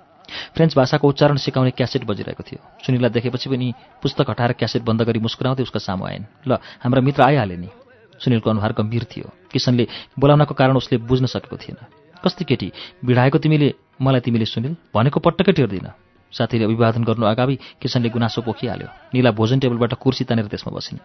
फ्रेन्च 0.57 0.73
भाषाको 0.77 1.09
उच्चारण 1.09 1.37
सिकाउने 1.37 1.71
क्यासेट 1.77 2.03
बजिरहेको 2.09 2.43
थियो। 2.43 2.61
सुनिललाई 2.83 3.11
देखेपछि 3.13 3.49
पनि 3.53 3.69
पुस्तक 4.03 4.31
हटाएर 4.31 4.53
क्यासेट 4.57 4.83
बन्द 4.83 5.03
गरी 5.05 5.21
मुस्कुराउँदै 5.21 5.63
उसको 5.63 5.79
सामु 5.79 6.05
आइन् 6.09 6.25
ल 6.49 6.57
हाम्रा 6.81 7.01
मित्र 7.05 7.23
आइहाले 7.23 7.57
नि। 7.57 7.69
सुनिलको 8.17 8.51
अनुहार 8.51 8.73
गम्भीर 8.73 9.05
थियो। 9.05 9.29
किसनले 9.53 9.85
बोलाउनको 10.17 10.55
कारण 10.55 10.77
उसले 10.81 10.97
बुझ्न 10.99 11.27
सकेको 11.29 11.57
थिएन। 11.61 11.79
कस्ती 12.25 12.45
केटी 12.49 12.73
भिडाएको 13.05 13.39
तिमीले 13.39 13.69
मलाई 14.01 14.21
तिमीले 14.25 14.47
सुनिल 14.49 14.77
भनेको 14.95 15.21
पटक्कै 15.21 15.53
टेर्दिन। 15.53 15.87
साथीले 16.33 16.65
अभिवादन 16.65 17.05
गर्नु 17.05 17.25
अगावि 17.27 17.57
किसनले 17.81 18.09
गुनासो 18.09 18.41
पोखिहाल्यो 18.43 18.89
निला 19.15 19.31
भोजन 19.31 19.59
टेबलबाट 19.61 19.95
कुर्सी 20.01 20.25
तानेर 20.25 20.47
त्यसमा 20.49 20.73
बसिन्। 20.73 20.99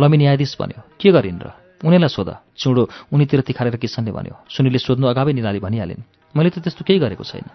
लमी 0.00 0.16
न्यायाधीश 0.16 0.56
भन्यो 0.60 0.80
के 1.00 1.08
गरिन् 1.08 1.40
र? 1.40 1.48
उनीलाई 1.80 2.10
सोध। 2.10 2.30
चिउँडो 2.58 2.82
उनीतिर 3.14 3.40
तिखारेर 3.48 3.76
किसनले 3.78 4.10
भन्यो 4.10 4.34
सुनिलले 4.50 4.78
सोध्नु 4.78 5.06
अगावै 5.08 5.32
निलाले 5.32 5.58
भनिहालिन् 5.62 6.02
मैले 6.34 6.50
त 6.50 6.58
त्यस्तो 6.60 6.82
केही 6.84 6.98
गरेको 6.98 7.24
छैन। 7.24 7.46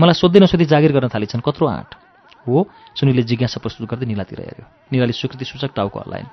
मलाई 0.00 0.16
सोध्दै 0.16 0.40
नसोधी 0.40 0.64
जागिर 0.64 0.92
गर्न 0.96 1.08
थालिन्छन् 1.12 1.44
कत्रो 1.44 1.66
आँट? 1.66 1.90
हो? 2.46 2.56
सुनिलले 2.94 3.22
जिज्ञासा 3.26 3.58
प्रस्तुत 3.60 3.90
गर्दै 3.90 4.06
निलातिर 4.06 4.38
हेऱ्यो। 4.40 4.64
निलाले 4.94 5.12
स्वीकृति 5.12 5.44
सूचक 5.44 5.74
टाउको 5.74 5.98
हल्लाइन्। 5.98 6.28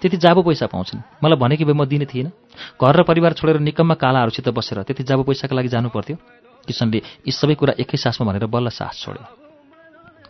त्यति 0.00 0.16
जाबो 0.20 0.42
पैसा 0.44 0.66
पाउँछन्। 0.68 1.24
मलाई 1.24 1.38
भनेकी 1.40 1.64
भए 1.64 1.72
म 1.72 1.88
दिने 1.88 2.06
थिइनँ 2.06 2.30
घर 2.78 2.94
र 2.94 3.02
परिवार 3.02 3.32
छोडेर 3.32 3.58
निकममा 3.64 3.94
कालाहरूसित 3.96 4.48
बसेर 4.52 4.84
त्यति 4.84 5.02
जाबो 5.08 5.22
पैसाको 5.24 5.56
लागि 5.56 5.68
जानु 5.72 5.88
पर्थ्यो? 5.88 6.16
किसनले 6.68 6.98
यी 7.26 7.32
सबै 7.32 7.54
कुरा 7.56 7.74
एकै 7.80 7.96
सासमा 7.96 8.28
भनेर 8.28 8.46
बल्ल 8.46 8.68
सास 8.68 9.00
छोड्यो। 9.02 9.43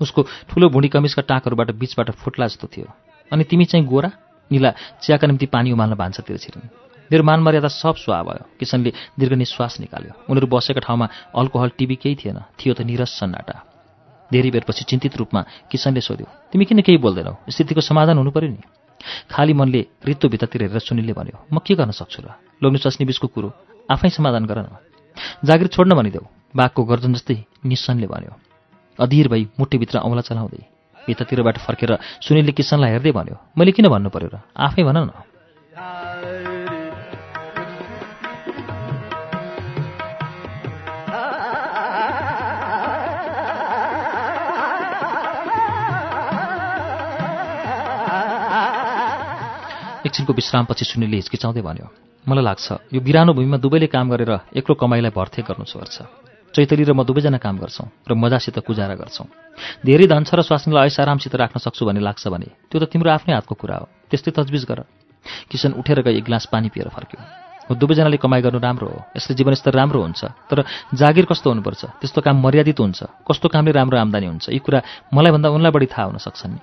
उसको 0.00 0.22
ठुलो 0.22 0.68
भुँडी 0.68 0.88
कमिजका 0.88 1.22
टाँकहरूबाट 1.22 1.70
बिचबाट 1.70 2.10
फुट्ला 2.10 2.46
जस्तो 2.46 2.68
थियो। 2.76 2.92
अनि 3.32 3.44
तिमी 3.44 3.64
चाहिँ 3.64 3.86
गोरा? 3.86 4.10
निला 4.52 4.70
चियाका 5.02 5.26
निम्ति 5.26 5.46
पानी 5.46 5.72
उमाल्न 5.72 5.94
भान्सातिर 5.94 6.36
छिरिन्। 6.36 6.68
मेरो 7.12 7.24
मान 7.24 7.40
मर्यादा 7.40 7.68
सब 7.68 7.94
सुहा 7.94 8.22
भयो। 8.22 8.44
किसनले 8.58 8.92
दीर्घ 9.18 9.32
निश्वास 9.32 9.80
निकाल्यो। 9.80 10.12
उनीहरू 10.30 10.46
बसेका 10.46 10.80
ठाउँमा 10.80 11.08
अल्कोहल 11.36 11.70
टिभी 11.78 11.96
केही 11.96 12.16
थिएन। 12.16 12.38
थियो 12.58 12.74
त 12.74 12.80
निरस 12.82 13.10
सन्नाटा। 13.20 13.56
धेरै 14.32 14.50
बेरपछि 14.50 14.84
चिन्तित 14.84 15.16
रूपमा 15.16 15.40
किसनले 15.70 16.00
सोध्यो 16.00 16.26
तिमी 16.52 16.64
किन 16.64 16.80
केही 16.82 16.98
बोल्दैनौ? 16.98 17.34
स्थितिको 17.48 17.80
समाधान 17.80 18.18
हुनु 18.18 18.30
पर्यो 18.30 18.50
नि? 18.50 18.62
खाली 19.30 19.52
मनले 19.52 19.80
रित्तो 20.04 20.28
भित्तातिर 20.28 20.62
हेरेर 20.62 20.80
सुनिलले 20.80 21.12
भन्यो 21.12 21.36
म 21.52 21.58
के 21.60 21.74
गर्न 21.74 21.92
सक्छु 21.92 22.22
र? 22.24 22.34
लोग्नु 22.62 22.78
चस्नी 22.80 23.04
बिचको 23.06 23.28
कुरो 23.28 23.48
आफै 23.90 24.08
समाधान 24.10 24.44
गर 24.48 24.58
न। 24.64 24.68
जागिर 25.44 25.66
छोड्न 25.68 25.94
भनिदेऊ। 25.94 26.24
बाघको 26.56 26.80
गर्जन 26.84 27.12
जस्तै 27.14 27.36
निस्सनले 27.64 28.06
भन्यो 28.06 28.32
अधीर 28.98 29.28
भई 29.28 29.42
मुठीभित्र 29.58 29.98
औँला 29.98 30.22
चलाउँदै 30.22 30.62
भित्तातिरबाट 31.06 31.56
फर्केर 31.66 31.90
सुनिलले 32.22 32.52
किसनलाई 32.52 32.90
हेर्दै 32.90 33.12
भन्यो 33.12 33.36
मैले 33.58 33.72
किन 33.72 33.88
भन्नु 33.88 34.10
पर्यो 34.10 34.28
र? 34.32 34.36
आफै 34.56 34.82
भन 34.82 34.96
न। 34.96 35.10
एकछिनको 50.04 50.32
विश्रामपछि 50.32 50.84
सुनिलले 50.84 51.16
हिचकिचाउँदै 51.16 51.62
भन्यो 51.64 51.86
मलाई 52.28 52.44
लाग्छ 52.44 52.66
यो 52.94 53.00
बिरानो 53.00 53.32
भूमिमा 53.34 53.58
दुवैले 53.58 53.86
काम 53.90 54.06
गरेर 54.12 54.32
एक्लो 54.56 54.74
कमाइलाई 54.78 55.12
भर्थे 55.12 55.42
गर्नु 55.42 55.64
पर्छ 55.64 55.96
चैतली 56.54 56.84
र 56.86 56.92
म 56.94 57.02
दुवैजना 57.02 57.38
काम 57.42 57.58
गर्छौँ 57.58 57.88
र 58.06 58.14
मजासित 58.14 58.62
गुजारा 58.62 58.94
गर्छौँ। 58.94 59.26
धेरै 59.82 60.06
धन 60.06 60.22
छ 60.22 60.38
र 60.38 60.46
स्वास्नीलाई 60.46 60.86
ऐस 60.86 61.02
आरामसित 61.02 61.34
राख्न 61.34 61.58
सक्छु 61.58 61.82
भन्ने 61.82 62.00
लाग्छ 62.00 62.30
भने 62.30 62.48
त्यो 62.70 62.78
त 62.78 62.84
तिम्रो 62.86 63.10
आफ्नै 63.10 63.34
हातको 63.34 63.54
कुरा 63.58 63.76
हो। 63.82 63.86
त्यस्तै 64.10 64.30
तजबिज 64.30 64.64
गर। 64.70 64.86
किसन 65.50 65.74
उठेर 65.74 66.06
गई 66.06 66.22
एक 66.22 66.24
ग्लास 66.24 66.46
पानी 66.46 66.68
पिएर 66.70 66.88
फर्क्यो। 66.94 67.18
हो 67.64 67.72
दुवैजनाले 67.74 68.16
कमाइ 68.20 68.40
गर्नु 68.44 68.60
राम्रो 68.60 68.86
हो। 68.86 68.98
यसले 69.16 69.34
जीवनस्तर 69.34 69.72
राम्रो 69.72 70.00
हुन्छ। 70.04 70.22
तर 70.52 70.58
जागिर 70.94 71.24
कस्तो 71.24 71.48
हुनुपर्छ? 71.50 71.82
त्यस्तो 72.00 72.20
काम 72.20 72.36
मर्यादित 72.44 72.78
हुन्छ। 72.78 73.00
कस्तो 73.24 73.48
कामले 73.48 73.72
राम्रो 73.72 73.96
आम्दानी 73.98 74.26
हुन्छ? 74.30 74.52
यी 74.52 74.60
कुरा 74.60 75.10
मलाई 75.10 75.32
भन्दा 75.32 75.48
उनलाई 75.48 75.72
बढी 75.72 75.88
थाहा 75.88 76.06
हुन 76.12 76.18
सक्छन् 76.20 76.52
नि। 76.54 76.60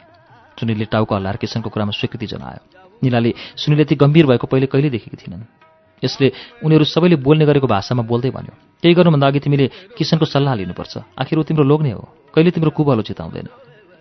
सुनिलले 0.61 0.85
टाउको 0.93 1.13
हल्लाएर 1.17 1.37
किसनको 1.41 1.69
कुरामा 1.73 1.91
स्वीकृति 1.91 2.27
जनायो। 2.37 2.61
निलाले 3.01 3.33
सुनिल 3.57 3.81
यति 3.81 3.95
गम्भीर 3.97 4.25
भएको 4.29 4.45
पहिले 4.45 4.67
कहिले 4.69 4.89
देखेकी 4.93 5.17
थिइनन् 5.17 5.70
यसले 6.03 6.27
उनीहरू 6.63 6.85
सबैले 6.85 7.15
बोल्ने 7.15 7.45
गरेको 7.45 7.67
भाषामा 7.67 8.03
बोल्दै 8.03 8.29
भन्यो 8.29 8.53
केही 8.83 8.93
गर्नुभन्दा 8.93 9.27
अघि 9.27 9.39
तिमीले 9.39 9.65
किसनको 9.97 10.25
सल्लाह 10.25 10.53
लिनुपर्छ? 10.55 10.93
आखिर 11.13 11.37
ऊ 11.39 11.43
तिम्रो 11.43 11.63
लोग्ने 11.63 11.91
हो। 11.91 12.03
कहिले 12.33 12.51
तिम्रो 12.51 12.71
कुबलो 12.73 13.01
चिताउँदैन? 13.05 13.47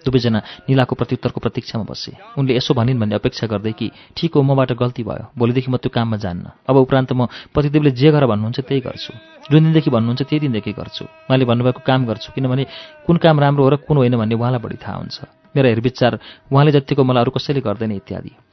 दुवैजना 0.00 0.40
निलाको 0.64 0.94
प्रत्युत्तरको 0.96 1.40
प्रतीक्षामा 1.40 1.84
बसे। 1.84 2.12
उनले 2.38 2.56
यसो 2.56 2.72
भनिन् 2.72 2.96
भन्ने 2.96 3.14
अपेक्षा 3.20 3.46
गर्दै 3.46 3.72
कि 3.76 3.90
ठिक 4.16 4.32
हो 4.34 4.40
मबाट 4.40 4.72
गल्ती 4.72 5.02
भयो। 5.04 5.36
भोलिदेखि 5.36 5.68
म 5.68 5.76
त्यो 5.76 5.92
काममा 5.92 6.16
जान्न। 6.16 6.64
अब 6.64 6.76
उपरान्त 6.80 7.12
म 7.12 7.28
पतिदेवले 7.52 7.90
जे 7.92 8.08
गर 8.08 8.24
भन्नुहुन्छ 8.24 8.60
त्यही 8.64 8.80
गर्छु। 8.80 9.12
जुन 9.52 9.60
दिनदेखि 9.68 9.90
भन्नुहुन्छ 9.92 10.22
त्यही 10.24 10.40
दिनदेखि 10.40 10.72
गर्छु। 10.72 11.04
उहाँले 11.04 11.44
भन्नुभएको 11.44 11.80
काम 11.84 12.00
गर्छु 12.08 12.32
किनभने 12.32 12.64
कुन 13.04 13.16
काम 13.20 13.36
राम्रो 13.40 13.62
हो 13.64 13.70
र 13.70 13.76
कुन 13.84 13.96
होइन 14.00 14.16
भन्ने 14.16 14.34
उहाँलाई 14.40 14.60
बढी 14.64 14.76
थाहा 14.80 14.96
हुन्छ। 14.96 15.16
मेरो 15.52 15.68
हेरविचार 15.68 16.12
उहाँले 16.48 16.72
जतिको 16.72 17.04
मलाई 17.04 17.20
अरू 17.20 17.30
कसैले 17.36 17.60
गर्दैन 17.60 17.92
इत्यादि। 18.00 18.49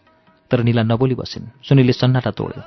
तर 0.50 0.64
निला 0.64 0.84
नबोली 0.84 1.16
बसिन्। 1.16 1.46
सुनिलले 1.68 1.94
सन्नाटा 1.94 2.32
तोड्यो। 2.32 2.62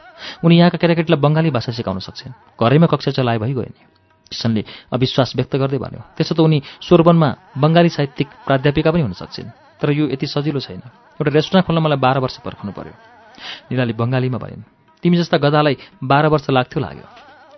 उनी 0.44 0.54
यहाँका 0.58 0.78
केटाकेटीलाई 0.78 1.20
बङ्गाली 1.20 1.50
भाषा 1.50 1.72
सिकाउन 1.72 1.98
सक्छन्। 1.98 2.32
घरैमा 2.60 2.86
कक्षा 2.92 3.10
चलाए 3.16 3.38
भइगयो 3.40 3.62
नि। 3.62 3.82
किसनले 4.30 4.62
अविश्वास 4.92 5.32
व्यक्त 5.36 5.56
गर्दै 5.56 5.78
भन्यो 5.78 6.00
त्यसो 6.16 6.34
त 6.34 6.40
उनी 6.40 6.58
सोरबनमा 6.86 7.28
बङ्गाली 7.58 7.90
साहित्यिक 7.90 8.28
प्राध्यापिका 8.46 8.90
पनि 8.92 9.02
हुन 9.02 9.14
सक्छन्। 9.16 9.48
तर 9.80 9.88
यो 9.90 10.04
यति 10.12 10.26
सजिलो 10.26 10.60
छैन। 10.60 10.82
एउटा 11.18 11.30
रेस्टुरेन्ट 11.32 11.66
खोल्न 11.66 11.78
मलाई 11.80 11.98
बाह्र 11.98 12.18
वर्ष 12.20 12.36
पर्खनु 12.44 12.72
पर्यो 12.76 12.94
निलाले 13.72 13.92
बङ्गालीमा 13.96 14.38
भनिन् 14.38 14.62
तिमी 15.02 15.16
जस्ता 15.16 15.36
गदालाई 15.40 15.76
बाह्र 16.04 16.26
वर्ष 16.28 16.46
लाग्थ्यो 16.52 16.80
लाग्यो 16.80 17.06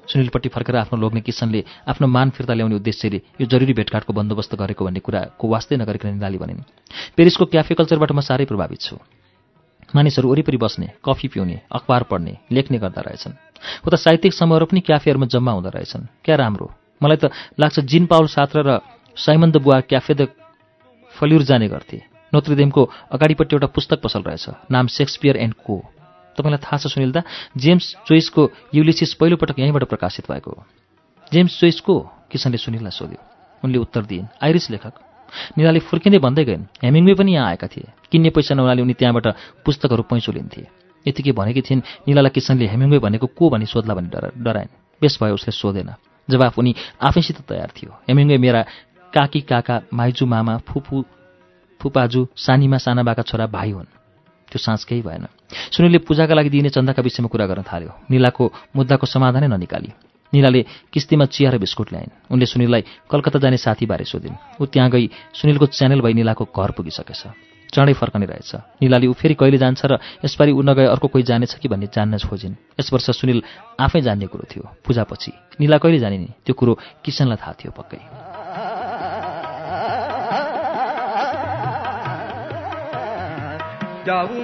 सुनिलपट्टि 0.07 0.49
फर्केर 0.55 0.77
आफ्नो 0.77 0.99
लोग्ने 0.99 1.21
किसनले 1.27 1.61
आफ्नो 1.91 2.07
मान 2.07 2.31
फिर्ता 2.31 2.55
ल्याउने 2.55 2.75
उद्देश्यले 2.79 3.19
यो 3.43 3.47
जरुरी 3.47 3.75
भेटघाटको 3.75 4.13
बन्दोबस्त 4.15 4.55
गरेको 4.55 4.83
भन्ने 4.87 5.01
कुराको 5.03 5.45
वास्तै 5.49 5.77
नगरिकन 5.83 6.19
निलाली 6.19 6.39
भनिन् 6.39 6.63
पेरिसको 7.17 7.45
क्याफे 7.53 7.75
कल्चरबाट 7.75 8.11
म 8.13 8.21
साह्रै 8.23 8.47
प्रभावित 8.47 8.81
छु। 8.81 8.97
मानिसहरू 9.95 10.29
वरिपरि 10.31 10.57
बस्ने 10.57 10.89
कफी 11.05 11.29
पिउने 11.29 11.61
अखबार 11.73 12.03
पढ्ने 12.03 12.39
लेख्ने 12.51 12.79
गर्दा 12.79 13.01
रहेछन्। 13.01 13.35
उता 13.87 13.97
साहित्यिक 13.97 14.35
समूहहरू 14.35 14.67
पनि 14.67 14.81
क्याफेहरूमा 14.81 15.27
जम्मा 15.27 15.53
हुँदो 15.53 15.69
रहेछन्। 15.69 16.07
क्या 16.25 16.37
राम्रो? 16.37 16.67
मलाई 17.03 17.17
त 17.17 17.31
लाग्छ 17.61 17.81
जिन 17.81 18.07
पाउल 18.07 18.27
सात्र 18.27 18.63
र 18.63 18.81
Simone 19.17 19.51
de 19.51 19.57
Beauvoir 19.57 19.81
cafe 19.81 20.15
de 20.15 20.29
Flore 21.15 21.43
जाने 21.43 21.69
गर्थे। 21.69 21.99
नोत्रिदेमको 22.33 22.83
अगाडिपट्टि 23.13 23.57
एउटा 23.57 23.67
पुस्तक 23.67 24.01
पसल 24.01 24.23
रहेछ 24.23 24.71
नाम 24.71 24.87
सेक्सपियर 24.89 25.37
एन्ड 25.37 25.55
को। 25.55 25.77
तपाईँलाई 26.39 26.63
थाहा 26.65 26.77
छ 26.81 26.87
सुनिल 26.89 27.13
दा? 27.13 27.23
जेम्स 27.57 28.09
चोइसको 28.09 28.43
युलिसिस 28.75 29.15
पहिलोपटक 29.15 29.59
यहीँबाट 29.59 29.85
प्रकाशित 29.85 30.31
भएको 30.33 30.51
हो। 30.51 30.65
जेम्स 31.33 31.61
चोइस 31.61 31.81
को? 31.81 31.95
किसनले 32.33 32.57
सुनिललाई 32.57 32.91
सोध्यो। 32.91 33.21
उनले 33.65 33.79
उत्तर 33.79 34.03
दिइन्। 34.09 34.27
आइरिस 34.41 34.71
लेखक। 34.71 35.12
निराले 35.59 35.81
फुर्किँदै 35.81 36.19
भन्दै 36.19 36.45
गइन् 36.45 36.65
हेमिङवे 36.85 37.15
पनि 37.15 37.31
यहाँ 37.35 37.49
आएका 37.49 37.67
थिए। 37.67 37.89
किन्ने 38.11 38.31
पैसा 38.31 38.55
नहुनाले 38.55 38.83
उनी 38.83 38.95
त्यहाँबाट 38.95 39.27
पुस्तकहरू 39.65 40.03
पैँचो 40.03 40.33
लिन्थे 40.33 40.63
यतिकै 41.07 41.33
भनेकी 41.33 41.63
थिइन् 41.63 41.83
निलालाई 42.09 42.31
किसनले 42.31 42.67
हेमिङ्वे 42.67 42.99
भनेको 42.99 43.27
को 43.27 43.51
भनी 43.51 43.67
सोध्ला 43.67 43.95
भनी 43.95 44.09
डरा 44.09 44.29
डराइन्। 44.39 44.71
बेस 45.03 45.19
भयो 45.23 45.35
उसले 45.35 45.53
सोधेन। 45.53 45.91
जवाफ 46.31 46.59
उनी 46.59 46.75
आफैसित 47.03 47.41
तयार 47.49 47.71
थियो। 47.77 47.91
हेमिङ्वे 48.09 48.37
मेरा 48.39 48.63
काकी 49.15 49.41
काका 49.41 49.83
माइजू 49.93 50.27
मामा 50.27 50.57
फुपू 50.69 51.05
फुपाजु 51.81 52.27
सानीमा 52.37 52.79
सानाबाका 52.79 53.23
छोरा 53.23 53.47
भाइ 53.47 53.71
हुन्। 53.71 53.91
त्यो 54.49 54.59
साँझ 54.59 54.85
केही 54.85 55.03
भएन। 55.03 55.27
सुनिलले 55.73 55.99
पूजाका 55.99 56.35
लागि 56.35 56.51
दिइने 56.51 56.71
चन्दाका 56.71 57.03
विषयमा 57.03 57.29
कुरा 57.29 57.47
गर्न 57.47 57.63
थाल्यो। 57.63 57.91
निलाको 58.11 58.45
मुद्दाको 58.77 59.07
समाधानै 59.07 59.49
ननिकाली। 59.49 60.12
निलाले 60.33 60.65
किस्तीमा 60.93 61.25
चिया 61.25 61.51
र 61.51 61.59
बिस्कुट 61.59 61.93
ल्याइन्। 61.93 62.11
उनले 62.33 62.47
सुनिललाई 62.47 62.83
कलकत्ता 63.11 63.39
जाने 63.39 63.57
साथीबारे 63.57 64.05
सोधिन्। 64.05 64.61
ऊ 64.61 64.65
त्यहाँ 64.67 64.91
गई 64.91 65.07
सुनिलको 65.35 65.67
च्यानल 65.67 66.01
भई 66.01 66.13
निलाको 66.13 66.45
घर 66.45 66.71
पुगिसकेछ। 66.73 67.23
चाँडै 67.73 67.93
फर्कने 67.93 68.27
रहेछ। 68.27 68.53
निलाले 68.83 69.07
ऊ 69.07 69.13
फेरि 69.13 69.35
कहिले 69.35 69.59
जान्छ 69.59 69.81
र 69.85 69.99
यसपालि 70.25 70.53
ऊ 70.53 70.61
नगए 70.61 70.87
अर्को 70.93 71.09
कोही 71.09 71.25
जानेछ 71.25 71.55
कि 71.57 71.69
भन्ने 71.69 71.89
जान्न 71.89 72.19
खोजिन्। 72.21 72.55
यस 72.81 72.93
वर्ष 72.93 73.11
सुनिल 73.17 73.43
आफै 73.81 74.01
जान्ने 74.01 74.27
कुरो 74.29 74.45
थियो। 74.45 74.65
पूजापछि 74.85 75.33
निला 75.61 75.79
कहिले 75.81 75.99
जाने 75.99 76.19
नि? 76.19 76.29
त्यो 76.45 76.55
कुरो 76.55 76.73
किसनलाई 77.05 77.37
थाहा 77.41 77.53
थियो 77.53 77.73
पक्कै। 77.73 78.01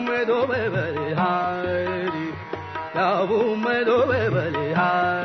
मैं 0.08 0.24
दो 0.26 0.38
बलिहारी 0.48 2.26
जाऊ 2.96 3.54
मैं 3.56 3.80
दो 3.84 3.98
बलिहारी 4.06 5.17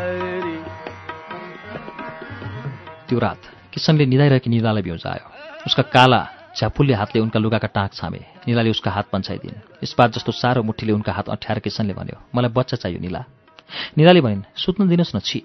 त्यो 3.13 3.19
रात 3.21 3.41
किसनले 3.69 4.05
निदाइरहेकी 4.09 4.49
निलालाई 4.49 4.81
भ्याउजायो 4.81 5.25
उसका 5.69 5.83
काला 5.85 6.19
झ्यापुल्ले 6.57 6.93
हातले 6.93 7.21
उनका 7.21 7.39
लुगाका 7.39 7.69
टाँक 7.69 7.93
छामे। 7.93 8.21
निलाले 8.49 8.69
उसका 8.69 8.89
हात 8.89 9.05
पन्छाइदिन्। 9.13 9.85
इस्पात 9.85 10.09
जस्तो 10.17 10.31
सारो 10.33 10.61
मुठीले 10.65 10.93
उनका 10.93 11.13
हात 11.13 11.29
अठ्याएर 11.29 11.59
किसनले 11.61 11.93
भन्यो 11.93 12.17
मलाई 12.33 12.49
बच्चा 12.49 12.77
चाहियो 12.81 12.99
निला। 13.01 13.21
निलाले 13.97 14.21
भनिन् 14.21 14.49
सुत्न 14.55 14.89
दिनुहोस् 14.89 15.15
न 15.15 15.19
छि। 15.21 15.39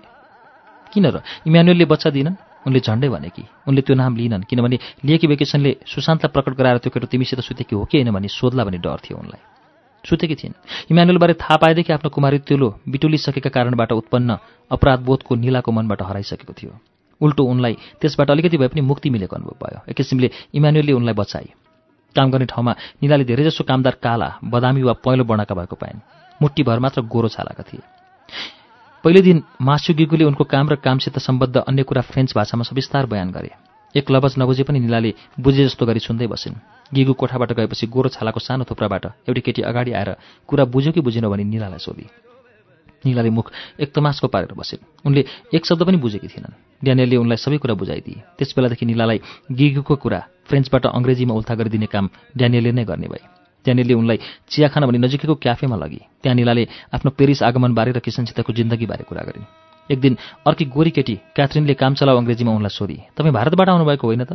किन 0.92 1.06
र? 1.06 1.20
इमानुएलले 1.44 1.84
बच्चा 1.84 2.08
दिनन्? 2.08 2.36
उनले 2.64 2.80
झन्डै 2.80 3.08
भने 3.08 3.28
कि 3.28 3.44
उनले 3.68 3.80
त्यो 3.84 3.94
नाम 3.96 4.16
लिनन् 4.16 4.48
किनभने 4.48 4.76
लिएकी 5.04 5.26
भेकेसनले 5.28 5.72
सुशान्तलाई 5.84 6.32
प्रकट 6.32 6.52
गराएर 6.56 6.78
त्यो 6.80 6.90
केटो 6.90 7.06
तिमीसित 7.06 7.40
सुतेकी 7.40 7.76
हो 7.76 7.84
कि 7.84 8.00
होइन 8.00 8.12
भने 8.12 8.28
सोध्ला 8.28 8.64
भन्ने 8.64 8.80
डर 8.80 9.00
थियो 9.04 9.16
उनलाई। 9.16 9.40
सुतेकी 10.04 10.34
थिइन्। 10.40 10.56
इमानुएलबारे 10.88 11.34
थाहा 11.36 11.56
पाएदेखि 11.56 11.92
आफ्नो 11.92 12.10
कुमारी 12.16 12.38
तेलो 12.48 12.68
बिटुलिसकेका 12.88 13.50
कारणबाट 13.52 13.92
उत्पन्न 13.92 14.38
अपराधबोधको 14.70 15.32
निलाको 15.36 15.70
मनबाट 15.72 16.00
हराइसकेको 16.02 16.52
थियो। 16.52 16.72
उल्टो 17.20 17.44
उनलाई 17.44 17.76
त्यसबाट 18.00 18.30
अलिकति 18.30 18.56
भए 18.56 18.68
पनि 18.68 18.80
मुक्ति 18.80 19.10
मिलेको 19.10 19.36
अनुभव 19.36 19.56
भयो। 19.62 19.80
एक 19.90 19.96
किसिमले 19.96 20.30
इमानुएलले 20.54 20.92
उनलाई 20.92 21.14
बचाए। 21.14 21.48
काम 22.16 22.30
गर्ने 22.30 22.46
ठाउँमा 22.46 22.72
निलाले 23.02 23.24
धेरैजसो 23.24 23.64
कामदार 23.64 23.94
काला 24.02 24.28
बदामी 24.44 24.82
वा 24.82 24.92
पहेँलो 25.04 25.24
वर्णका 25.24 25.54
भएको 25.54 25.76
पाइन्। 25.76 26.00
मुट्टीभर 26.42 26.78
मात्र 26.78 27.02
गोरो 27.02 27.28
छालाका 27.28 27.62
थिए। 27.62 27.82
पहिलो 29.04 29.20
दिन 29.20 29.42
मासु 29.60 29.94
गिगुले 29.94 30.24
उनको 30.24 30.44
काम 30.44 30.68
र 30.68 30.76
कामसित 30.76 31.18
सम्बद्ध 31.18 31.56
अन्य 31.58 31.82
कुरा 31.82 32.02
फ्रेन्च 32.02 32.34
भाषामा 32.34 32.64
सविस्तार 32.64 33.06
बयान 33.06 33.30
गरे। 33.30 33.50
एक 33.94 34.10
लवज 34.10 34.34
नबुझे 34.38 34.62
पनि 34.62 34.80
निलाले 34.80 35.14
बुझे 35.40 35.64
जस्तो 35.64 35.86
गरी 35.86 36.00
सुन्दै 36.00 36.26
बसिन्। 36.26 36.54
गिगु 36.94 37.12
कोठाबाट 37.12 37.52
गएपछि 37.52 37.86
गोरो 37.86 38.08
छालाको 38.08 38.40
सानो 38.40 38.64
थुप्राबाट 38.64 39.04
एउटी 39.28 39.40
केटी 39.40 39.62
अगाडि 39.62 39.92
आएर 39.92 40.10
कुरा 40.48 40.64
बुझ्यो 40.64 40.92
कि 40.92 41.00
बुझेन 41.00 41.28
भनी 41.28 41.44
निलालाई 41.44 41.78
सोधी। 41.78 42.06
निलाले 43.04 43.30
मुख 43.30 43.46
एक 43.80 43.92
तमासको 43.94 44.26
पारेर 44.28 44.52
बसिन् 44.54 44.82
उनले 45.06 45.24
एक 45.54 45.62
शब्द 45.66 45.82
पनि 45.82 45.96
बुझेकी 45.96 46.28
थिएनन्। 46.28 46.54
ड्यानियलले 46.84 47.16
उनलाई 47.16 47.38
सबै 47.38 47.58
कुरा 47.58 47.74
बुझाइदिए 47.74 48.22
त्यस 48.38 48.54
बेलादेखि 48.56 48.86
निलालाई 48.86 49.18
गिगुको 49.52 49.94
कुरा 49.96 50.20
फ्रेन्चबाट 50.48 50.84
अङ्ग्रेजीमा 50.88 51.34
उल्था 51.34 51.54
गरिदिने 51.54 51.86
काम 51.86 52.04
ड्यानियलले 52.36 52.72
नै 52.72 52.84
गर्ने 52.84 53.08
भए। 53.08 53.22
ड्यानियलले 53.64 53.94
उनलाई 53.94 54.18
चिया 54.50 54.68
खान 54.68 54.82
भनी 54.86 54.98
नजिकैको 54.98 55.34
क्याफेमा 55.34 55.76
लगी। 55.76 56.00
त्यहाँ 56.22 56.36
निलाले 56.36 56.64
आफ्नो 56.94 57.10
पेरिस 57.10 57.42
आगमनबारे 57.42 57.92
र 57.92 58.00
किसनसितको 58.00 58.52
जिन्दगीबारे 58.52 59.04
कुरा 59.04 59.22
गरिन्। 59.28 59.46
एक 59.88 59.98
दिन 60.00 60.16
अर्की 60.46 60.64
गोरी 60.68 60.90
केटी 60.90 61.14
क्याथरिनले 61.36 61.74
काम 61.74 61.94
चलाउ 61.94 62.16
अङ्ग्रेजीमा 62.16 62.52
उनलाई 62.52 62.72
सोधी 62.72 62.98
तपाईँ 63.16 63.32
भारतबाट 63.32 63.68
आउनुभएको 63.68 64.06
होइन 64.06 64.24
त? 64.24 64.32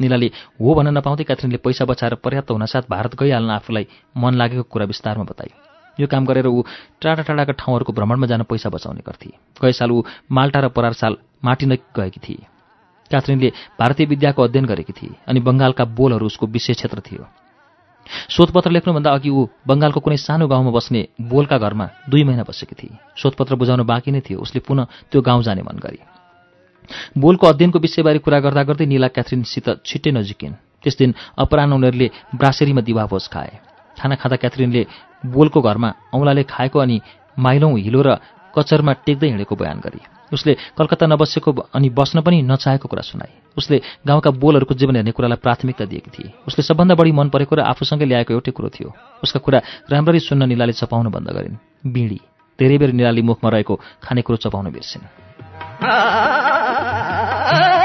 निलाले 0.00 0.28
हो 0.58 0.74
भन्न 0.74 0.96
नपाउँदै 0.96 1.24
क्याथरिनले 1.24 1.58
पैसा 1.62 1.84
बचाएर 1.84 2.14
पर्याप्त 2.24 2.50
हुनसाथ 2.50 2.84
भारत 2.90 3.12
गइहाल्न 3.14 3.50
आफूलाई 3.50 3.84
मन 4.16 4.32
लागेको 4.34 4.62
कुरा 4.64 4.84
विस्तारमा 4.90 5.24
बताए 5.24 5.71
यो 5.98 6.06
काम 6.06 6.24
गरेर 6.24 6.46
ऊ 6.46 6.62
टाढा 7.00 7.22
टाढाका 7.22 7.52
ठाउँहरूको 7.52 7.92
भ्रमणमा 7.92 8.26
जान 8.26 8.42
पैसा 8.42 8.68
बचाउने 8.68 9.02
गर्थे। 9.06 9.30
गए 9.62 9.72
साल 9.72 9.90
ऊ 9.90 10.02
माल्टा 10.30 10.60
र 10.60 10.68
परार 10.68 10.92
साल 10.92 11.16
माटी 11.44 11.66
नै 11.66 11.76
गएकी 11.96 12.20
थिए। 12.20 12.46
क्याथरिनले 13.10 13.48
भारतीय 13.78 14.06
विद्याको 14.06 14.42
अध्ययन 14.42 14.66
गरेकी 14.66 14.92
थिए 14.92 15.14
अनि 15.28 15.40
बङ्गालका 15.40 15.84
बोलहरू 15.84 16.26
उसको 16.26 16.46
विशेष 16.46 16.76
क्षेत्र 16.76 17.00
थियो। 17.00 17.26
शोधपत्र 18.28 18.70
लेख्नुभन्दा 18.70 19.10
अघि 19.12 19.30
ऊ 19.30 19.46
बङ्गालको 19.68 20.00
कुनै 20.00 20.16
सानो 20.16 20.48
गाउँमा 20.48 20.70
बस्ने 20.70 21.00
बोलका 21.20 21.58
घरमा 21.58 21.86
दुई 22.08 22.24
महिना 22.24 22.42
बसेकी 22.42 22.74
थिए। 22.74 22.98
शोधपत्र 23.16 23.54
बुझाउन 23.54 23.82
बाँकी 23.84 24.10
नै 24.10 24.20
थियो। 24.20 24.40
उसले 24.40 24.60
पुनः 24.64 24.86
त्यो 25.12 25.20
गाउँ 25.22 25.42
जाने 25.42 25.62
मन 25.62 25.76
गरे। 25.76 26.00
बोलको 27.14 27.46
अध्ययनको 27.46 27.78
विषयबारे 27.78 28.18
कुरा 28.18 28.40
गर्दा 28.40 28.62
गर्दै 28.64 28.86
निला 28.86 29.08
क्याथरिनसित 29.08 29.86
छिट्टै 29.86 30.10
नजिकिन्। 30.10 30.54
त्यस 30.82 30.96
दिन 30.98 31.14
अपराह 31.38 31.66
उनीहरूले 31.70 32.10
ब्रासेरीमा 32.34 32.80
दिवाभोज 32.80 33.28
खाए। 33.28 33.52
खाना 34.00 34.14
खाँदा 34.18 34.36
क्याथरिनले 34.36 34.82
बोलको 35.26 35.60
घरमा 35.60 35.94
औँलाले 36.14 36.42
खाएको 36.42 36.78
अनि 36.78 37.00
माइलौँ 37.38 37.78
हिलो 37.78 38.02
र 38.02 38.16
कचरमा 38.54 38.92
टेक्दै 39.06 39.28
हिँडेको 39.28 39.56
बयान 39.56 39.80
गरे। 39.80 39.98
उसले 40.32 40.56
कलकत्ता 40.78 41.06
नबसेको 41.06 41.52
अनि 41.52 41.90
बस्न 41.90 42.20
पनि 42.20 42.42
नचाहेको 42.42 42.88
कुरा 42.88 43.02
सुनाए 43.02 43.32
उसले 43.56 43.80
गाउँका 44.06 44.30
बोलहरूको 44.30 44.74
जीवन 44.74 44.96
हेर्ने 44.96 45.12
कुरालाई 45.12 45.36
प्राथमिकता 45.36 45.84
दिएकी 45.84 46.10
थिए। 46.10 46.32
उसले 46.48 46.64
सबभन्दा 46.64 46.94
बढी 46.94 47.12
मन 47.12 47.28
परेको 47.28 47.56
र 47.56 47.60
आफूसँगै 47.60 48.04
ल्याएको 48.04 48.32
एउटै 48.32 48.50
कुरो 48.50 48.68
थियो। 48.68 48.92
उसका 49.22 49.40
कुरा 49.40 49.62
राम्ररी 49.90 50.20
सुन्न 50.20 50.48
निलाले 50.48 50.72
चपाउन 50.72 51.08
बन्द 51.12 51.28
गरिन्। 51.28 51.56
बिँडी 51.86 52.20
धेरै 52.58 52.78
बेर 52.78 52.92
निलाले 52.92 53.22
मुखमा 53.22 53.50
रहेको 53.50 53.80
खानेकुरो 54.02 54.36
चपाउन 54.36 54.72
बिर्सिन्। 54.72 55.02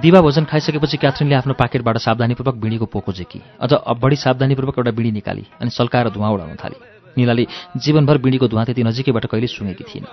दिवा 0.00 0.20
भोजन 0.20 0.44
खाइसकेपछि 0.48 0.96
क्याथरिनले 0.96 1.34
आफ्नो 1.34 1.54
पाकेटबाट 1.60 1.96
सावधानीपूर्वक 1.98 2.54
बिँडीको 2.56 2.86
पोको 2.88 3.12
झेकी 3.12 3.40
अझ 3.60 3.72
बढी 4.00 4.16
सावधानीपूर्वक 4.16 4.78
एउटा 4.78 4.90
बिँडी 4.96 5.10
निकाली 5.12 5.44
अनि 5.60 5.70
सल्काएर 5.70 6.08
धुवा 6.10 6.28
उडाउन 6.30 6.56
थाली। 6.56 6.76
निलाले 7.18 7.44
जीवनभर 7.76 8.18
बिँडीको 8.24 8.48
धुवा 8.48 8.64
त्यति 8.64 8.82
नजिकैबाट 8.82 9.26
कहिले 9.26 9.46
सुँगेकी 9.46 9.84
थिइन् 9.84 10.06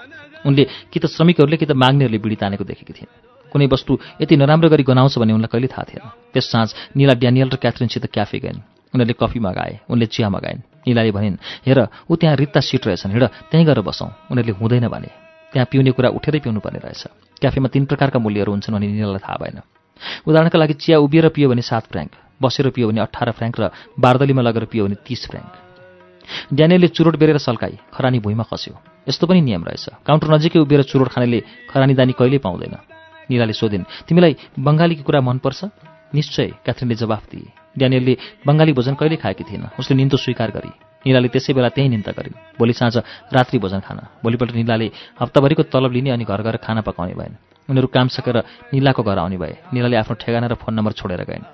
उनले 0.44 0.64
कि 0.92 1.00
त 1.00 1.06
श्रमिकहरूले 1.08 1.58
कि 1.58 1.66
त 1.66 1.72
माग्नेहरूले 1.72 2.20
बिँडी 2.20 2.36
तानेको 2.36 2.64
देखेकी 2.68 2.94
थिइन्। 2.94 3.12
कुनै 3.52 3.68
वस्तु 3.72 3.98
यति 4.22 4.36
नराम्रो 4.36 4.70
गरी 4.70 4.84
गनाउँछ 4.84 5.18
भन्ने 5.24 5.34
उनलाई 5.34 5.52
कहिले 5.56 5.68
थाहा 5.72 5.84
थिएन। 5.88 6.04
त्यस 6.36 6.46
साँझ 6.52 6.70
निला 6.98 7.14
ड्यानियल 7.16 7.48
र 7.48 7.56
क्याथरिनसित 7.56 8.12
क्याफे 8.12 8.40
गइन्। 8.44 8.60
उनीहरूले 8.92 9.16
कफी 9.16 9.40
मगाए 9.40 9.88
उनले 9.88 10.06
चिया 10.12 10.28
मगाइन्। 10.28 10.60
निलाले 10.84 11.12
भनिन् 11.16 11.38
हेर 11.64 11.80
ऊ 12.12 12.16
त्यहाँ 12.20 12.36
रित्ता 12.36 12.60
सिट 12.60 12.88
रहेछन्। 12.88 13.12
हिँड 13.16 13.26
त्यहीँ 13.52 13.66
गएर 13.66 13.80
बसौँ। 13.88 14.10
उनीहरूले 14.32 14.60
हुँदैन 14.60 14.88
भने 14.92 15.10
त्यहाँ 15.56 15.68
पिउने 15.72 15.92
कुरा 15.96 16.10
उठेरै 16.12 16.40
पिउनु 16.44 16.60
पर्ने 16.60 16.80
रहेछ। 16.84 17.08
क्याफेमा 17.40 17.68
तिन 17.72 17.86
प्रकारका 17.88 18.20
मूल्यहरू 18.20 18.52
हुन्छन् 18.52 18.76
भने 18.76 18.88
निलालाई 18.88 19.24
थाहा 19.24 19.38
भएन। 19.40 19.60
उदाहरणका 20.28 20.58
लागि 20.60 20.74
चिया 20.74 20.98
उभिएर 21.00 21.28
पियो 21.30 21.50
भने 21.50 21.62
सात 21.62 21.86
फ्रेङ्क 21.92 22.12
बसेर 22.42 22.70
पियो 22.70 22.88
भने 22.90 23.02
अठार 23.02 23.32
फ्रेङ्क 23.32 23.56
र 23.60 23.64
बारदलीमा 24.00 24.42
लगेर 24.42 24.66
पियो 24.72 24.86
भने 24.86 24.98
तिस 25.08 25.28
फ्रेङ्क 25.30 25.52
ड्यानियलले 26.54 26.88
चुरोट 26.88 27.16
बेरेर 27.16 27.38
सल्काई 27.38 27.78
खरानी 27.94 28.20
भुइँमा 28.20 28.44
खस्यो 28.52 28.76
यस्तो 29.08 29.28
पनि 29.28 29.42
नियम 29.42 29.64
रहेछ। 29.64 30.04
काउन्टर 30.04 30.28
नजिकै 30.28 30.60
उभिएर 30.60 30.84
चुरोट 30.84 31.08
खानेले 31.08 31.40
खरानी 31.72 31.94
दानी 31.96 32.14
कहिल्यै 32.20 32.44
पाउँदैन। 32.44 32.76
निलाले 33.32 33.54
सोधिन् 33.54 33.88
तिमीलाई 34.08 34.34
बङ्गालीको 34.60 35.04
कुरा 35.08 35.22
मनपर्छ? 35.24 35.62
निश्चय 36.12 36.48
क्याथरिनले 36.64 36.96
जवाफ 36.96 37.24
दिए। 37.32 37.52
ड्यानियलले 37.80 38.14
बङ्गाली 38.48 38.72
भोजन 38.76 38.96
कहिले 39.00 39.16
खाएकी 39.24 39.44
थिएन। 39.48 39.64
उसले 39.80 39.96
निन्तो 39.96 40.18
स्वीकार 40.20 40.52
गरी। 40.52 40.72
निलाले 41.08 41.28
त्यसै 41.32 41.54
बेला 41.56 41.70
त्यहीँ 41.72 41.90
निन्दा 41.90 42.12
गरिन्। 42.12 42.60
भोलि 42.60 42.74
साँझ 42.76 42.96
रात्रि 43.32 43.60
भोजन 43.60 43.80
खान। 43.88 44.00
भोलिपल्ट 44.24 44.52
निलाले 44.56 44.88
हप्ताभरिको 45.20 45.64
तलब 45.72 45.92
लिने 45.96 46.10
अनि 46.12 46.24
घर 46.28 46.42
गएर 46.44 46.58
खाना 46.60 46.82
पकाउने 46.84 47.16
भएन। 47.16 47.36
उनीहरू 47.70 47.88
काम 47.88 48.08
सकेर 48.08 48.38
निलाको 48.74 49.04
घर 49.04 49.18
आउने 49.18 49.38
भए। 49.38 49.54
निलाले 49.74 49.96
आफ्नो 49.98 50.16
ठेगाना 50.16 50.48
र 50.48 50.56
फोन 50.56 50.74
नम्बर 50.74 50.92
छोडेर 50.92 51.24
गइन्। 51.24 51.46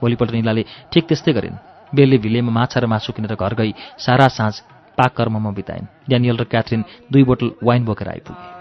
भोलिपल्ट 0.00 0.32
निलाले 0.32 0.62
ठिक 0.92 1.04
त्यस्तै 1.08 1.32
गरिन्। 1.32 1.56
बेलले 1.94 2.18
भिलेमा 2.18 2.52
माछा 2.52 2.80
र 2.80 2.86
मासु 2.86 3.12
किनेर 3.12 3.34
घर 3.36 3.54
गई 3.54 3.72
सारा 3.98 4.28
साँझ 4.28 4.54
पाक 4.98 5.12
कर्ममा 5.16 5.50
बिताइन्। 5.50 5.86
ड्यानियल 6.08 6.36
र 6.36 6.44
क्याथरिन 6.44 6.84
दुई 7.12 7.24
बोतल 7.24 7.50
वाइन 7.62 7.84
बोकेर 7.84 8.08
आइपुगे। 8.08 8.60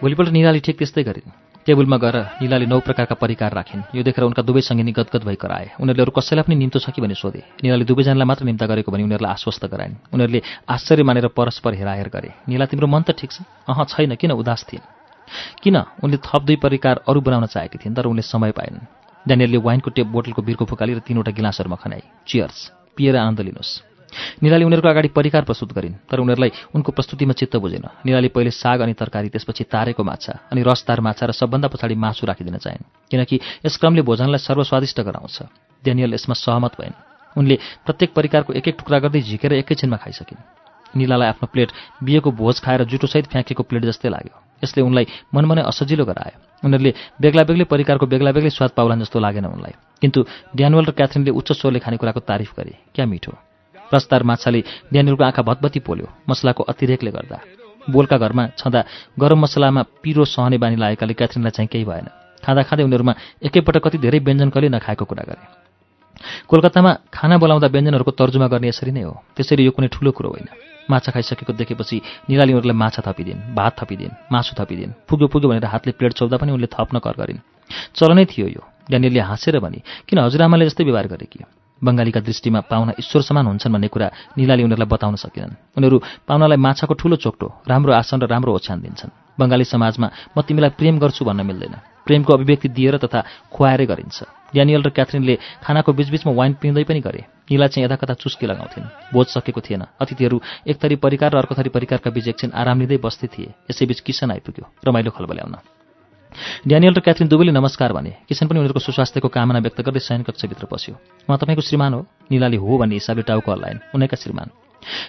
भोलिपल्ट 0.00 0.30
निलाले 0.30 0.60
ठिक 0.60 0.76
त्यस्तै 0.78 1.02
गरिन्। 1.02 1.47
टेबलमा 1.68 1.96
गएर 2.00 2.16
निलाले 2.40 2.64
नौ 2.64 2.80
प्रकारका 2.80 3.14
परिकार 3.20 3.52
राखिन्। 3.52 3.92
यो 3.92 4.00
देखेर 4.00 4.24
उनका 4.24 4.40
दुवै 4.40 4.64
सङ्गिनी 4.64 4.92
गदगद 4.96 5.22
भई 5.28 5.36
कराए 5.36 5.76
उनीहरूले 5.76 6.02
अरू 6.02 6.12
कसैलाई 6.16 6.48
पनि 6.48 6.56
निम्तो 6.56 6.80
छ 6.80 6.96
कि 6.96 7.04
भने 7.04 7.12
सोधे। 7.12 7.60
निलाले 7.60 7.84
दुवैजनालाई 7.84 8.24
मात्र 8.24 8.44
निम्ता 8.48 8.64
गरेको 8.64 8.88
भने 8.88 9.04
उनीहरूलाई 9.04 9.32
आश्वस्त 9.36 9.68
गराइन्। 9.68 9.94
उनीहरूले 10.16 10.40
आश्चर्य 10.64 11.04
मानेर 11.04 11.28
परस्पर 11.28 11.76
हेराहेर 11.76 12.08
गरे 12.08 12.30
निला 12.48 12.64
तिम्रो 12.72 12.88
मन 12.88 13.04
त 13.04 13.12
ठिक 13.12 13.30
छ? 13.30 13.44
अह 13.68 13.84
छैन 13.84 14.16
किन 14.16 14.32
उदास 14.32 14.64
थिइन्? 14.64 14.84
किन? 15.60 15.76
उनले 16.00 16.16
थप 16.24 16.42
दुई 16.48 16.56
परिकार 16.56 17.04
अरू 17.04 17.20
बनाउन 17.20 17.52
चाहेकी 17.52 17.76
थिइन् 17.84 17.96
तर 18.00 18.08
उनले 18.08 18.24
समय 18.24 18.56
पाएनन्। 18.56 19.28
ड्यानियलले 19.28 19.58
वाइनको 19.60 19.90
टेप 19.92 20.08
बोतलको 20.08 20.40
बिर्को 20.40 20.64
फुकाली 20.64 20.92
र 20.96 21.00
तिनवटा 21.04 21.36
गिलासहरूमा 21.36 21.76
खनाए। 21.76 22.02
चियर्स 22.24 22.58
पिएर 22.96 23.16
आनन्द 23.20 23.40
लिनुहोस्। 23.44 23.97
निलाले 24.42 24.64
उनीहरूको 24.64 24.88
अगाडि 24.88 25.08
परिकार 25.08 25.42
प्रस्तुत 25.44 25.72
गरिन् 25.72 25.94
तर 26.10 26.18
उनीहरूलाई 26.20 26.50
उनको 26.74 26.92
प्रस्तुतिमा 26.92 27.32
चित्त 27.32 27.56
बुझेन। 27.56 27.86
निलाले 28.06 28.28
पहिले 28.28 28.50
साग 28.50 28.80
अनि 28.80 28.94
तरकारी 28.94 29.28
त्यसपछि 29.28 29.64
तारेको 29.64 30.02
माछा 30.04 30.52
अनि 30.52 30.62
रसदार 30.62 31.00
माछा 31.00 31.26
र 31.26 31.32
सबभन्दा 31.32 31.68
पछाडि 31.68 31.94
मासु 31.94 32.26
राखिदिन 32.26 32.56
चाहन् 32.58 32.88
किनकि 33.10 33.36
यस 33.66 33.76
क्रमले 33.76 34.02
भोजनलाई 34.02 34.38
सर्वस्वादिष्ट 34.38 35.00
गराउँछ। 35.00 35.36
डेनियल 35.82 36.14
यसमा 36.14 36.34
सहमत 36.34 36.72
भइन् 36.80 36.96
उनले 37.36 37.56
प्रत्येक 37.86 38.14
परिकारको 38.14 38.52
एक 38.52 38.68
एक 38.68 38.76
टुक्रा 38.78 38.98
गर्दै 38.98 39.20
झिकेर 39.20 39.52
एकैछिनमा 39.62 39.96
खाइसकिन्। 39.96 40.40
निलालाई 40.96 41.28
आफ्नो 41.28 41.46
प्लेट 41.52 41.70
बिहेको 42.02 42.30
भोज 42.32 42.60
खाएर 42.64 42.82
जुटोसहित 42.88 43.26
फ्याँकेको 43.28 43.62
प्लेट 43.62 43.84
जस्तै 43.84 44.08
लाग्यो। 44.08 44.34
यसले 44.64 44.80
उनलाई 44.82 45.06
मनमनै 45.34 45.62
असजिलो 45.62 46.04
गरायो। 46.04 46.64
उनीहरूले 46.64 46.92
बेग्ला 47.20 47.42
बेग्लै 47.44 47.64
परिकारको 47.68 48.06
बेग्ला 48.08 48.32
बेग्लै 48.32 48.50
स्वाद 48.50 48.72
पाउलान् 48.72 49.04
जस्तो 49.04 49.20
लागेन 49.20 49.46
उनलाई। 49.46 49.74
किन्तु 50.00 50.24
ड्यानुअल 50.56 50.84
र 50.88 50.92
क्याथरिनले 50.96 51.30
उच्च 51.30 51.52
स्वरले 51.60 51.78
खानेकुराको 51.84 52.20
तारिफ 52.24 52.50
गरे। 52.56 52.74
क्या 52.96 53.04
मिठो? 53.04 53.32
रसदार 53.94 54.22
माछाले 54.22 54.60
ड्यानियलको 54.92 55.24
आँखा 55.24 55.42
भतभती 55.42 55.80
पोल्यो। 55.80 56.06
मसलाको 56.28 56.62
अतिरेकले 56.64 57.10
गर्दा। 57.10 57.38
बोलका 57.90 58.16
घरमा 58.18 58.46
छँदा 58.58 58.84
गरम 59.20 59.38
मसलामा 59.38 59.82
पिरो 60.02 60.24
सहने 60.24 60.58
बानी 60.58 60.76
लागेकाले 60.76 61.14
क्याथरिनलाई 61.14 61.50
चाहिँ 61.50 61.68
केही 61.72 61.84
भएन। 61.84 62.08
खाँदा 62.44 62.62
खाँदै 62.62 62.84
उनीहरूमा 62.84 63.14
एकैपटक 63.42 63.82
कति 63.84 63.98
धेरै 63.98 64.18
व्यञ्जन 64.18 64.48
कहिले 64.50 64.68
नखाएको 64.68 65.04
कुरा 65.04 65.24
गरे। 65.24 65.44
कोलकातामा 66.48 66.92
खाना 67.14 67.36
बोलाउँदा 67.38 67.66
व्यञ्जनहरूको 67.66 68.10
तर्जुमा 68.10 68.46
गर्ने 68.48 68.68
यसरी 68.68 68.92
नै 68.92 69.02
हो। 69.02 69.22
त्यसरी 69.36 69.64
यो 69.64 69.70
कुनै 69.70 69.88
ठुलो 69.88 70.10
कुरो 70.12 70.28
होइन। 70.28 70.48
माछा 70.90 71.12
खाइसकेको 71.12 71.52
देखेपछि 71.52 71.96
निराली 72.28 72.52
उनीहरूलाई 72.52 72.76
माछा 72.76 73.02
थपिदिन् 73.06 73.54
भात 73.54 73.72
थपिदिन् 73.80 74.32
मासु 74.32 74.52
थपिदिन् 74.58 74.92
पुग्यो 75.08 75.26
पुग्यो 75.28 75.48
भनेर 75.48 75.64
हातले 75.64 75.92
प्लेट 75.92 76.12
चौधा 76.12 76.36
पनि 76.36 76.52
उनले 76.52 76.68
थप्न 76.68 76.98
कर 76.98 77.14
गरिन्। 77.16 77.40
चलनै 77.94 78.24
थियो 78.24 78.46
यो। 78.48 78.62
ड्यानियलले 78.88 79.20
हाँसेर 79.20 79.60
भने 79.60 79.80
किन 80.08 80.18
हजुरआमाले 80.18 80.64
जस्तै 80.66 80.84
व्यवहार 80.84 81.06
गरे 81.06 81.26
कि? 81.28 81.44
बङ्गालीका 81.84 82.20
दृष्टिमा 82.20 82.60
पाहुना 82.70 82.92
ईश्वर 82.98 83.22
समान 83.22 83.46
हुन्छन् 83.46 83.72
भन्ने 83.72 83.88
कुरा 83.88 84.08
निलाले 84.38 84.62
उनीहरूलाई 84.66 84.90
बताउन 84.90 85.14
सकेनन्। 85.14 85.78
उनीहरू 85.78 85.96
पाहुनालाई 86.26 86.58
माछाको 86.58 86.94
ठूलो 86.94 87.16
चोक्टो 87.16 87.46
राम्रो 87.70 87.92
आसन 87.92 88.18
र 88.22 88.26
राम्रो 88.26 88.50
ओछ्यान 88.54 88.78
दिन्छन्। 88.82 89.10
बङ्गाली 89.38 89.64
समाजमा 89.64 90.06
म 90.34 90.42
तिमीलाई 90.42 90.70
प्रेम 90.74 90.98
गर्छु 90.98 91.22
भन्न 91.24 91.46
मिल्दैन। 91.46 91.74
प्रेमको 92.06 92.32
अभिव्यक्ति 92.34 92.68
दिएर 92.68 92.96
तथा 92.98 93.20
खुवाएरै 93.54 93.86
गरिन्छ। 93.86 94.18
ड्यानियल 94.50 94.82
र 94.82 94.90
क्याथरिनले 94.90 95.34
खानाको 95.62 95.92
बीचबीचमा 95.92 96.32
वाइन 96.32 96.52
पिउँदै 96.58 96.84
पनि 96.88 97.00
गरे। 97.00 97.22
निला 97.46 97.66
चाहिँ 97.68 97.84
यता 97.84 97.96
कता 98.00 98.14
चुस्की 98.18 98.46
लगाउँथिन्। 98.48 99.12
बोझ 99.12 99.26
सकेको 99.28 99.60
थिएन। 99.60 99.82
अतिथिहरू 100.00 100.40
एक 100.66 100.76
थरी 100.82 100.96
परिकार 100.96 101.30
र 101.32 101.36
अर्को 101.38 101.54
थरी 101.54 101.70
परिकारका 101.70 102.10
बीच 102.10 102.28
एकछिन 102.34 102.50
आराम 102.56 102.80
लिँदै 102.80 102.98
बस्दै 102.98 103.28
थिए। 103.28 103.54
यसैबीच 103.70 104.00
किसन 104.00 104.30
आइपुग्यो। 104.34 104.64
रमाइलो 104.82 105.10
खलबल्याउन। 105.14 105.77
ड्यानियल 106.66 106.94
र 106.94 107.00
क्याथरिन 107.00 107.28
दुवैले 107.28 107.52
नमस्कार 107.52 107.92
भने 107.92 108.10
किसन 108.28 108.46
पनि 108.48 108.58
उनीहरूको 108.58 108.80
सुस्वास्थ्यको 108.80 109.28
कामना 109.28 109.58
व्यक्त 109.58 109.80
गर्दै 109.80 110.00
शयन 110.00 110.22
कक्षभित्र 110.22 110.66
पस्यो। 110.66 110.94
उहाँ 111.28 111.38
तपाईँको 111.38 111.62
श्रीमान 111.62 111.94
हो 111.94 112.06
निलाले 112.30 112.56
हो 112.56 112.78
भन्ने 112.78 112.94
हिसाबले 112.94 113.22
टाउको 113.22 113.52
हल्लाइन्। 113.52 113.78
उनैका 113.94 114.16
श्रीमान। 114.16 114.48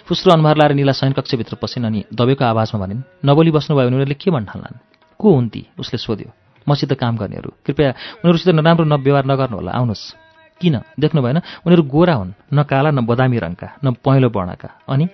फुस्रो 0.06 0.32
अनुहार 0.32 0.56
लाएर 0.56 0.72
निला 0.74 0.92
शयन 0.92 1.12
कक्षभित्र 1.12 1.56
पसिन् 1.56 1.84
अनि 1.84 2.04
दबेको 2.14 2.44
आवाजमा 2.44 2.86
भनिन् 2.86 3.02
नबोली 3.24 3.50
बस्नुभयो 3.50 3.86
भने 3.86 3.96
उनीहरूले 3.96 4.14
के 4.14 4.30
भन्ठान्लान् 4.30 4.78
को 5.18 5.34
हुन् 5.34 5.48
ती? 5.48 5.66
उसले 5.78 5.98
सोध्यो। 5.98 6.30
मसित 6.68 6.92
काम 6.92 7.16
गर्नेहरू। 7.16 7.50
कृपया 7.66 7.90
उनीहरूसित 8.24 8.54
नराम्रो 8.54 8.84
नव्यवहार 8.84 9.24
नगर्नुहोला। 9.26 9.72
आउनुहोस्। 9.72 10.14
किन? 10.60 10.80
देख्नु 11.00 11.22
भएन 11.22 11.38
उनीहरू 11.66 11.82
गोरा 11.82 12.14
हुन्। 12.14 12.32
न 12.54 12.62
काला 12.62 12.90
न 12.90 13.06
बदामी 13.06 13.38
रङका 13.38 13.78
न 13.84 13.92
पहेँलो 13.92 14.28
वर्णका। 14.28 14.68
अनि? 14.88 15.04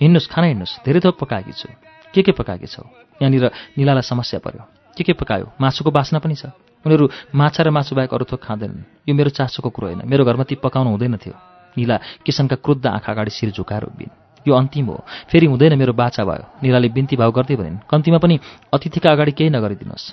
हिँड्नुहोस् 0.00 0.30
खाना 0.30 0.46
हिँड्नुहोस्। 0.46 0.84
धेरै 0.84 1.00
थोक 1.00 1.18
पकाएकी 1.18 1.52
छु। 1.52 1.68
के 2.14 2.22
के 2.22 2.32
पकाएकी 2.32 2.66
छौ? 2.66 2.82
यहाँनिर 3.22 3.50
निलालाई 3.78 4.02
समस्या 4.02 4.40
पर्यो। 4.40 4.83
के 4.94 5.04
के 5.04 5.12
पकायो? 5.12 5.52
मासुको 5.60 5.90
बास्ना 5.90 6.18
पनि 6.18 6.34
छ। 6.34 6.46
उनीहरू 6.86 7.08
माछा 7.34 7.62
र 7.62 7.70
मासु 7.70 7.94
बाहेक 7.94 8.14
अरू 8.14 8.24
थोक 8.24 8.40
खाँदैनन्। 8.42 9.08
यो 9.08 9.14
मेरो 9.14 9.30
चासोको 9.30 9.70
कुरो 9.70 9.86
होइन। 9.88 10.02
मेरो 10.04 10.24
घरमा 10.24 10.44
ती 10.44 10.54
पकाउनु 10.54 10.90
हुँदैन 10.90 11.16
थियो। 11.16 11.34
निला 11.76 11.96
किसनका 12.24 12.56
क्रुद्ध 12.56 12.86
आँखा 12.86 13.12
अगाडि 13.12 13.30
शिर 13.30 13.50
झुकाएर 13.50 13.84
उभिन्। 13.88 14.12
यो 14.46 14.54
अन्तिम 14.54 14.86
हो। 14.86 15.04
फेरि 15.32 15.46
हुँदैन 15.46 15.78
मेरो 15.78 15.92
बाचा 15.92 16.24
भयो। 16.24 16.44
निलाले 16.62 16.88
बिन्ती 16.88 17.16
भाव 17.16 17.30
गर्दै 17.32 17.56
भनिन् 17.56 17.88
कम्तीमा 17.90 18.18
पनि 18.18 18.38
अतिथिका 18.72 19.10
अगाडि 19.10 19.32
केही 19.32 19.50
नगरिदिनुहोस्। 19.50 20.06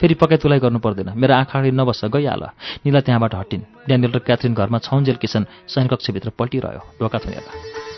फेरि 0.00 0.14
पकाइ 0.14 0.38
तुलाइ 0.40 0.58
गर्नु 0.58 0.78
पर्दैन। 0.80 1.12
मेरो 1.14 1.34
आँखा 1.34 1.58
अगाडि 1.58 1.70
नबस्छ 1.70 2.04
गइहाल 2.10 2.42
निला 2.82 3.00
त्यहाँबाट 3.00 3.34
हटिन्। 3.34 3.62
ड्यानियल 3.86 4.12
र 4.12 4.18
क्याथरिन 4.18 4.54
घरमा 4.54 4.78
छौन्जेल 4.80 5.16
किसन 5.20 5.46
शयन 5.68 5.86
कक्षभित्र 5.86 6.30
पल्टिरह्यो। 6.34 6.82
ढोका 6.98 7.18
थुनेर 7.22 7.93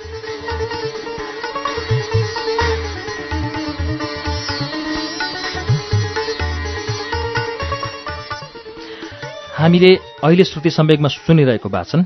हामीले 9.66 9.90
अहिले 10.22 10.44
श्रुति 10.46 10.70
सम्वेकमा 10.70 11.08
सुनिरहेको 11.10 11.68
वाचन 11.68 12.00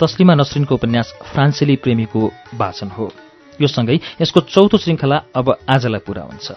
तस्लिमा 0.00 0.34
नसरिनको 0.34 0.74
उपन्यास 0.74 1.08
फ्रान्सेली 1.28 1.76
प्रेमीको 1.84 2.20
वाचन 2.56 2.88
हो। 2.88 3.12
यो 3.60 3.68
सँगै 3.68 3.96
यसको 4.16 4.40
चौथो 4.48 4.76
श्रृङ्खला 4.80 5.16
अब 5.36 5.46
आजलाई 5.68 6.00
पुरा 6.08 6.22
हुन्छ। 6.24 6.56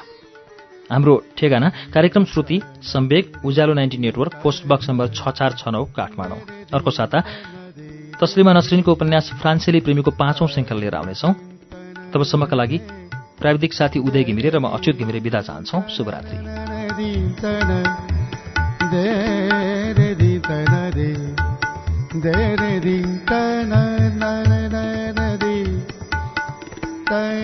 हाम्रो 0.88 1.14
ठेगाना 1.36 1.92
कार्यक्रम 1.92 2.24
श्रुति 2.32 2.58
Sambeg 2.88 3.44
Ujyaalo 3.44 3.74
ninety 3.76 3.98
network 4.00 4.34
post 4.44 4.64
box 4.64 4.90
number 4.90 5.08
छ 5.12 5.28
चार 5.36 5.52
छ 5.60 5.68
नौ 5.76 5.84
काठमाडौँ। 5.92 6.40
अर्को 6.72 6.88
साता 6.88 7.20
तस्लिमा 8.16 8.52
नसरिनको 8.56 8.92
उपन्यास 8.96 9.36
फ्रान्सेली 9.44 9.80
प्रेमीको 9.84 10.12
पाँचौं 10.16 10.48
श्रृङ्खला 10.48 10.80
लिएर 10.80 10.96
आउनेछौँ। 10.96 11.34
तबसम्मका 12.16 12.56
लागि 12.56 12.78
प्राविधिक 13.44 13.72
साथी 13.76 14.00
उदय 14.00 14.24
घिमिरे 14.24 14.56
र 14.56 14.64
म 14.64 14.72
अच्युत 14.72 14.96
घिमिरे 15.04 15.20
विदा 15.20 15.42
चाहन्छौ। 15.44 15.84
शुभरात्रि। 15.92 16.40
नी 22.16 23.04
तै 23.28 23.64
नै 23.66 24.12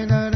न 0.05 0.30